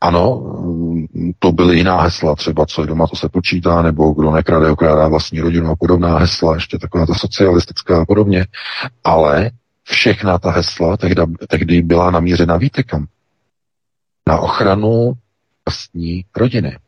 [0.00, 0.56] Ano,
[1.38, 5.08] to byly jiná hesla, třeba co je doma, to se počítá, nebo kdo nekrade, okrádá
[5.08, 8.46] vlastní rodinu a podobná hesla, ještě taková ta socialistická a podobně.
[9.04, 9.50] Ale
[9.86, 13.06] všechna ta hesla tehdy, tehdy byla namířena výtekam.
[14.28, 15.12] Na ochranu
[15.66, 16.78] vlastní rodiny.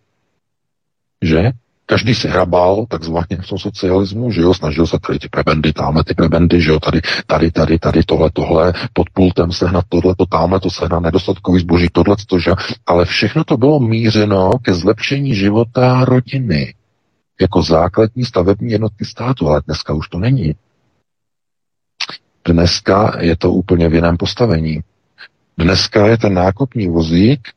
[1.22, 1.50] Že?
[1.86, 6.04] Každý si hrabal takzvaně v tom socialismu, že jo, snažil se tady ty prebendy, tamhle
[6.04, 10.26] ty prebendy, že jo, tady, tady, tady, tady, tohle, tohle, pod pultem sehnat tohle, to
[10.26, 12.52] tamhle, to sehnat nedostatkový zboží, tohle, to, že
[12.86, 16.74] ale všechno to bylo mířeno ke zlepšení života rodiny
[17.40, 20.54] jako základní stavební jednotky státu, ale dneska už to není.
[22.48, 24.80] Dneska je to úplně v jiném postavení.
[25.58, 27.48] Dneska je ten nákupní vozík,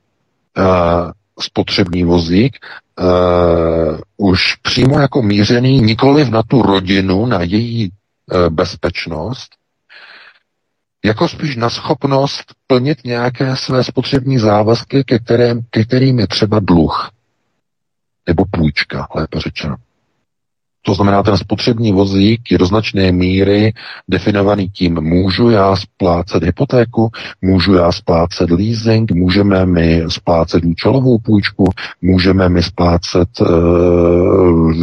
[0.57, 2.57] uh, spotřební vozík,
[2.99, 9.49] uh, už přímo jako mířený nikoliv na tu rodinu, na její uh, bezpečnost,
[11.05, 16.59] jako spíš na schopnost plnit nějaké své spotřební závazky, ke, kterém, ke kterým je třeba
[16.59, 17.09] dluh.
[18.27, 19.76] Nebo půjčka, lépe řečeno.
[20.81, 23.73] To znamená, ten spotřební vozík je do značné míry
[24.07, 27.09] definovaný tím, můžu já splácet hypotéku,
[27.41, 31.65] můžu já splácet leasing, můžeme mi splácet účelovou půjčku,
[32.01, 33.45] můžeme mi splácet e,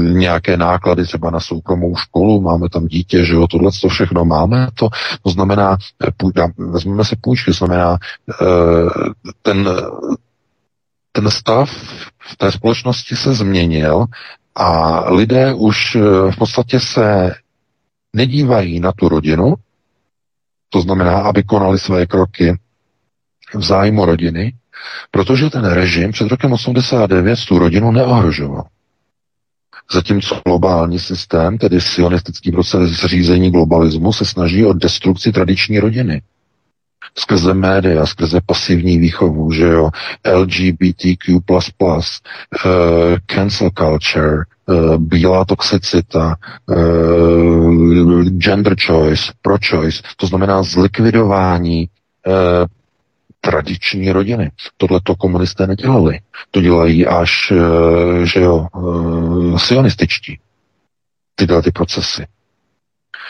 [0.01, 4.69] nějaké náklady třeba na soukromou školu, máme tam dítě, že jo, tohle to všechno máme.
[4.75, 4.89] To,
[5.23, 5.77] to znamená,
[6.17, 8.45] půj, vezmeme si půjčky, znamená, e,
[9.43, 9.71] ten,
[11.13, 11.71] ten stav
[12.19, 14.07] v té společnosti se změnil
[14.59, 16.01] a lidé už eh,
[16.33, 17.35] v podstatě se
[18.13, 19.55] nedívají na tu rodinu,
[20.69, 22.59] to znamená, aby konali své kroky
[23.55, 24.53] v zájmu rodiny,
[25.11, 28.65] protože ten režim před rokem 89 tu rodinu neohrožoval.
[29.93, 36.23] Zatímco globální systém, tedy sionistický proces řízení globalismu, se snaží o destrukci tradiční rodiny.
[37.19, 39.91] Skrze média, skrze pasivní výchovu, že jo,
[40.35, 41.61] LGBTQ++, uh,
[43.27, 46.37] cancel culture, uh, bílá toxicita,
[46.67, 51.89] uh, gender choice, pro-choice, to znamená zlikvidování
[52.27, 52.33] uh,
[53.41, 54.51] tradiční rodiny.
[54.77, 56.19] Tohle to komunisté nedělali.
[56.51, 57.53] To dělají až,
[58.25, 58.67] že jo,
[59.57, 60.39] sionističtí.
[61.35, 62.27] Tyhle ty procesy.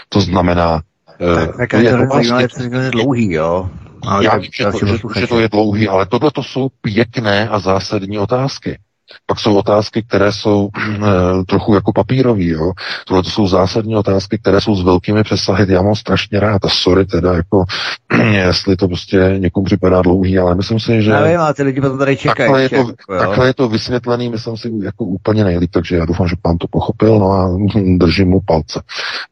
[0.08, 0.82] To znamená,
[1.18, 3.70] tak, tak je to, vlastně, je dlouhý, jo.
[4.06, 7.48] Ale já vím, že to, že, že to je dlouhý, ale tohle to jsou pěkné
[7.48, 8.78] a zásadní otázky.
[9.26, 12.72] Pak jsou otázky, které jsou e, trochu jako papírový, jo.
[13.06, 15.72] Tohle to jsou zásadní otázky, které jsou s velkými přesahy.
[15.72, 17.64] Já mám strašně rád a sorry teda, jako,
[18.32, 21.12] jestli to prostě někomu připadá dlouhý, ale myslím si, že...
[21.12, 22.36] Nevím, ale ty lidi potom tady čekají.
[22.36, 26.04] Takhle je, to, jako, takhle je to vysvětlený, myslím si, jako úplně nejlíp, takže já
[26.04, 27.58] doufám, že pán to pochopil, no a
[27.98, 28.82] držím mu palce.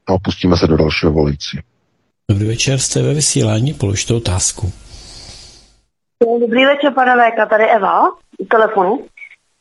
[0.09, 1.61] No, pustíme se do dalšího volící.
[2.31, 4.67] Dobrý večer, jste ve vysílání, položte otázku.
[6.41, 8.11] Dobrý večer, pane Véka, tady Eva,
[8.51, 9.07] telefonu.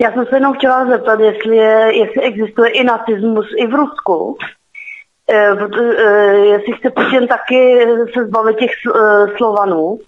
[0.02, 4.38] Já jsem se jenom chtěla zeptat, jestli, je, jestli existuje i nacismus i v Rusku.
[5.30, 10.00] E, e, jestli chce Putin taky se zbavit těch e, Slovanů.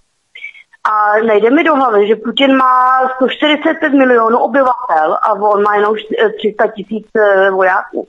[0.90, 5.94] A nejde mi do hlavy, že Putin má 145 milionů obyvatel a on má jenom
[6.38, 7.06] 300 tisíc
[7.52, 8.06] vojáků.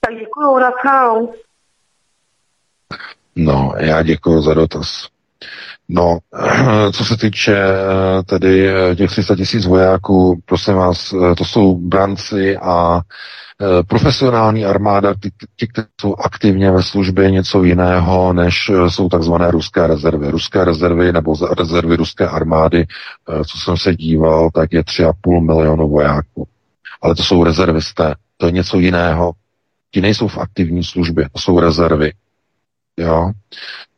[0.00, 1.34] Tak děkuju, naschledanou.
[3.36, 5.08] No, já děkuji za dotaz.
[5.88, 6.18] No,
[6.92, 11.74] co se týče eh, tedy eh, těch 300 tisíc vojáků, prosím vás, eh, to jsou
[11.78, 13.00] branci a
[13.88, 15.14] profesionální armáda,
[15.56, 20.30] ti, kteří jsou aktivně ve službě, něco jiného, než jsou takzvané ruské rezervy.
[20.30, 22.86] Ruské rezervy nebo rezervy ruské armády,
[23.46, 26.48] co jsem se díval, tak je 3,5 milionu vojáků.
[27.02, 29.32] Ale to jsou rezervisté, to je něco jiného.
[29.90, 32.12] Ti nejsou v aktivní službě, to jsou rezervy.
[32.98, 33.30] Jo.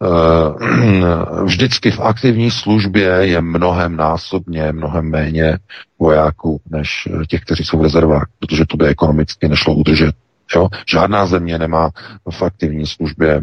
[0.02, 5.59] Eh, vždycky v aktivní službě je mnohem násobně, mnohem méně
[5.98, 10.14] vojáků než těch, kteří jsou v rezervách, protože to by ekonomicky nešlo udržet.
[10.55, 10.68] Jo?
[10.89, 11.90] Žádná země nemá
[12.31, 13.43] v aktivní službě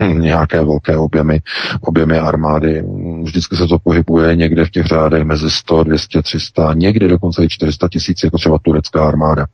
[0.00, 1.40] e, nějaké velké objemy,
[1.80, 2.84] objemy armády.
[3.22, 7.48] Vždycky se to pohybuje někde v těch řádech mezi 100, 200, 300, někdy dokonce i
[7.48, 9.46] 400 tisíc, jako třeba turecká armáda.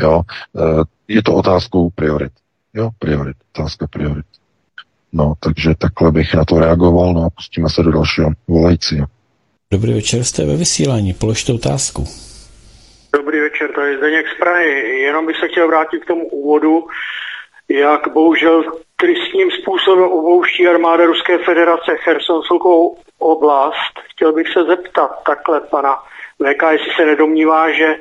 [0.00, 0.22] Jo?
[0.58, 0.62] E,
[1.08, 2.32] je to otázkou priorit.
[2.74, 4.26] Jo, priorit, otázka priorit.
[5.12, 9.06] No, takže takhle bych na to reagoval, no a pustíme se do dalšího volajícího.
[9.70, 12.04] Dobrý večer, jste ve vysílání, položte otázku.
[13.16, 15.00] Dobrý večer, to je Zdeněk z Prahy.
[15.00, 16.86] Jenom bych se chtěl vrátit k tomu úvodu,
[17.68, 18.64] jak bohužel
[18.96, 23.94] tristním způsobem obouští armáda Ruské federace Chersonskou oblast.
[24.10, 25.94] Chtěl bych se zeptat takhle pana
[26.42, 27.96] VK, jestli se nedomnívá, že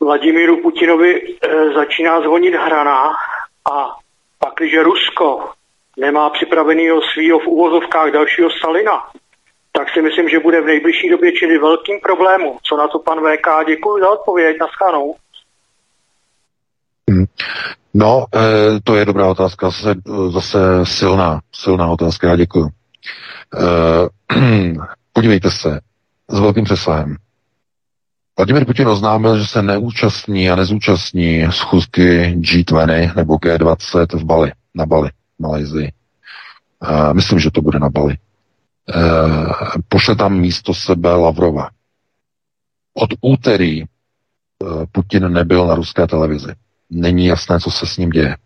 [0.00, 3.12] Vladimíru Putinovi e, začíná zvonit hrana
[3.72, 3.96] a
[4.38, 5.50] pak, když Rusko
[5.98, 9.02] nemá připravenýho svýho v úvozovkách dalšího Stalina,
[9.72, 12.58] tak si myslím, že bude v nejbližší době čili velkým problémům.
[12.62, 13.48] Co na to pan VK?
[13.66, 14.56] Děkuji za odpověď.
[14.60, 15.14] na schanou.
[17.10, 17.24] Hmm.
[17.94, 18.40] No, e,
[18.84, 19.94] to je dobrá otázka, zase,
[20.28, 22.66] zase silná, silná otázka, já děkuji.
[22.66, 23.66] E,
[25.12, 25.80] podívejte se,
[26.28, 27.16] s velkým přesahem.
[28.38, 34.86] Vladimir Putin oznámil, že se neúčastní a nezúčastní schůzky G20 nebo G20 v Bali, na
[34.86, 35.92] Bali, Malajzii.
[36.82, 38.16] Uh, myslím, že to bude na Bali.
[38.94, 39.52] Uh,
[39.88, 41.70] pošle tam místo sebe Lavrova.
[42.94, 46.54] Od úterý uh, Putin nebyl na ruské televizi.
[46.90, 48.36] Není jasné, co se s ním děje.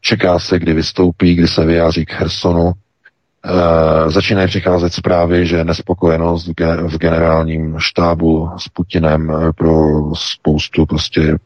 [0.00, 2.72] Čeká se, kdy vystoupí, kdy se vyjádří k Hersonu,
[3.44, 6.48] Uh, začínají přicházet zprávy, že nespokojenost
[6.88, 9.74] v generálním štábu s Putinem eh, pro
[10.14, 11.38] spoustu prostě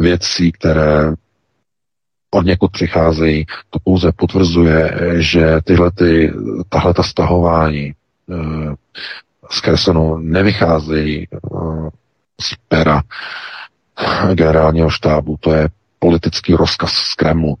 [0.00, 1.12] věcí, které
[2.30, 6.32] od někud přicházejí, to pouze potvrzuje, že tyhle ty,
[6.68, 7.92] tahle ta stahování
[8.26, 8.74] uh,
[9.50, 11.28] z Kersonu nevycházejí
[12.40, 13.02] z pera
[14.34, 15.36] generálního štábu.
[15.40, 15.68] To je
[15.98, 17.56] politický rozkaz z Kremlu.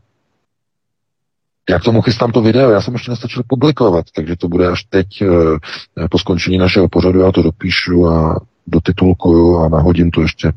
[1.70, 4.84] Já k tomu chystám to video, já jsem ještě nestačil publikovat, takže to bude až
[4.84, 10.52] teď eh, po skončení našeho pořadu, já to dopíšu a dotitulkuju a nahodím to ještě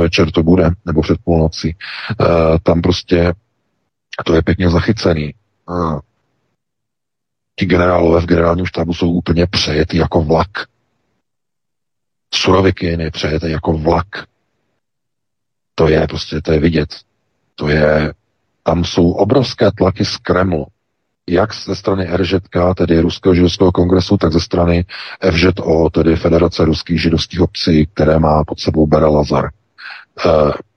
[0.00, 1.76] večer to bude, nebo před půlnocí.
[2.20, 2.24] Eh,
[2.62, 3.34] tam prostě
[4.24, 5.34] to je pěkně zachycený.
[7.58, 10.48] Ti generálové v generálním štábu jsou úplně přejetý jako vlak.
[12.34, 14.06] Suroviky je přejete jako vlak.
[15.74, 16.88] To je prostě, to je vidět.
[17.54, 18.14] To je
[18.66, 20.66] tam jsou obrovské tlaky z Kremlu,
[21.28, 24.84] jak ze strany RŽK, tedy Ruského židovského kongresu, tak ze strany
[25.30, 29.44] FŽO, tedy Federace ruských židovských obcí, které má pod sebou Bere Lazar.
[29.46, 29.50] E,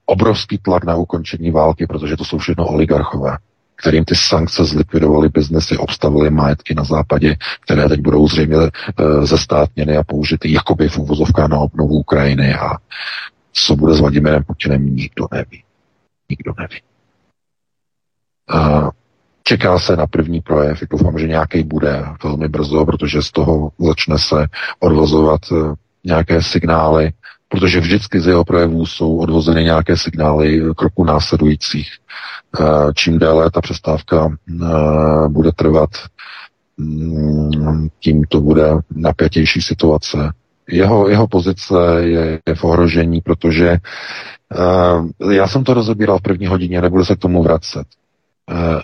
[0.06, 3.38] obrovský tlak na ukončení války, protože to jsou všechno oligarchové.
[3.80, 8.70] kterým ty sankce zlikvidovaly biznesy, obstavily majetky na západě, které teď budou zřejmě e,
[9.26, 12.76] zestátněny a použity jakoby v úvozovkách na obnovu Ukrajiny a
[13.52, 15.64] co bude s Vladimirem Putinem, nikdo neví.
[16.30, 16.89] Nikdo neví.
[19.50, 24.18] Čeká se na první projev, doufám, že nějaký bude velmi brzo, protože z toho začne
[24.18, 24.46] se
[24.78, 25.54] odvozovat e,
[26.04, 27.12] nějaké signály,
[27.48, 31.88] protože vždycky z jeho projevů jsou odvozeny nějaké signály kroku následujících.
[32.60, 32.64] E,
[32.94, 35.90] čím déle ta přestávka e, bude trvat,
[36.76, 40.32] mm, tím to bude napětější situace.
[40.68, 43.78] Jeho, jeho pozice je, je v ohrožení, protože
[45.30, 47.86] já jsem to rozebíral v první hodině, nebudu se k tomu vracet.
[48.50, 48.80] Uh,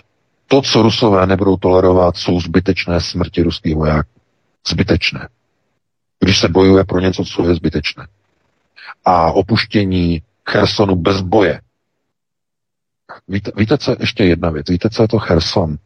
[0.47, 4.09] to, co rusové nebudou tolerovat, jsou zbytečné smrti ruských vojáků.
[4.67, 5.29] Zbytečné.
[6.19, 8.07] Když se bojuje pro něco, co je zbytečné.
[9.05, 11.61] A opuštění Chersonu bez boje.
[13.27, 14.69] Víte, víte, co je ještě jedna věc?
[14.69, 15.77] Víte, co je to Cherson?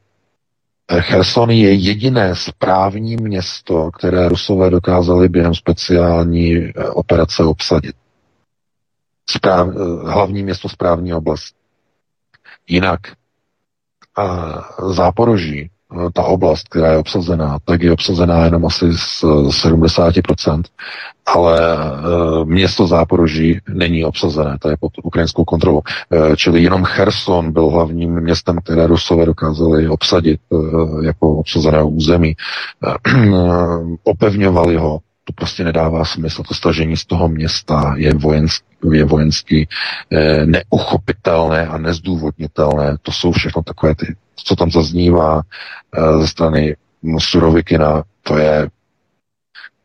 [0.99, 7.95] Cherson je jediné správní město, které Rusové dokázali během speciální eh, operace obsadit.
[9.29, 11.55] Správ, eh, hlavní město správní oblast.
[12.67, 12.99] Jinak
[14.89, 20.63] Záporoží Eh, ta oblast, která je obsazená, tak je obsazená jenom asi z 70%,
[21.25, 25.81] ale eh, město Záporoží není obsazené, to je pod ukrajinskou kontrolou.
[26.11, 30.39] Eh, čili jenom Cherson byl hlavním městem, které Rusové dokázali obsadit
[31.01, 32.35] jako obsazené území.
[34.03, 36.43] Opevňovali ho, to prostě nedává smysl.
[36.43, 39.67] To stažení z toho města je vojenský je vojensky
[40.45, 42.97] neuchopitelné a nezdůvodnitelné.
[43.01, 46.75] To jsou všechno takové ty co tam zaznívá eh, ze strany
[47.19, 48.69] Surovikina, to je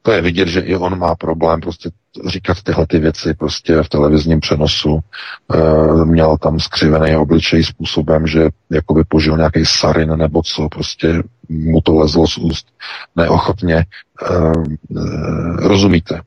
[0.03, 1.91] to je vidět, že i on má problém prostě
[2.27, 5.01] říkat tyhle ty věci prostě v televizním přenosu.
[5.01, 11.81] E, měl tam skřivený obličej způsobem, že jakoby požil nějaký sarin nebo co, prostě mu
[11.81, 12.67] to lezlo z úst
[13.17, 13.77] neochotně.
[13.77, 13.85] E,
[15.57, 16.21] rozumíte?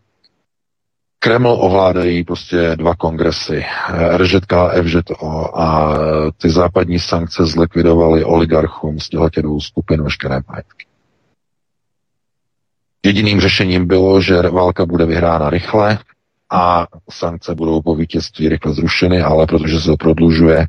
[1.21, 3.65] Kreml ovládají prostě dva kongresy,
[4.17, 5.97] RŽK a FŽO a
[6.37, 10.85] ty západní sankce zlikvidovaly oligarchům z těchto dvou skupin veškeré majetky.
[13.05, 15.99] Jediným řešením bylo, že válka bude vyhrána rychle
[16.51, 20.67] a sankce budou po vítězství rychle zrušeny, ale protože se to prodlužuje,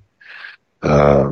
[0.84, 1.24] eh,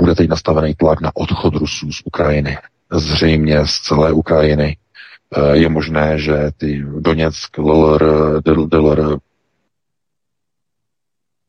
[0.00, 2.58] bude teď nastavený tlak na odchod Rusů z Ukrajiny.
[2.92, 4.87] Zřejmě z celé Ukrajiny Eh,
[5.52, 8.02] je možné, že ty Doněck, LLR,
[8.42, 9.18] DLR,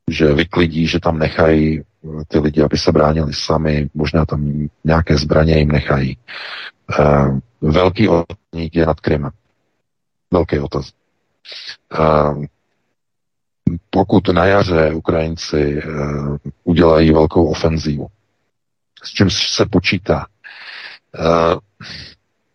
[0.10, 1.84] že vyklidí, že tam nechají eh,
[2.28, 6.18] ty lidi, aby se bránili sami, možná tam nějaké zbraně jim nechají.
[7.00, 9.32] Eh, velký otazník je nad Krymem.
[10.34, 10.92] Velký otaz.
[13.90, 15.82] Pokud na jaře Ukrajinci
[16.64, 18.08] udělají velkou ofenzívu,
[19.04, 20.26] s čím se počítá,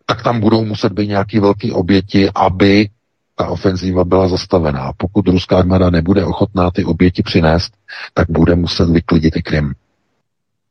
[0.06, 2.88] tak tam budou muset být nějaké velké oběti, aby
[3.34, 4.92] ta ofenzíva byla zastavená.
[4.96, 7.72] Pokud ruská armáda nebude ochotná ty oběti přinést,
[8.14, 9.74] tak bude muset vyklidit i Krym.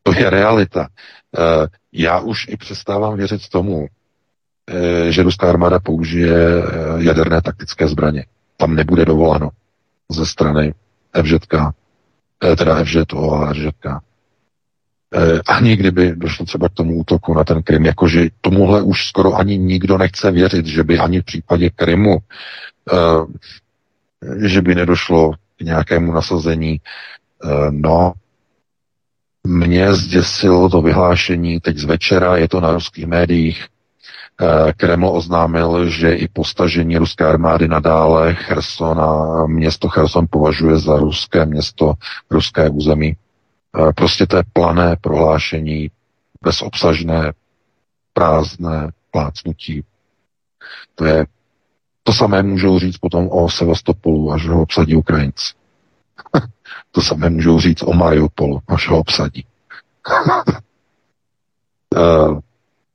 [0.03, 0.87] To je realita.
[1.37, 3.87] Eh, já už i přestávám věřit tomu,
[4.67, 6.67] eh, že ruská armáda použije eh,
[7.03, 8.25] jaderné taktické zbraně.
[8.57, 9.49] Tam nebude dovoleno
[10.11, 10.73] ze strany
[11.23, 11.53] FŽK,
[12.57, 13.85] teda FŽO a RŽK.
[15.15, 19.35] Eh, ani kdyby došlo třeba k tomu útoku na ten Krym, jakože tomuhle už skoro
[19.35, 22.17] ani nikdo nechce věřit, že by ani v případě Krymu,
[22.91, 26.81] eh, že by nedošlo k nějakému nasazení.
[27.43, 28.13] Eh, no,
[29.43, 33.65] mě zděsilo to vyhlášení teď z večera, je to na ruských médiích.
[34.77, 38.37] Kreml oznámil, že i postažení ruské armády nadále
[38.81, 41.93] a město Cherson považuje za ruské město,
[42.31, 43.15] ruské území.
[43.95, 45.91] Prostě to je plané prohlášení,
[46.41, 47.33] bezobsažné,
[48.13, 49.83] prázdné plácnutí.
[50.95, 51.25] To je
[52.03, 55.53] to samé můžou říct potom o Sevastopolu, až ho obsadí Ukrajinci.
[56.91, 59.45] to samé můžou říct o Mariupolu, až ho obsadí.
[61.95, 62.39] Eh,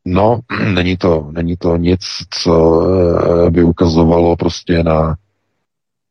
[0.04, 0.40] no,
[0.74, 2.00] není to, není to nic,
[2.30, 2.82] co
[3.46, 5.16] eh, by ukazovalo prostě na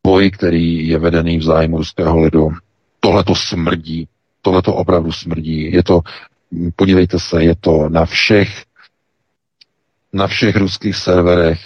[0.07, 2.49] boj, který je vedený v zájmu ruského lidu.
[2.99, 4.07] Tohle to smrdí
[4.41, 5.71] tohle to opravdu smrdí.
[5.71, 6.01] Je to,
[6.75, 8.63] podívejte se, je to na všech
[10.13, 11.59] na všech ruských serverech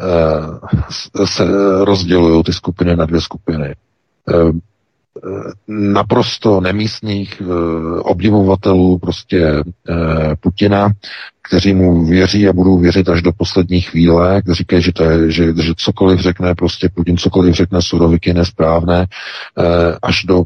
[0.00, 1.44] eh, se
[1.84, 3.74] rozdělují ty skupiny na dvě skupiny.
[4.28, 4.52] Eh,
[5.68, 7.44] naprosto nemístných eh,
[8.00, 10.90] obdivovatelů prostě eh, Putina,
[11.48, 15.30] kteří mu věří a budou věřit až do poslední chvíle, kteří říkají, že, to je,
[15.30, 19.06] že, že cokoliv řekne prostě Putin, cokoliv řekne Suroviky nesprávné,
[19.58, 19.64] eh,
[20.02, 20.44] až do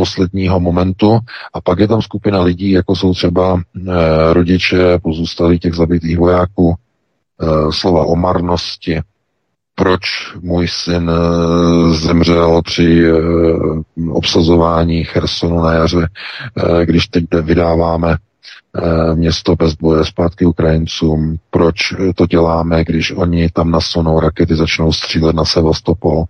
[0.00, 1.18] posledního momentu.
[1.54, 3.62] A pak je tam skupina lidí, jako jsou třeba e,
[4.32, 9.00] rodiče pozůstalí těch zabitých vojáků, e, slova o marnosti,
[9.74, 10.00] proč
[10.40, 11.14] můj syn e,
[11.94, 13.12] zemřel při
[14.12, 16.08] obsazování Chersonu na jaře,
[16.84, 18.16] když teď vydáváme
[19.14, 21.76] město bez boje zpátky Ukrajincům, proč
[22.16, 26.24] to děláme, když oni tam nasunou rakety, začnou střílet na Sevastopol,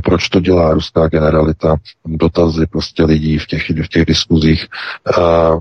[0.00, 4.66] proč to dělá ruská generalita, dotazy prostě lidí v těch, v těch diskuzích.
[5.18, 5.58] Uh,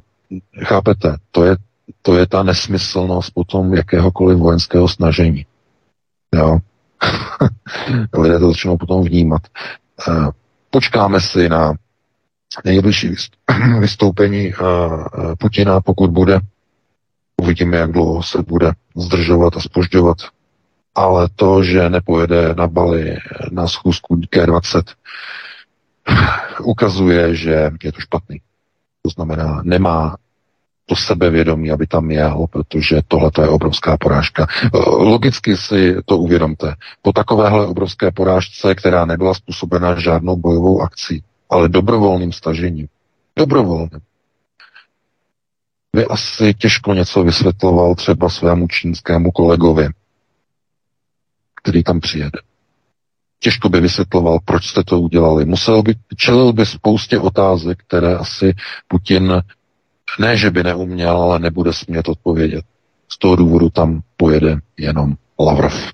[0.63, 1.55] chápete, to je,
[2.01, 5.45] to je ta nesmyslnost potom jakéhokoliv vojenského snažení.
[6.35, 6.57] Jo?
[8.21, 9.41] Lidé to začnou potom vnímat.
[10.07, 10.29] Uh,
[10.69, 11.73] počkáme si na
[12.65, 13.15] nejbližší
[13.79, 14.53] vystoupení
[15.39, 16.39] Putina, pokud bude.
[17.41, 20.17] Uvidíme, jak dlouho se bude zdržovat a spožďovat
[20.95, 23.17] ale to, že nepojede na Bali
[23.51, 24.83] na schůzku G20,
[26.63, 28.41] ukazuje, že je to špatný.
[29.01, 30.15] To znamená, nemá
[30.85, 34.47] to sebevědomí, aby tam jel, protože tohle je obrovská porážka.
[34.87, 36.75] Logicky si to uvědomte.
[37.01, 42.87] Po takovéhle obrovské porážce, která nebyla způsobena žádnou bojovou akcí, ale dobrovolným stažením.
[43.35, 44.01] Dobrovolným.
[45.95, 49.87] Vy asi těžko něco vysvětloval třeba svému čínskému kolegovi,
[51.61, 52.39] který tam přijede.
[53.39, 55.45] Těžko by vysvětloval, proč jste to udělali.
[55.45, 58.53] Musel by, čelil by spoustě otázek, které asi
[58.87, 59.41] Putin
[60.19, 62.65] ne, že by neuměl, ale nebude smět odpovědět.
[63.09, 65.91] Z toho důvodu tam pojede jenom Lavrov.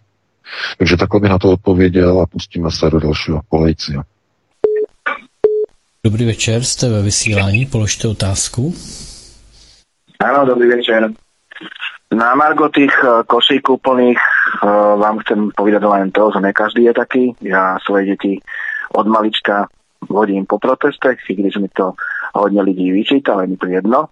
[0.78, 3.94] Takže takhle by na to odpověděl a pustíme se do dalšího kolejci.
[6.04, 8.76] Dobrý večer, jste ve vysílání, položte otázku.
[10.20, 11.10] Ano, dobrý večer.
[12.08, 16.88] Na margo tých eh, košík úplných eh, vám chcem povedať len to, že ne každý
[16.88, 17.24] je taký.
[17.44, 18.40] Ja svoje deti
[18.96, 19.68] od malička
[20.08, 21.92] vodím po protestech, i když mi to
[22.34, 24.08] hodně lidí vyčíta, ale mi to jedno.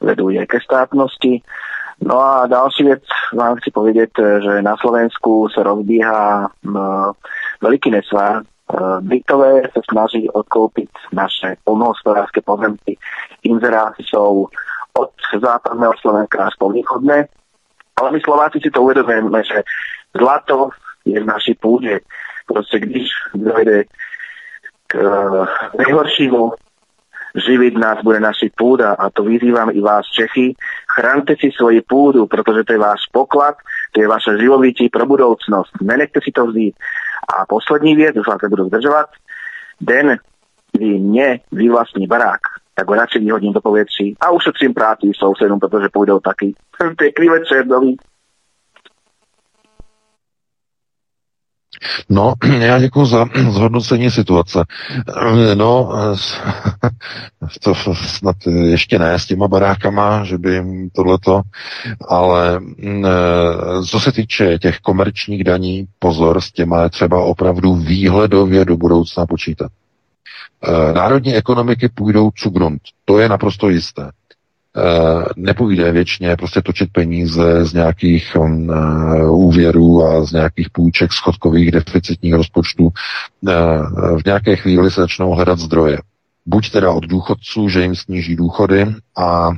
[0.00, 1.42] Vedú je ke státnosti.
[2.04, 3.02] No a další věc
[3.34, 4.10] vám chci povedať,
[4.44, 7.10] že na Slovensku sa rozbíha uh,
[7.64, 8.44] veľký nesvár.
[9.00, 13.00] Britové sa snaží odkoupiť naše polnohospodárske pozemky.
[13.48, 14.52] Inzeráty sú
[14.98, 15.10] od
[15.42, 17.26] západného Slovenska až po východné.
[18.00, 19.62] Ale my Slováci si to uvedomujeme, že
[20.18, 20.68] zlato
[21.04, 22.00] je v naší půdě.
[22.46, 23.84] Prostě když dojde
[24.86, 25.46] k uh,
[25.78, 26.52] nejhoršímu,
[27.46, 30.54] živit nás bude naši půda a to vyzývam i vás Čechy.
[30.88, 33.54] Chránte si svoji půdu, protože to je váš poklad,
[33.92, 35.72] to je vaše živobytí pro budoucnost.
[35.82, 36.74] Nenechte si to vzít.
[37.38, 39.06] A poslední věc, už vás budu zdržovat,
[39.80, 40.18] den,
[40.72, 42.40] kdy mě vyvlastní barák,
[42.76, 46.54] tak ho radšej vyhodím do povětří a ušetřím práci sousedům, protože půjdou taky.
[46.96, 47.96] Pěkný večer, dobrý.
[52.08, 54.64] No, já děkuji za zhodnocení situace.
[55.54, 55.92] No,
[57.62, 61.42] to snad ještě ne s těma barákama, že by jim tohleto,
[62.08, 62.60] ale
[63.90, 69.26] co se týče těch komerčních daní, pozor, s těma je třeba opravdu výhledově do budoucna
[69.26, 69.70] počítat.
[70.64, 72.80] Eh, národní ekonomiky půjdou cugrund.
[73.04, 74.10] To je naprosto jisté.
[74.76, 78.70] Eh, nepůjde věčně prostě točit peníze z nějakých um,
[79.28, 82.88] úvěrů a z nějakých půjček schodkových deficitních rozpočtů.
[84.16, 85.98] V nějaké chvíli se začnou hledat zdroje.
[86.46, 88.86] Buď teda od důchodců, že jim sníží důchody
[89.16, 89.50] a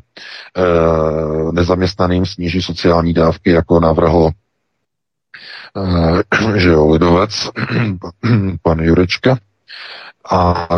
[1.53, 4.31] nezaměstnaným sníží sociální dávky, jako navrhl
[6.57, 7.51] že jo, lidovec,
[8.63, 9.39] pan Jurečka,
[10.31, 10.69] a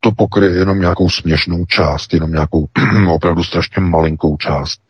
[0.00, 2.66] to pokryje jenom nějakou směšnou část, jenom nějakou
[3.08, 4.80] opravdu strašně malinkou část.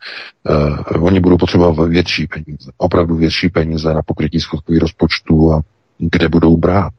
[0.49, 5.61] Uh, oni budou potřebovat větší peníze, opravdu větší peníze na pokrytí schodkových rozpočtů a
[5.97, 6.93] kde budou brát.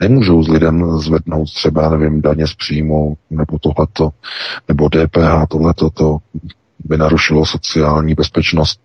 [0.00, 4.10] Nemůžou s lidem zvednout třeba, nevím, daně z příjmu, nebo tohleto,
[4.68, 6.18] nebo DPH, tohleto, to
[6.84, 8.80] by narušilo sociální bezpečnost.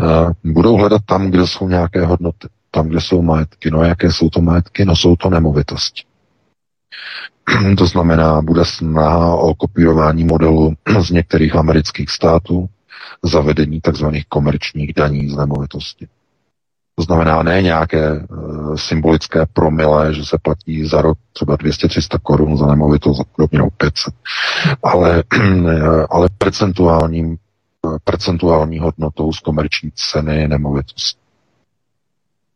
[0.00, 3.70] Uh, budou hledat tam, kde jsou nějaké hodnoty, tam, kde jsou majetky.
[3.70, 4.84] No jaké jsou to majetky?
[4.84, 6.02] No jsou to nemovitosti.
[7.78, 12.68] To znamená, bude snaha o kopírování modelu z některých amerických států,
[13.22, 14.06] zavedení tzv.
[14.28, 16.08] komerčních daní z nemovitosti.
[16.96, 18.24] To znamená ne nějaké e,
[18.76, 24.14] symbolické promile, že se platí za rok třeba 200-300 korun za nemovitost, za podobně 500,
[24.82, 25.24] ale,
[26.10, 27.36] ale percentuálním, e,
[28.04, 31.23] percentuální hodnotou z komerční ceny nemovitosti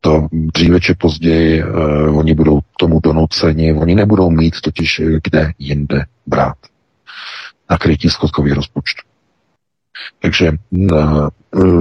[0.01, 6.05] to dříve či později uh, oni budou tomu donuceni, oni nebudou mít totiž kde jinde
[6.27, 6.57] brát
[7.71, 9.03] na krytí schodkových rozpočtů.
[10.23, 11.29] Takže uh,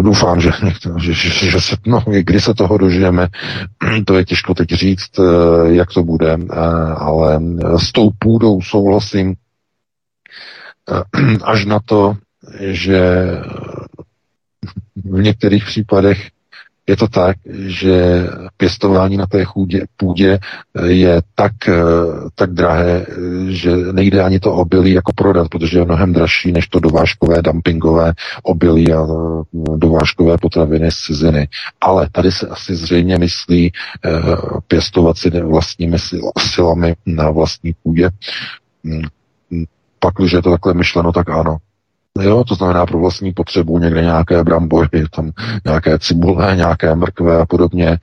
[0.02, 0.52] doufám, že,
[1.00, 3.28] že, že, že se, no, kdy se toho dožijeme,
[4.06, 5.26] to je těžko teď říct, uh,
[5.68, 6.58] jak to bude, uh,
[7.04, 7.42] ale
[7.78, 9.36] s tou půdou souhlasím
[10.92, 12.18] uh, až na to,
[12.60, 13.28] že
[14.96, 16.30] v některých případech
[16.88, 17.38] je to tak,
[17.68, 18.28] že
[18.58, 20.40] pěstování na té chůdě, půdě
[20.76, 21.74] eh, je tak, eh,
[22.36, 26.68] tak drahé, eh, že nejde ani to obilí jako prodat, protože je mnohem dražší než
[26.68, 29.08] to dovážkové, dumpingové obilí a
[29.76, 31.48] dovážkové potraviny z ciziny.
[31.82, 33.72] Ale tady se asi zřejmě myslí
[34.68, 35.98] pěstovat si vlastními
[36.40, 38.10] silami na vlastní půdě.
[38.86, 39.02] Hmm,
[39.52, 39.66] hmm,
[40.00, 41.58] pak, když je to takhle myšleno, tak ano.
[42.22, 45.32] Jo, to znamená pro vlastní potřebu někde nějaké brambory, tam
[45.66, 47.98] nějaké cibule, nějaké mrkve a podobně, e,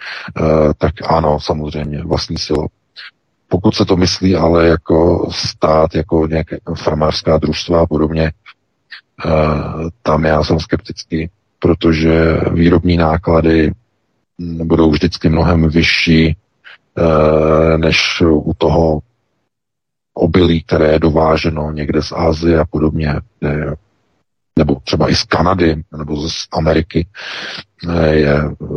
[0.79, 2.67] tak ano, samozřejmě, vlastní silo.
[3.49, 8.33] Pokud se to myslí ale jako stát, jako nějaké farmářská družstva a podobně, e,
[10.03, 13.73] tam já jsem skeptický, protože výrobní náklady
[14.65, 16.37] budou vždycky mnohem vyšší e,
[17.79, 19.01] než u toho
[20.15, 23.15] obilí, které je dováženo někde z Ázie a podobně,
[24.59, 27.07] nebo třeba i z Kanady, nebo z Ameriky,
[27.89, 28.35] eh, je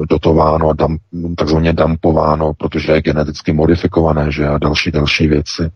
[0.09, 0.97] dotováno a dam,
[1.37, 5.69] takzvaně dampováno, protože je geneticky modifikované, že a další, další věci.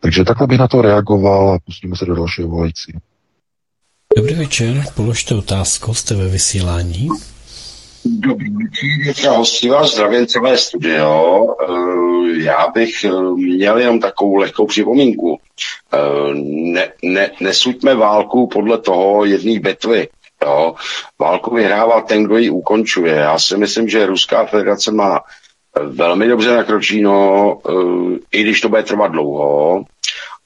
[0.00, 2.92] Takže takhle bych na to reagoval a pustíme se do dalšího volající.
[4.16, 7.08] Dobrý večer, položte otázku, jste ve vysílání.
[8.04, 8.50] Dobrý
[9.06, 11.46] večer, hostí vás zdravím celé studio.
[11.62, 15.38] Eh, já bych eh, měl jenom takovou lehkou připomínku.
[15.92, 16.34] Eh,
[16.72, 20.08] ne, ne, nesuďme válku podle toho jedné bitvy.
[20.44, 20.74] Jo.
[21.18, 23.14] Válku vyhrává ten, kdo ji ukončuje.
[23.14, 25.20] Já si myslím, že Ruská federace má
[25.82, 27.58] velmi dobře nakročíno,
[28.32, 29.84] i když to bude trvat dlouho.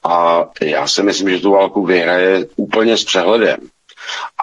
[0.04, 3.56] A já si myslím, že tu válku vyhraje úplně s přehledem.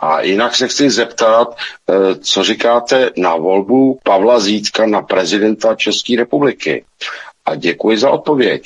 [0.02, 1.58] A jinak se chci zeptat,
[1.90, 6.86] eh, co říkáte na volbu Pavla Zítka na prezidenta České republiky.
[7.46, 8.64] A děkuji za odpověď.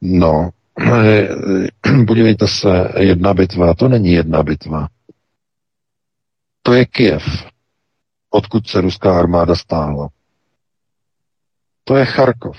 [0.00, 0.50] No,
[0.80, 1.28] eh,
[2.06, 4.88] podívejte se, jedna bitva, to není jedna bitva.
[6.62, 7.22] To je Kiev,
[8.30, 10.08] odkud se ruská armáda stáhla.
[11.84, 12.56] To je Charkov,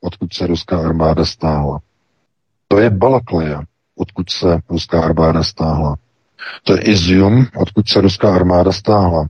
[0.00, 1.80] odkud se ruská armáda stáhla.
[2.68, 3.62] To je Balakleja,
[3.96, 5.96] odkud se ruská armáda stáhla.
[6.62, 9.28] To je Izium, odkud se ruská armáda stáhla.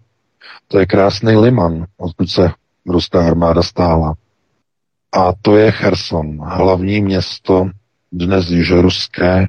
[0.69, 2.51] To je krásný Liman, odkud se
[2.87, 4.15] ruská armáda stáhla.
[5.13, 7.71] A to je Cherson, hlavní město
[8.13, 9.47] dnes již ruské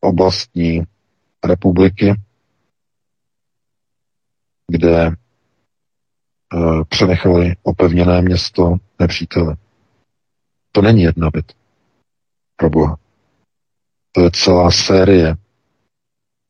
[0.00, 0.82] oblastní
[1.44, 2.14] republiky,
[4.70, 5.12] kde e,
[6.88, 9.56] přenechali opevněné město nepřítele.
[10.72, 11.52] To není jedna byt.
[12.56, 12.96] Pro Boha.
[14.16, 15.34] To je celá série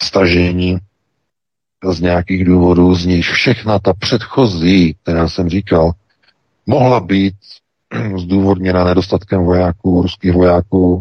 [0.02, 0.78] stažení
[1.93, 5.93] z nějakých důvodů, z nich všechna ta předchozí, která jsem říkal,
[6.66, 7.34] mohla být
[8.18, 11.01] zdůvodněna nedostatkem vojáků, ruských vojáků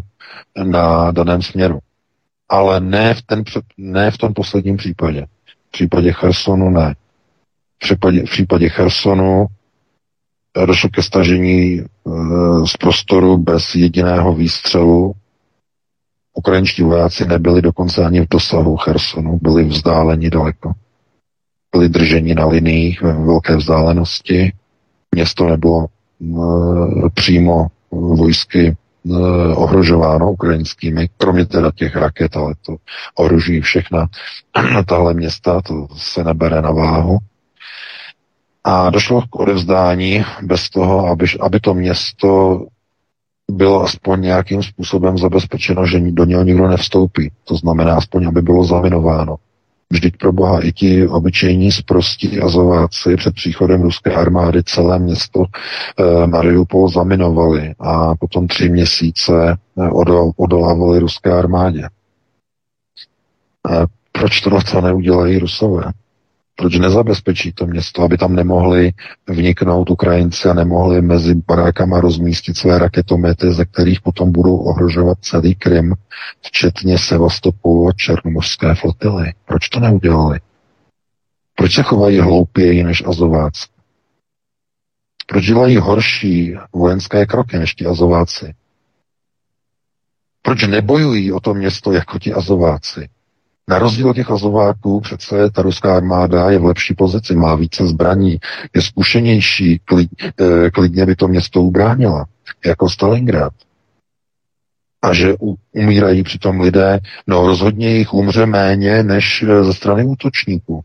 [0.64, 1.78] na daném směru.
[2.48, 3.44] Ale ne v, ten,
[3.76, 5.26] ne v tom posledním případě.
[5.68, 6.94] V případě Chersonu ne.
[7.76, 9.46] V případě, v případě Chersonu
[10.66, 11.84] došlo ke stažení e,
[12.66, 15.14] z prostoru bez jediného výstřelu
[16.36, 20.72] Ukrajinští vojáci nebyli dokonce ani v dosahu Chersonu, byli vzdáleni daleko.
[21.72, 24.52] Byli drženi na liniích ve velké vzdálenosti.
[25.14, 25.90] Město nebylo e,
[27.14, 28.76] přímo vojsky e,
[29.54, 32.76] ohrožováno ukrajinskými, kromě teda těch raket, ale to
[33.14, 34.06] ohrožují všechna
[34.86, 37.18] tahle města, to se nebere na váhu.
[38.64, 42.60] A došlo k odevzdání bez toho, aby, aby to město
[43.50, 47.30] bylo aspoň nějakým způsobem zabezpečeno, že do něho nikdo nevstoupí.
[47.44, 49.36] To znamená aspoň, aby bylo zaminováno.
[49.90, 56.26] Vždyť pro boha i ti obyčejní zprostí azováci před příchodem ruské armády celé město eh,
[56.26, 61.88] Mariupol zaminovali a potom tři měsíce eh, odol, odolávali ruské armádě.
[63.70, 65.82] Eh, proč to neudělají rusové?
[66.56, 68.92] Proč nezabezpečí to město, aby tam nemohli
[69.28, 75.54] vniknout Ukrajinci a nemohli mezi barákama rozmístit své raketomety, ze kterých potom budou ohrožovat celý
[75.54, 75.94] Krym,
[76.42, 79.32] včetně Sevastopolu a Černomorské flotily.
[79.46, 80.40] Proč to neudělali?
[81.54, 83.66] Proč se chovají hloupěji než Azováci?
[85.26, 88.54] Proč dělají horší vojenské kroky než ti Azováci?
[90.42, 93.08] Proč nebojují o to město jako ti Azováci?
[93.68, 97.86] Na rozdíl od těch azováků přece ta ruská armáda je v lepší pozici, má více
[97.86, 98.38] zbraní,
[98.74, 100.10] je zkušenější, klid,
[100.40, 102.26] eh, klidně by to město ubránila,
[102.66, 103.52] jako Stalingrad.
[105.02, 105.34] a že
[105.72, 110.84] umírají přitom lidé, no rozhodně jich umře méně než ze strany útočníků.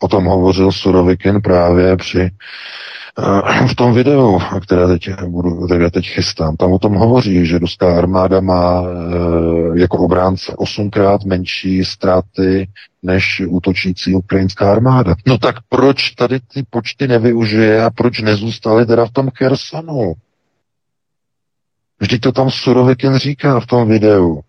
[0.00, 2.30] O tom hovořil Surovikin právě při Eh,
[3.70, 7.98] v tom videu, které teď, budu, které teď chystám, tam o tom hovoří, že ruská
[7.98, 12.68] armáda má eh, jako obránce osmkrát menší ztráty
[13.02, 15.14] než útočící ukrajinská armáda.
[15.26, 20.14] No tak proč tady ty počty nevyužije a proč nezůstaly teda v tom Chersonu?
[22.00, 24.40] Vždyť to tam Surovikin říká v tom videu.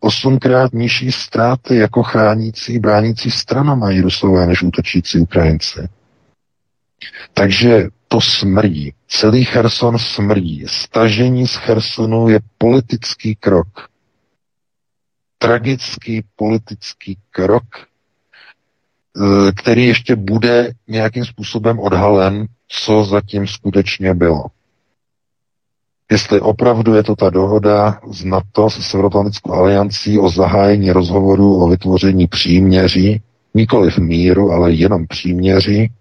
[0.00, 5.88] Osmkrát nižší ztráty jako chránící, bránící strana mají Rusové než útočící Ukrajinci.
[7.34, 8.92] Takže to smrdí.
[9.08, 10.64] Celý Cherson smrdí.
[10.66, 13.68] Stažení z Chersonu je politický krok.
[15.38, 24.44] Tragický politický krok, eh, který ještě bude nějakým způsobem odhalen, co zatím skutečně bylo.
[26.10, 31.68] Jestli opravdu je to ta dohoda z NATO se Severoatlantickou aliancí o zahájení rozhovoru o
[31.68, 33.22] vytvoření příměří,
[33.54, 35.92] nikoli v míru, ale jenom příměří,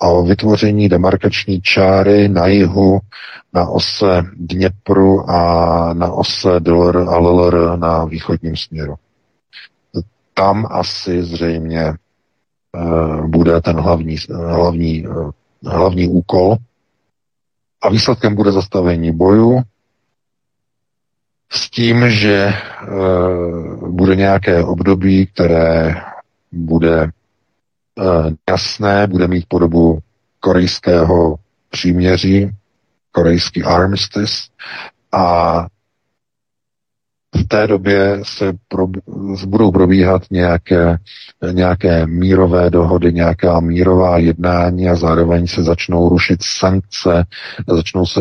[0.00, 3.00] a o vytvoření demarkační čáry na jihu
[3.52, 8.94] na ose Dněpru a na ose Dlr a Llr na východním směru.
[10.34, 11.94] Tam asi zřejmě
[12.76, 15.30] uh, bude ten hlavní, hlavní, uh,
[15.66, 16.56] hlavní úkol
[17.82, 19.62] a výsledkem bude zastavení boju
[21.52, 22.52] s tím, že
[22.88, 25.94] uh, bude nějaké období, které
[26.52, 27.19] bude Eh,
[28.50, 29.98] jasné, bude mít podobu
[30.40, 31.36] korejského
[31.70, 32.50] příměří,
[33.12, 34.34] korejský armistice
[35.12, 35.66] a
[37.36, 38.86] v té době se pro,
[39.46, 40.98] budou probíhat nějaké,
[41.52, 47.24] nějaké mírové dohody, nějaká mírová jednání a zároveň se začnou rušit sankce,
[47.68, 48.20] začnou se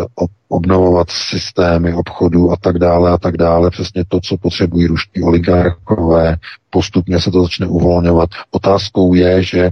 [0.49, 3.69] obnovovat systémy obchodu a tak dále a tak dále.
[3.69, 6.35] Přesně to, co potřebují ruští oligarchové.
[6.69, 8.29] Postupně se to začne uvolňovat.
[8.51, 9.71] Otázkou je, že e,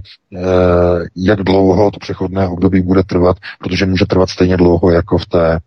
[1.16, 5.58] jak dlouho to přechodné období bude trvat, protože může trvat stejně dlouho jako v té,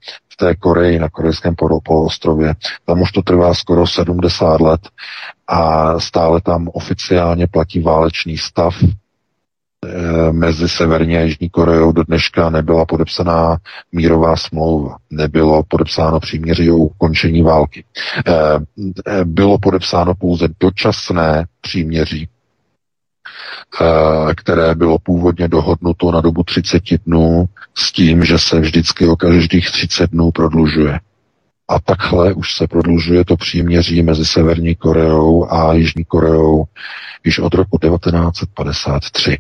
[0.42, 2.56] té Koreji, na korejském poloostrově.
[2.86, 4.82] Tam už to trvá skoro 70 let
[5.48, 8.76] a stále tam oficiálně platí válečný stav,
[9.86, 13.58] Eh, mezi Severní a Jižní Koreou do dneška nebyla podepsaná
[13.92, 17.84] mírová smlouva, nebylo podepsáno příměří o ukončení války.
[18.28, 18.34] Eh,
[19.08, 22.28] eh, bylo podepsáno pouze dočasné příměří,
[24.36, 27.46] které bylo původně dohodnuto na dobu 30 dnů
[27.76, 31.00] s tím, že se vždycky o každých 30 dnů prodlužuje.
[31.68, 36.64] A takhle už se prodlužuje to příměří mezi Severní Koreou a Jižní Koreou
[37.24, 39.38] již od roku 1953.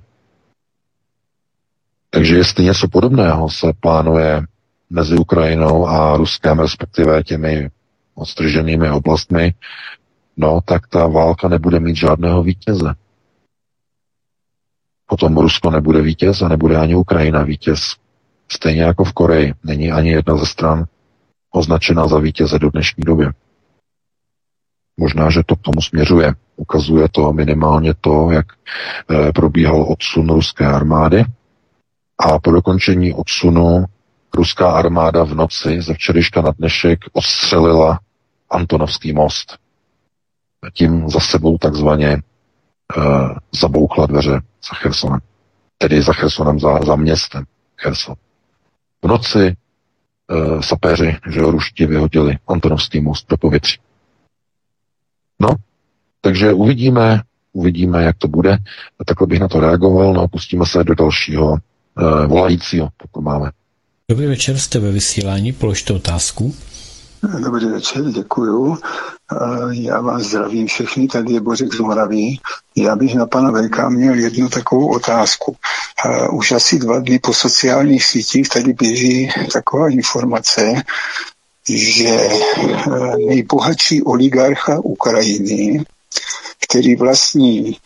[2.10, 4.44] Takže jestli něco podobného se plánuje
[4.90, 7.69] mezi Ukrajinou a Ruskem, respektive těmi
[8.15, 9.53] odstrženými oblastmi,
[10.38, 12.94] no tak ta válka nebude mít žádného vítěze.
[15.11, 17.95] Potom Rusko nebude vítěz a nebude ani Ukrajina vítěz.
[18.51, 20.85] Stejně jako v Koreji není ani jedna ze stran
[21.53, 23.25] označena za vítěze do dnešní doby.
[24.97, 26.33] Možná, že to k tomu směřuje.
[26.55, 31.25] Ukazuje to minimálně to, jak e, probíhal odsun ruské armády
[32.17, 33.85] a po dokončení odsunu
[34.33, 37.99] ruská armáda v noci ze včerejška na dnešek odstřelila
[38.49, 39.57] Antonovský most.
[40.73, 42.17] Tím za sebou takzvaně
[43.51, 45.19] zabouchla dveře za Chersonem.
[45.77, 47.43] Tedy za Chersonem, za, za městem
[47.77, 48.15] Cherson.
[49.03, 49.55] V noci
[50.31, 53.79] uh, sapéři, že ruští vyhodili Antonovský most do povětří.
[55.39, 55.47] No,
[56.21, 57.21] takže uvidíme,
[57.53, 58.57] uvidíme, jak to bude.
[59.05, 63.51] Takhle bych na to reagoval, no a pustíme se do dalšího uh, volajícího, pokud máme.
[64.09, 66.55] Dobrý večer, jste ve vysílání, položte otázku.
[67.43, 68.77] Dobrý večer, děkuju.
[69.72, 72.40] Já vás zdravím všechny, tady je Bořek z Moraví.
[72.76, 75.56] Já bych na pana Velká měl jednu takovou otázku.
[76.32, 80.84] Už asi dva dny po sociálních sítích tady běží taková informace,
[81.70, 82.30] že
[83.28, 85.84] nejbohatší oligarcha Ukrajiny,
[86.68, 87.78] který vlastní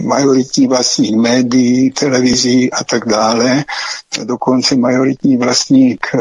[0.00, 3.64] majoritní vlastník médií, televizí a tak dále,
[4.24, 6.18] dokonce majoritní vlastník eh,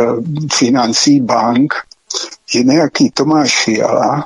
[0.53, 1.73] financí, bank,
[2.53, 4.25] je nějaký Tomáš Fiala,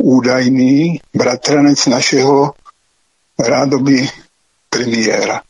[0.00, 2.54] údajný bratranec našeho
[3.38, 4.08] rádoby
[4.70, 5.42] premiéra.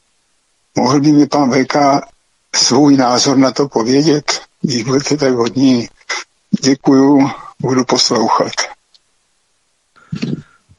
[0.77, 1.77] Mohl by mi pan VK
[2.57, 5.89] svůj názor na to povědět, když budete tak hodní.
[6.63, 8.53] Děkuju, budu poslouchat.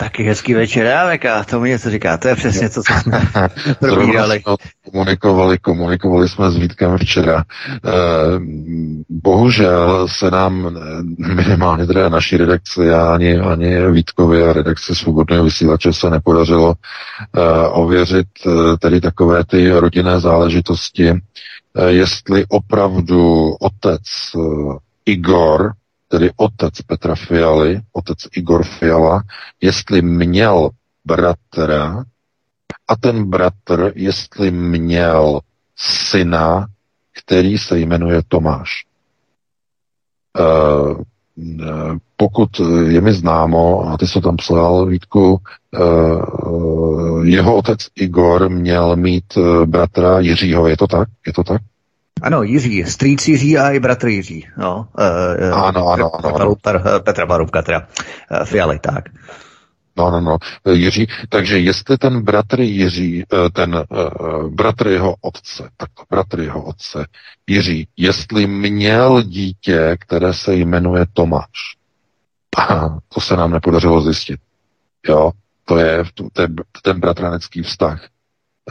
[0.02, 3.22] Taky hezký večer, Aveka, to mi něco říká, to je přesně to, co jsme
[3.80, 4.44] probírali.
[4.92, 7.44] komunikovali, komunikovali jsme s Vítkem včera.
[7.86, 7.90] Eh,
[9.10, 10.80] bohužel se nám
[11.36, 17.42] minimálně teda naší redakci a ani, ani Vítkovi a redakci Svobodného vysílače se nepodařilo eh,
[17.68, 18.28] ověřit
[18.80, 21.14] tedy takové ty rodinné záležitosti,
[21.88, 24.02] jestli opravdu otec
[25.06, 25.72] Igor,
[26.12, 29.24] tedy otec Petra Fialy, otec Igor Fiala,
[29.62, 30.70] jestli měl
[31.06, 32.04] bratra
[32.88, 35.40] a ten bratr, jestli měl
[35.78, 36.68] syna,
[37.24, 38.70] který se jmenuje Tomáš.
[40.40, 41.02] Uh,
[42.16, 42.50] pokud
[42.88, 45.40] je mi známo, a ty jsi tam psal, Vítku,
[45.80, 51.10] uh, jeho otec Igor měl mít bratra Jiřího, je to tak?
[51.28, 51.62] Je to tak?
[52.22, 54.48] Ano, Jiří, strýc Jiří a i bratr Jiří.
[54.58, 54.88] No,
[55.52, 56.56] uh, ano, ano, ano.
[56.56, 57.88] Petra, Petra Barubka, teda
[58.46, 59.10] Fialy, tak.
[59.98, 60.38] No, no, no,
[60.72, 61.08] Jiří.
[61.30, 67.06] Takže jestli ten bratr Jiří, eh, ten uh, bratr jeho otce, tak bratr jeho otce,
[67.48, 71.78] Jiří, jestli měl dítě, které se jmenuje Tomáš,
[73.14, 74.40] to se nám nepodařilo zjistit.
[75.08, 75.32] Jo,
[75.66, 76.04] to je,
[76.40, 76.48] je
[76.82, 78.08] ten bratranecký vztah.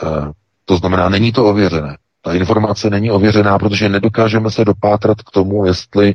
[0.03, 0.31] Uh,
[0.65, 1.97] to znamená, není to ověřené.
[2.23, 6.15] Ta informace není ověřená, protože nedokážeme se dopátrat k tomu, jestli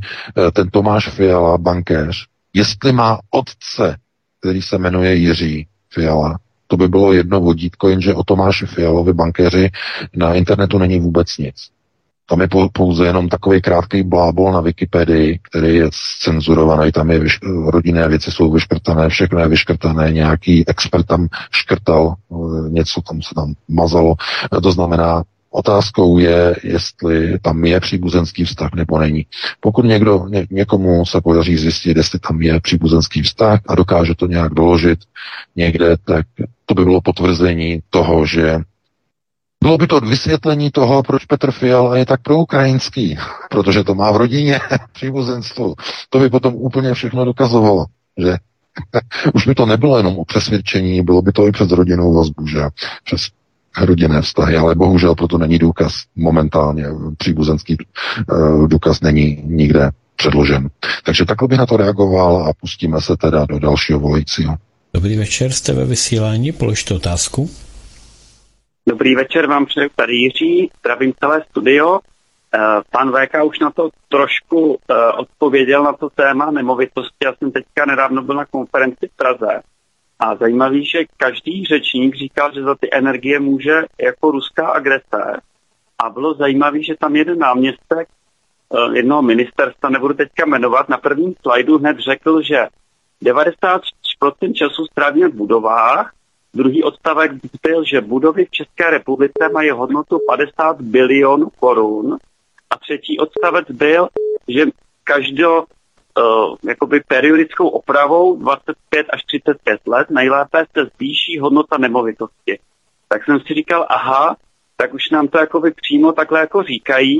[0.53, 3.97] ten Tomáš Fiala, bankéř, jestli má otce,
[4.39, 6.39] který se jmenuje Jiří Fiala.
[6.67, 9.69] To by bylo jedno vodítko, jenže o Tomáši Fialovi bankéři
[10.15, 11.55] na internetu není vůbec nic.
[12.29, 15.89] Tam je pouze jenom takový krátký blábol na Wikipedii, který je
[16.21, 22.15] cenzurovaný, tam je vyš- rodinné věci jsou vyškrtané, všechno je vyškrtané, nějaký expert tam škrtal,
[22.31, 24.15] eh, něco tam se tam mazalo.
[24.63, 25.23] To znamená,
[25.55, 29.25] Otázkou je, jestli tam je příbuzenský vztah nebo není.
[29.59, 34.27] Pokud někdo, ně, někomu se podaří zjistit, jestli tam je příbuzenský vztah a dokáže to
[34.27, 34.99] nějak doložit
[35.55, 36.25] někde, tak
[36.65, 38.59] to by bylo potvrzení toho, že
[39.63, 43.17] bylo by to vysvětlení toho, proč Petr Fiala je tak proukrajinský,
[43.49, 44.59] protože to má v rodině
[44.91, 45.75] příbuzenstvo.
[46.09, 47.85] To by potom úplně všechno dokazovalo,
[48.17, 48.37] že
[49.33, 52.59] už by to nebylo jenom o přesvědčení, bylo by to i přes rodinnou vazbu, že
[53.03, 53.21] přes
[53.81, 56.85] rodinné vztahy, ale bohužel proto není důkaz momentálně.
[57.17, 57.77] Příbuzenský
[58.31, 60.69] uh, důkaz není nikde předložen.
[61.03, 64.55] Takže takhle bych na to reagoval a pustíme se teda do dalšího volajícího.
[64.93, 67.49] Dobrý večer, jste ve vysílání, položte otázku.
[68.89, 71.99] Dobrý večer, vám přeju tady Jiří, zdravím celé studio.
[72.55, 72.59] Eh,
[72.91, 77.25] pan VK už na to trošku eh, odpověděl na to téma nemovitosti.
[77.25, 79.61] Já jsem teďka nedávno byl na konferenci v Praze
[80.19, 85.39] a zajímavý, že každý řečník říkal, že za ty energie může jako ruská agrese.
[85.99, 91.33] A bylo zajímavé, že tam jeden náměstek eh, jednoho ministerstva, nebudu teďka jmenovat, na prvním
[91.41, 92.67] slajdu hned řekl, že
[93.23, 96.13] 90% času strávíme v budovách,
[96.53, 97.31] druhý odstavek
[97.63, 102.17] byl, že budovy v České republice mají hodnotu 50 bilionů korun
[102.69, 104.07] a třetí odstavec byl,
[104.47, 104.65] že
[105.03, 105.65] každou
[106.17, 112.59] uh, jakoby periodickou opravou 25 až 35 let nejlépe se zvýší hodnota nemovitosti.
[113.07, 114.35] Tak jsem si říkal, aha,
[114.77, 117.17] tak už nám to jakoby přímo takhle jako říkají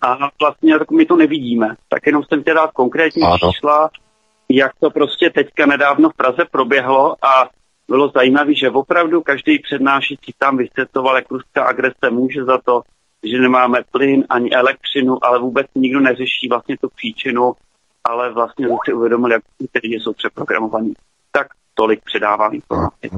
[0.00, 1.74] a vlastně tak my to nevidíme.
[1.88, 3.38] Tak jenom jsem chtěl dát konkrétní ano.
[3.38, 3.90] čísla,
[4.48, 7.48] jak to prostě teďka nedávno v Praze proběhlo a
[7.88, 12.82] bylo zajímavé, že opravdu každý přednášící tam vysvětloval, jak ruská agrese může za to,
[13.22, 17.52] že nemáme plyn ani elektřinu, ale vůbec nikdo neřeší vlastně tu příčinu
[18.04, 19.42] ale vlastně jsem si uvědomil, jak
[19.72, 20.92] ty lidi jsou přeprogramovaní.
[21.32, 23.10] Tak tolik předávám informací.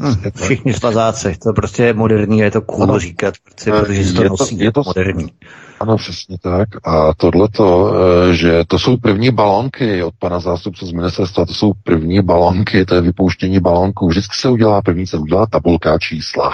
[0.00, 2.98] Hmm, všichni svazáci, to prostě je moderní, je to cool ano.
[2.98, 5.32] říkat, protože, protože je to, je to, je to moderní.
[5.80, 6.68] Ano, přesně tak.
[6.84, 11.72] A tohleto, eh, že to jsou první balonky od pana zástupce z ministerstva, to jsou
[11.84, 14.08] první balonky, to je vypouštění balonku.
[14.08, 16.50] Vždycky se udělá, první se udělá tabulka čísla.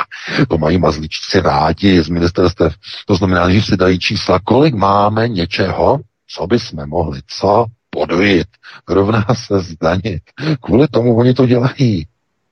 [0.49, 2.75] To mají mazličci rádi z ministerstev.
[3.07, 6.01] To znamená, že si dají čísla, kolik máme něčeho,
[6.35, 8.49] co by jsme mohli, co podojit,
[8.89, 10.23] rovná se zdanit.
[10.61, 12.07] Kvůli tomu oni to dělají.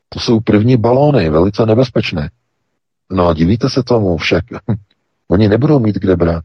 [0.09, 2.30] To jsou první balóny, velice nebezpečné.
[3.10, 4.44] No a divíte se tomu však.
[5.28, 6.44] Oni nebudou mít kde brát.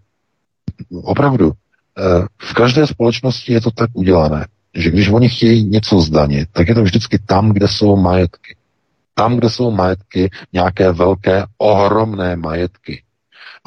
[1.03, 1.51] Opravdu.
[1.97, 6.67] Eh, v každé společnosti je to tak udělané, že když oni chtějí něco zdanit, tak
[6.67, 8.55] je to vždycky tam, kde jsou majetky.
[9.13, 13.03] Tam, kde jsou majetky, nějaké velké, ohromné majetky.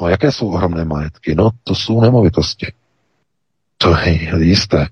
[0.01, 1.35] No jaké jsou ohromné majetky?
[1.35, 2.73] No to jsou nemovitosti.
[3.81, 4.87] To je jisté.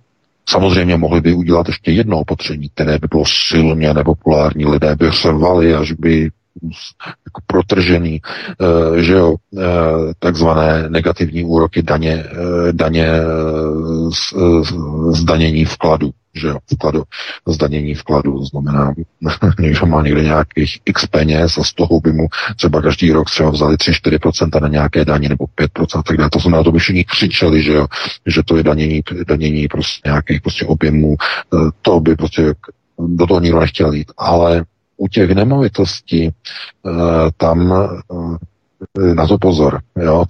[0.49, 4.65] Samozřejmě mohli by udělat ještě jedno opatření, které by bylo silně nepopulární.
[4.65, 6.29] Lidé by řvali, až by
[7.25, 8.21] jako protržený,
[8.57, 9.61] uh, že jo, uh,
[10.19, 13.07] takzvané negativní úroky daně, uh, daně
[15.11, 16.11] zdanění vkladu.
[16.35, 17.03] Že vkladu,
[17.47, 18.93] zdanění vkladu, to znamená,
[19.59, 23.49] někdo má někde nějakých x peněz a z toho by mu třeba každý rok třeba
[23.49, 26.29] vzali 3-4% na nějaké daně nebo 5%, tak.
[26.29, 27.87] To znamená, to by všichni křičeli, že jo,
[28.25, 32.53] že to je danění, danění prostě nějakých prostě objemů, eh, to by prostě
[33.07, 34.63] do toho nikdo nechtěl jít, ale
[34.97, 36.31] u těch nemovitostí eh,
[37.37, 37.87] tam eh,
[39.13, 39.81] na to pozor.
[40.01, 40.25] Jo?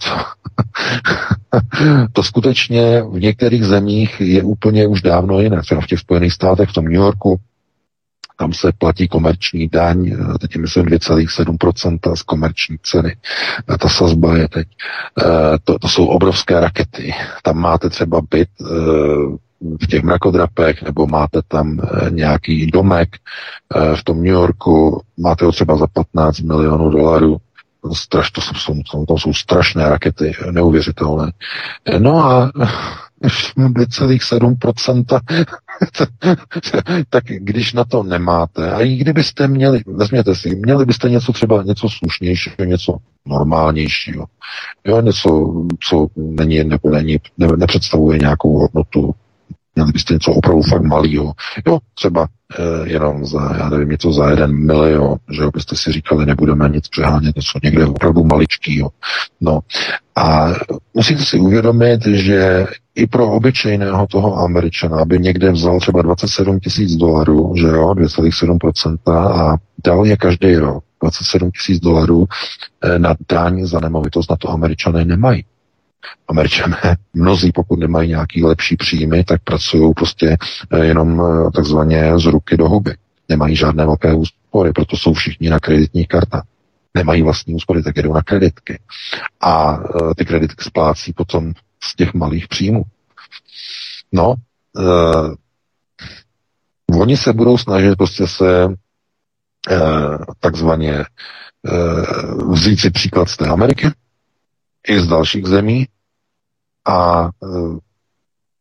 [2.13, 5.61] to skutečně v některých zemích je úplně už dávno jiné.
[5.61, 7.39] Třeba v těch Spojených státech, v tom New Yorku,
[8.39, 13.15] tam se platí komerční daň, eh, teď myslím 2,7% z komerční ceny.
[13.79, 14.67] Ta sazba je teď.
[15.63, 17.13] To, to jsou obrovské rakety.
[17.43, 18.49] Tam máte třeba byt
[19.61, 25.45] v těch mrakodrapech, nebo máte tam eh, nějaký domek eh, v tom New Yorku, máte
[25.45, 27.37] ho třeba za 15 milionů dolarů,
[27.93, 31.31] Straš, to, jsou, to, to jsou strašné rakety, neuvěřitelné.
[31.99, 32.51] No a
[33.21, 35.19] 2,7%,
[37.09, 41.63] tak když na to nemáte, a i kdybyste měli, vezměte si, měli byste něco třeba
[41.63, 44.25] něco slušnějšího, něco normálnějšího,
[44.85, 45.53] jo, něco,
[45.89, 49.15] co není nebo není, ne, nepředstavuje nějakou hodnotu,
[49.79, 51.33] Měli byste něco opravdu fakt malého.
[51.67, 52.27] Jo, třeba
[52.57, 56.69] e, jenom za, já nevím, něco za jeden milion, že jo, byste si říkali, nebudeme
[56.69, 58.89] nic přehánět, něco někde opravdu maličkýho.
[59.41, 59.59] No
[60.15, 60.47] a
[60.93, 66.95] musíte si uvědomit, že i pro obyčejného toho Američana by někde vzal třeba 27 tisíc
[66.95, 72.25] dolarů, že jo, 2,7% a dal je každý rok 27 tisíc dolarů
[72.83, 75.45] eh, na daň za nemovitost, na to Američané nemají.
[76.27, 80.37] Američané, mnozí, pokud nemají nějaký lepší příjmy, tak pracují prostě
[80.71, 82.95] eh, jenom eh, takzvaně z ruky do huby.
[83.29, 86.43] Nemají žádné velké úspory, proto jsou všichni na kreditních kartách.
[86.93, 88.79] Nemají vlastní úspory, tak jedou na kreditky.
[89.41, 91.53] A uh, ty kreditky splácí potom
[91.83, 92.83] z těch malých příjmů.
[94.11, 94.35] No,
[94.77, 95.35] uh,
[97.01, 98.75] oni se budou snažit prostě se uh,
[100.39, 101.05] takzvaně
[101.71, 103.91] uh, vzít si příklad z té Ameriky,
[104.87, 105.87] i z dalších zemí
[106.87, 107.29] a e,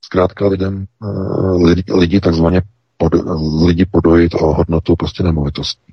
[0.05, 1.07] zkrátka lidem, e,
[1.65, 2.63] lidi, lidi takzvaně
[2.97, 3.13] pod,
[3.65, 5.93] lidi podojit o hodnotu prostě nemovitostí.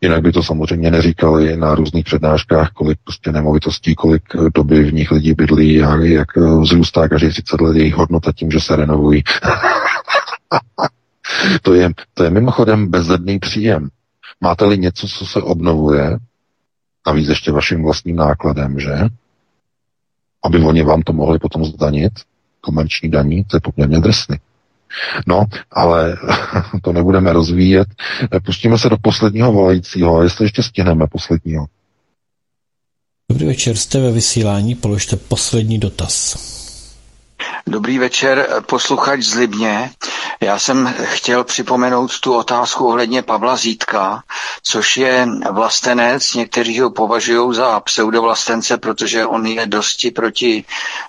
[0.00, 4.22] Jinak by to samozřejmě neříkali na různých přednáškách, kolik prostě nemovitostí, kolik
[4.54, 8.60] doby v nich lidi bydlí a jak vzrůstá každý 30 let jejich hodnota tím, že
[8.60, 9.22] se renovují.
[11.62, 13.88] to, je, to je mimochodem bezedný příjem.
[14.40, 16.18] Máte-li něco, co se obnovuje,
[17.06, 18.98] navíc ještě vaším vlastním nákladem, že?
[20.44, 22.12] Aby oni vám to mohli potom zdanit,
[22.60, 24.36] komerční daní, to je poměrně drsný.
[25.26, 26.16] No, ale
[26.82, 27.88] to nebudeme rozvíjet.
[28.44, 31.66] Pustíme se do posledního volajícího, jestli ještě stihneme posledního.
[33.30, 36.36] Dobrý večer, jste ve vysílání, položte poslední dotaz.
[37.66, 39.90] Dobrý večer, posluchač z Libně.
[40.40, 44.22] Já jsem chtěl připomenout tu otázku ohledně Pavla Zítka,
[44.62, 46.34] což je vlastenec.
[46.34, 50.64] Někteří ho považují za pseudovlastence, protože on je dosti proti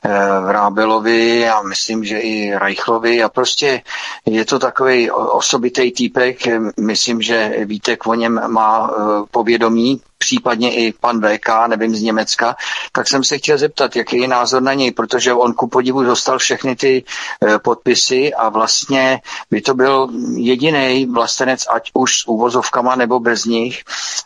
[0.05, 0.09] e,
[0.41, 3.81] Vrábelovi a myslím, že i Reichlovi a prostě
[4.25, 6.37] je to takový osobitý týpek.
[6.79, 8.93] Myslím, že Vítek o něm má e,
[9.31, 12.55] povědomí, případně i pan VK, nevím, z Německa,
[12.91, 16.37] tak jsem se chtěl zeptat, jaký je názor na něj, protože on ku podivu dostal
[16.37, 19.19] všechny ty e, podpisy a vlastně
[19.51, 23.81] by to byl jediný vlastenec, ať už s úvozovkama nebo bez nich,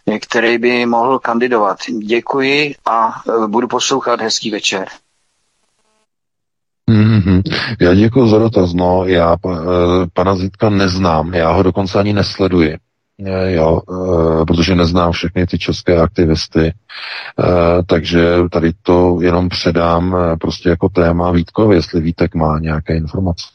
[0.05, 1.77] e, který by mohl kandidovat.
[1.87, 4.21] Děkuji a e, budu poslouchat.
[4.21, 4.87] Hezký večer.
[6.91, 7.41] Mm-hmm.
[7.81, 8.73] Já děkuji za dotaz.
[8.73, 9.35] No, já
[10.13, 12.77] pana Zitka neznám, já ho dokonce ani nesleduji.
[13.19, 13.81] Eh, jo,
[14.41, 16.73] eh, protože neznám všechny ty české aktivisty,
[17.39, 23.54] eh, takže tady to jenom předám prostě jako téma Vítkovi, jestli Vítek má nějaké informace.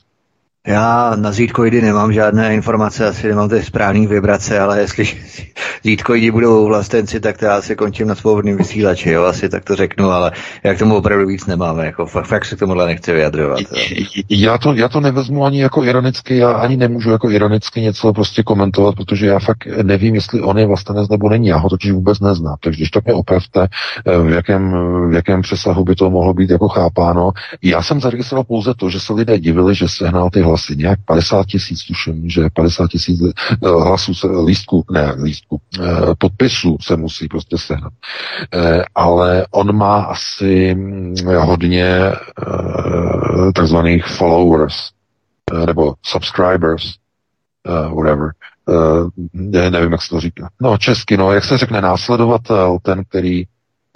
[0.71, 5.05] Já na zítkoidy nemám žádné informace, asi nemám ty správné vibrace, ale jestli
[5.83, 9.77] zítkoidi budou vlastenci, tak to já si končím na svobodným vysílači, jo, asi tak to
[9.77, 10.33] řeknu, ale
[10.63, 13.61] jak tomu opravdu víc nemáme, jako fakt, fakt se k tomuhle nechci vyjadřovat.
[14.29, 18.43] Já to, já to nevezmu ani jako ironicky, já ani nemůžu jako ironicky něco prostě
[18.43, 22.21] komentovat, protože já fakt nevím, jestli on je vlastenec nebo není, já ho totiž vůbec
[22.21, 23.69] neznám, takže když tak mě opravte,
[24.07, 24.73] eh, v jakém,
[25.11, 27.31] v jakém přesahu by to mohlo být jako chápáno.
[27.63, 31.47] Já jsem zaregistroval pouze to, že se lidé divili, že sehnal ty hlasy, nějak 50
[31.47, 34.13] tisíc, tuším, že 50 tisíc eh, hlasů,
[34.45, 35.85] lístku, ne lístku, eh,
[36.19, 37.93] podpisů se musí prostě sehnat.
[38.55, 42.13] Eh, ale on má asi hm, hodně
[43.55, 44.91] takzvaných followers,
[45.67, 46.83] nebo subscribers,
[47.95, 48.31] whatever.
[49.33, 50.49] Nevím, jak se to říká.
[50.61, 53.45] No, česky, no, jak se řekne následovatel, ten, který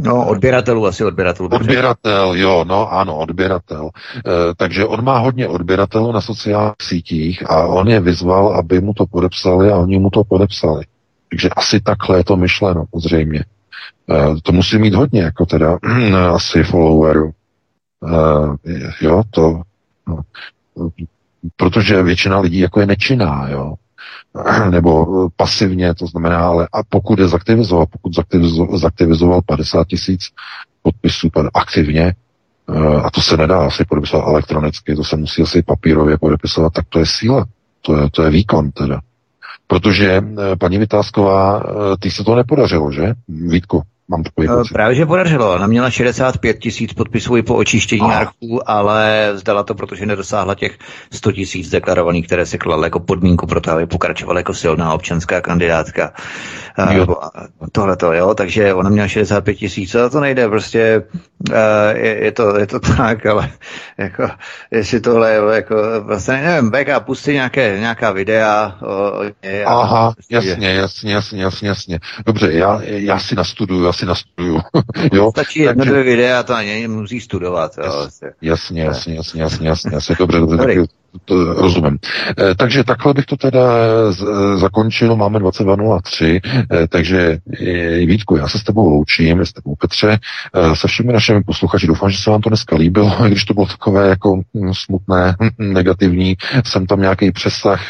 [0.01, 1.49] No, odběratelů, asi odběratelů.
[1.53, 3.91] Odběratel, jo, no ano, odběratel.
[4.17, 4.21] E,
[4.57, 9.07] takže on má hodně odběratelů na sociálních sítích a on je vyzval, aby mu to
[9.07, 10.85] podepsali a oni mu to podepsali.
[11.31, 13.41] Takže asi takhle je to myšleno, zřejmě.
[13.41, 13.45] E,
[14.43, 15.79] to musí mít hodně, jako teda
[16.35, 17.31] asi followerů.
[18.07, 19.63] E, jo, to,
[20.09, 20.21] no,
[21.57, 23.75] protože většina lidí jako je nečinná, jo.
[24.71, 30.21] nebo eh, pasivně, to znamená, ale a pokud je zaktivizoval, pokud zaktivizoval, zaktivizoval 50 tisíc
[30.83, 32.15] podpisů aktivně,
[32.69, 36.85] eh, a to se nedá asi podepisovat elektronicky, to se musí asi papírově podepisovat, tak
[36.89, 37.47] to je síla,
[37.83, 39.01] to je, to je výkon teda.
[39.67, 41.63] Protože eh, paní Vytázková,
[41.99, 43.15] ty se to nepodařilo, že?
[43.29, 43.83] Vítku?
[44.09, 44.73] Mám takový pocit.
[44.73, 45.55] Právě, že podařilo.
[45.55, 48.17] Ona měla 65 tisíc podpisů i po očištění oh.
[48.17, 50.79] archů, ale zdala to, protože nedosáhla těch
[51.13, 55.41] 100 tisíc deklarovaných, které si kladly jako podmínku pro to, aby pokračovala jako silná občanská
[55.41, 56.13] kandidátka.
[57.73, 61.03] Tohle to, jo, takže ona měla 65 tisíc, a to nejde, prostě
[61.95, 63.51] je, je, to, je to tak, ale
[63.99, 64.29] jako,
[64.71, 68.79] jestli tohle je, jako, vlastně nevím, BK, pusti nějaké, nějaká videa.
[68.83, 72.01] O, je, Aha, jasně, jasně, jasně, jasně, jasně.
[72.27, 74.61] Dobře, já, já si nastuduju, já si nastuduju.
[75.13, 75.31] jo?
[75.31, 77.79] Stačí jedno, dvě videa, to ani musí studovat.
[77.79, 78.09] Jo?
[78.43, 81.99] Jasně, jasně, jasně, jasně, jasně, jasně, dobře, dobře, dobře to rozumím.
[82.39, 83.63] E, takže takhle bych to teda
[84.13, 86.41] z, e, zakončil, máme 22.03,
[86.73, 87.39] e, takže
[88.07, 90.19] Vítku, já se s tebou loučím, s tebou Petře,
[90.75, 94.09] se všemi našimi posluchači, doufám, že se vám to dneska líbilo, když to bylo takové
[94.09, 97.81] jako hm, smutné, hm, hm, negativní, jsem tam nějaký přesah,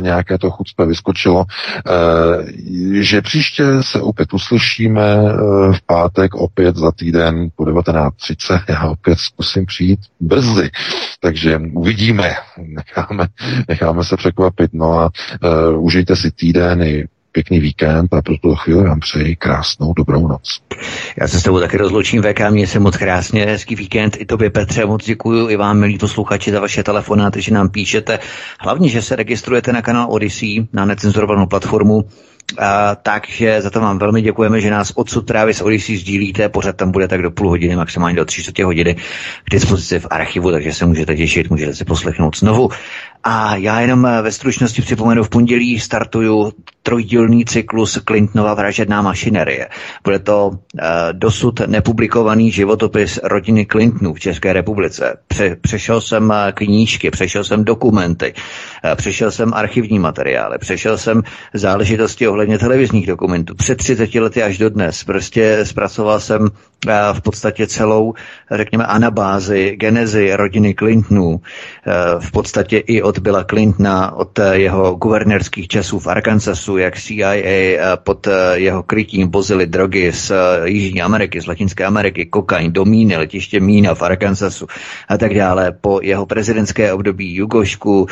[0.00, 1.44] nějaké to chucpe vyskočilo,
[2.92, 5.16] že příště se opět uslyšíme
[5.72, 10.70] v pátek opět za týden po 19.30, já opět zkusím přijít brzy,
[11.20, 12.34] takže uvidíme,
[12.74, 13.26] necháme,
[13.68, 14.70] necháme se překvapit.
[14.72, 15.10] No a
[15.74, 20.28] uh, užijte si týden i pěkný víkend a pro tuto chvíli vám přeji krásnou dobrou
[20.28, 20.60] noc.
[21.20, 24.50] Já se s tebou taky rozloučím, VK, mě se moc krásně, hezký víkend, i tobě
[24.50, 28.18] Petře, moc děkuji i vám, milí posluchači, za vaše telefonáty, že nám píšete.
[28.60, 32.04] Hlavně, že se registrujete na kanál Odyssey, na necenzurovanou platformu,
[32.58, 36.48] a, takže za to vám velmi děkujeme, že nás odsud právě s Odyssey sdílíte.
[36.48, 38.94] Pořád tam bude tak do půl hodiny, maximálně do tři čtvrtě hodiny
[39.44, 42.68] k dispozici v archivu, takže se můžete těšit, můžete si poslechnout znovu.
[43.24, 46.52] A já jenom ve stručnosti připomenu, v pondělí startuju
[46.82, 49.68] trojdílný cyklus Clintonova vražedná mašinerie.
[50.04, 50.58] Bude to uh,
[51.12, 55.16] dosud nepublikovaný životopis rodiny Clintonů v České republice.
[55.26, 61.22] Pře- přešel jsem uh, knížky, přešel jsem dokumenty, uh, přešel jsem archivní materiály, přešel jsem
[61.54, 63.54] záležitosti ohledně televizních dokumentů.
[63.54, 65.04] Před 30 lety až do dnes.
[65.04, 66.50] Prostě zpracoval jsem uh,
[67.12, 68.14] v podstatě celou,
[68.50, 71.30] řekněme, anabázi, genezi rodiny Clintonů.
[71.30, 71.40] Uh,
[72.20, 77.78] v podstatě i od Billa Clintona, od jeho guvernérských časů v Arkansasu, jak CIA eh,
[77.96, 82.84] pod eh, jeho krytím vozili drogy z eh, Jižní Ameriky, z Latinské Ameriky, kokain do
[82.84, 84.66] míny, letiště Mína v Arkansasu
[85.08, 85.72] a tak dále.
[85.80, 88.06] Po jeho prezidentské období Jugošku,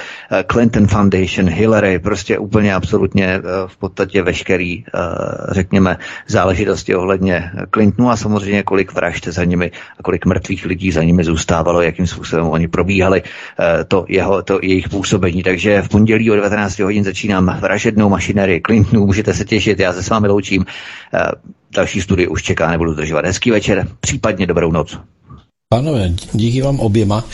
[0.51, 4.85] Clinton Foundation, Hillary, prostě úplně absolutně v podstatě veškerý,
[5.49, 5.97] řekněme,
[6.29, 11.25] záležitosti ohledně Clintonu a samozřejmě kolik vražd za nimi a kolik mrtvých lidí za nimi
[11.25, 13.23] zůstávalo, jakým způsobem oni probíhali,
[13.89, 15.43] to, jeho, to jejich působení.
[15.43, 19.07] Takže v pondělí o 19 hodin začínám vražednou mašinerii Clintonů.
[19.07, 20.67] Můžete se těšit, já se s vámi loučím.
[21.15, 21.31] Eh,
[21.75, 23.25] další studie už čeká, nebudu zdržovat.
[23.25, 24.99] Hezký večer, případně dobrou noc.
[25.69, 27.25] Pánové, díky vám oběma.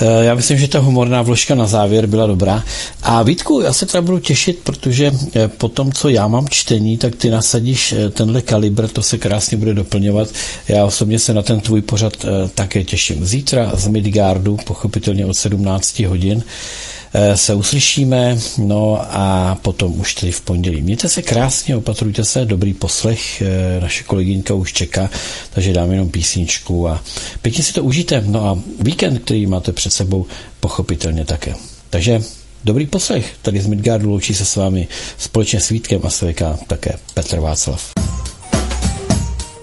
[0.00, 2.64] Eh, já myslím, že ta humorná vložka na závěr byla dobrá.
[3.02, 6.98] A Vítku, já se teda budu těšit, protože eh, po tom, co já mám čtení,
[6.98, 10.28] tak ty nasadíš tenhle kalibr, to se krásně bude doplňovat.
[10.68, 12.12] Já osobně se na ten tvůj pořad
[12.54, 13.26] také těším.
[13.26, 16.42] Zítra z Midgardu, pochopitelně od 17 hodin.
[17.12, 20.82] Eh, se uslyšíme, no a potom už tedy v pondělí.
[20.82, 25.10] Mějte se krásně, opatrujte se, dobrý poslech, eh, naše kolegyňka už čeká,
[25.50, 27.02] takže dám jenom písničku a
[27.42, 28.24] pěkně si to užijte.
[28.26, 30.26] No a víkend, který máte před sebou,
[30.60, 31.54] pochopitelně také.
[31.90, 32.22] Takže
[32.64, 36.92] dobrý poslech, tady z Midgardu loučí se s vámi společně s Vítkem a SVK také
[37.14, 38.17] Petr Václav.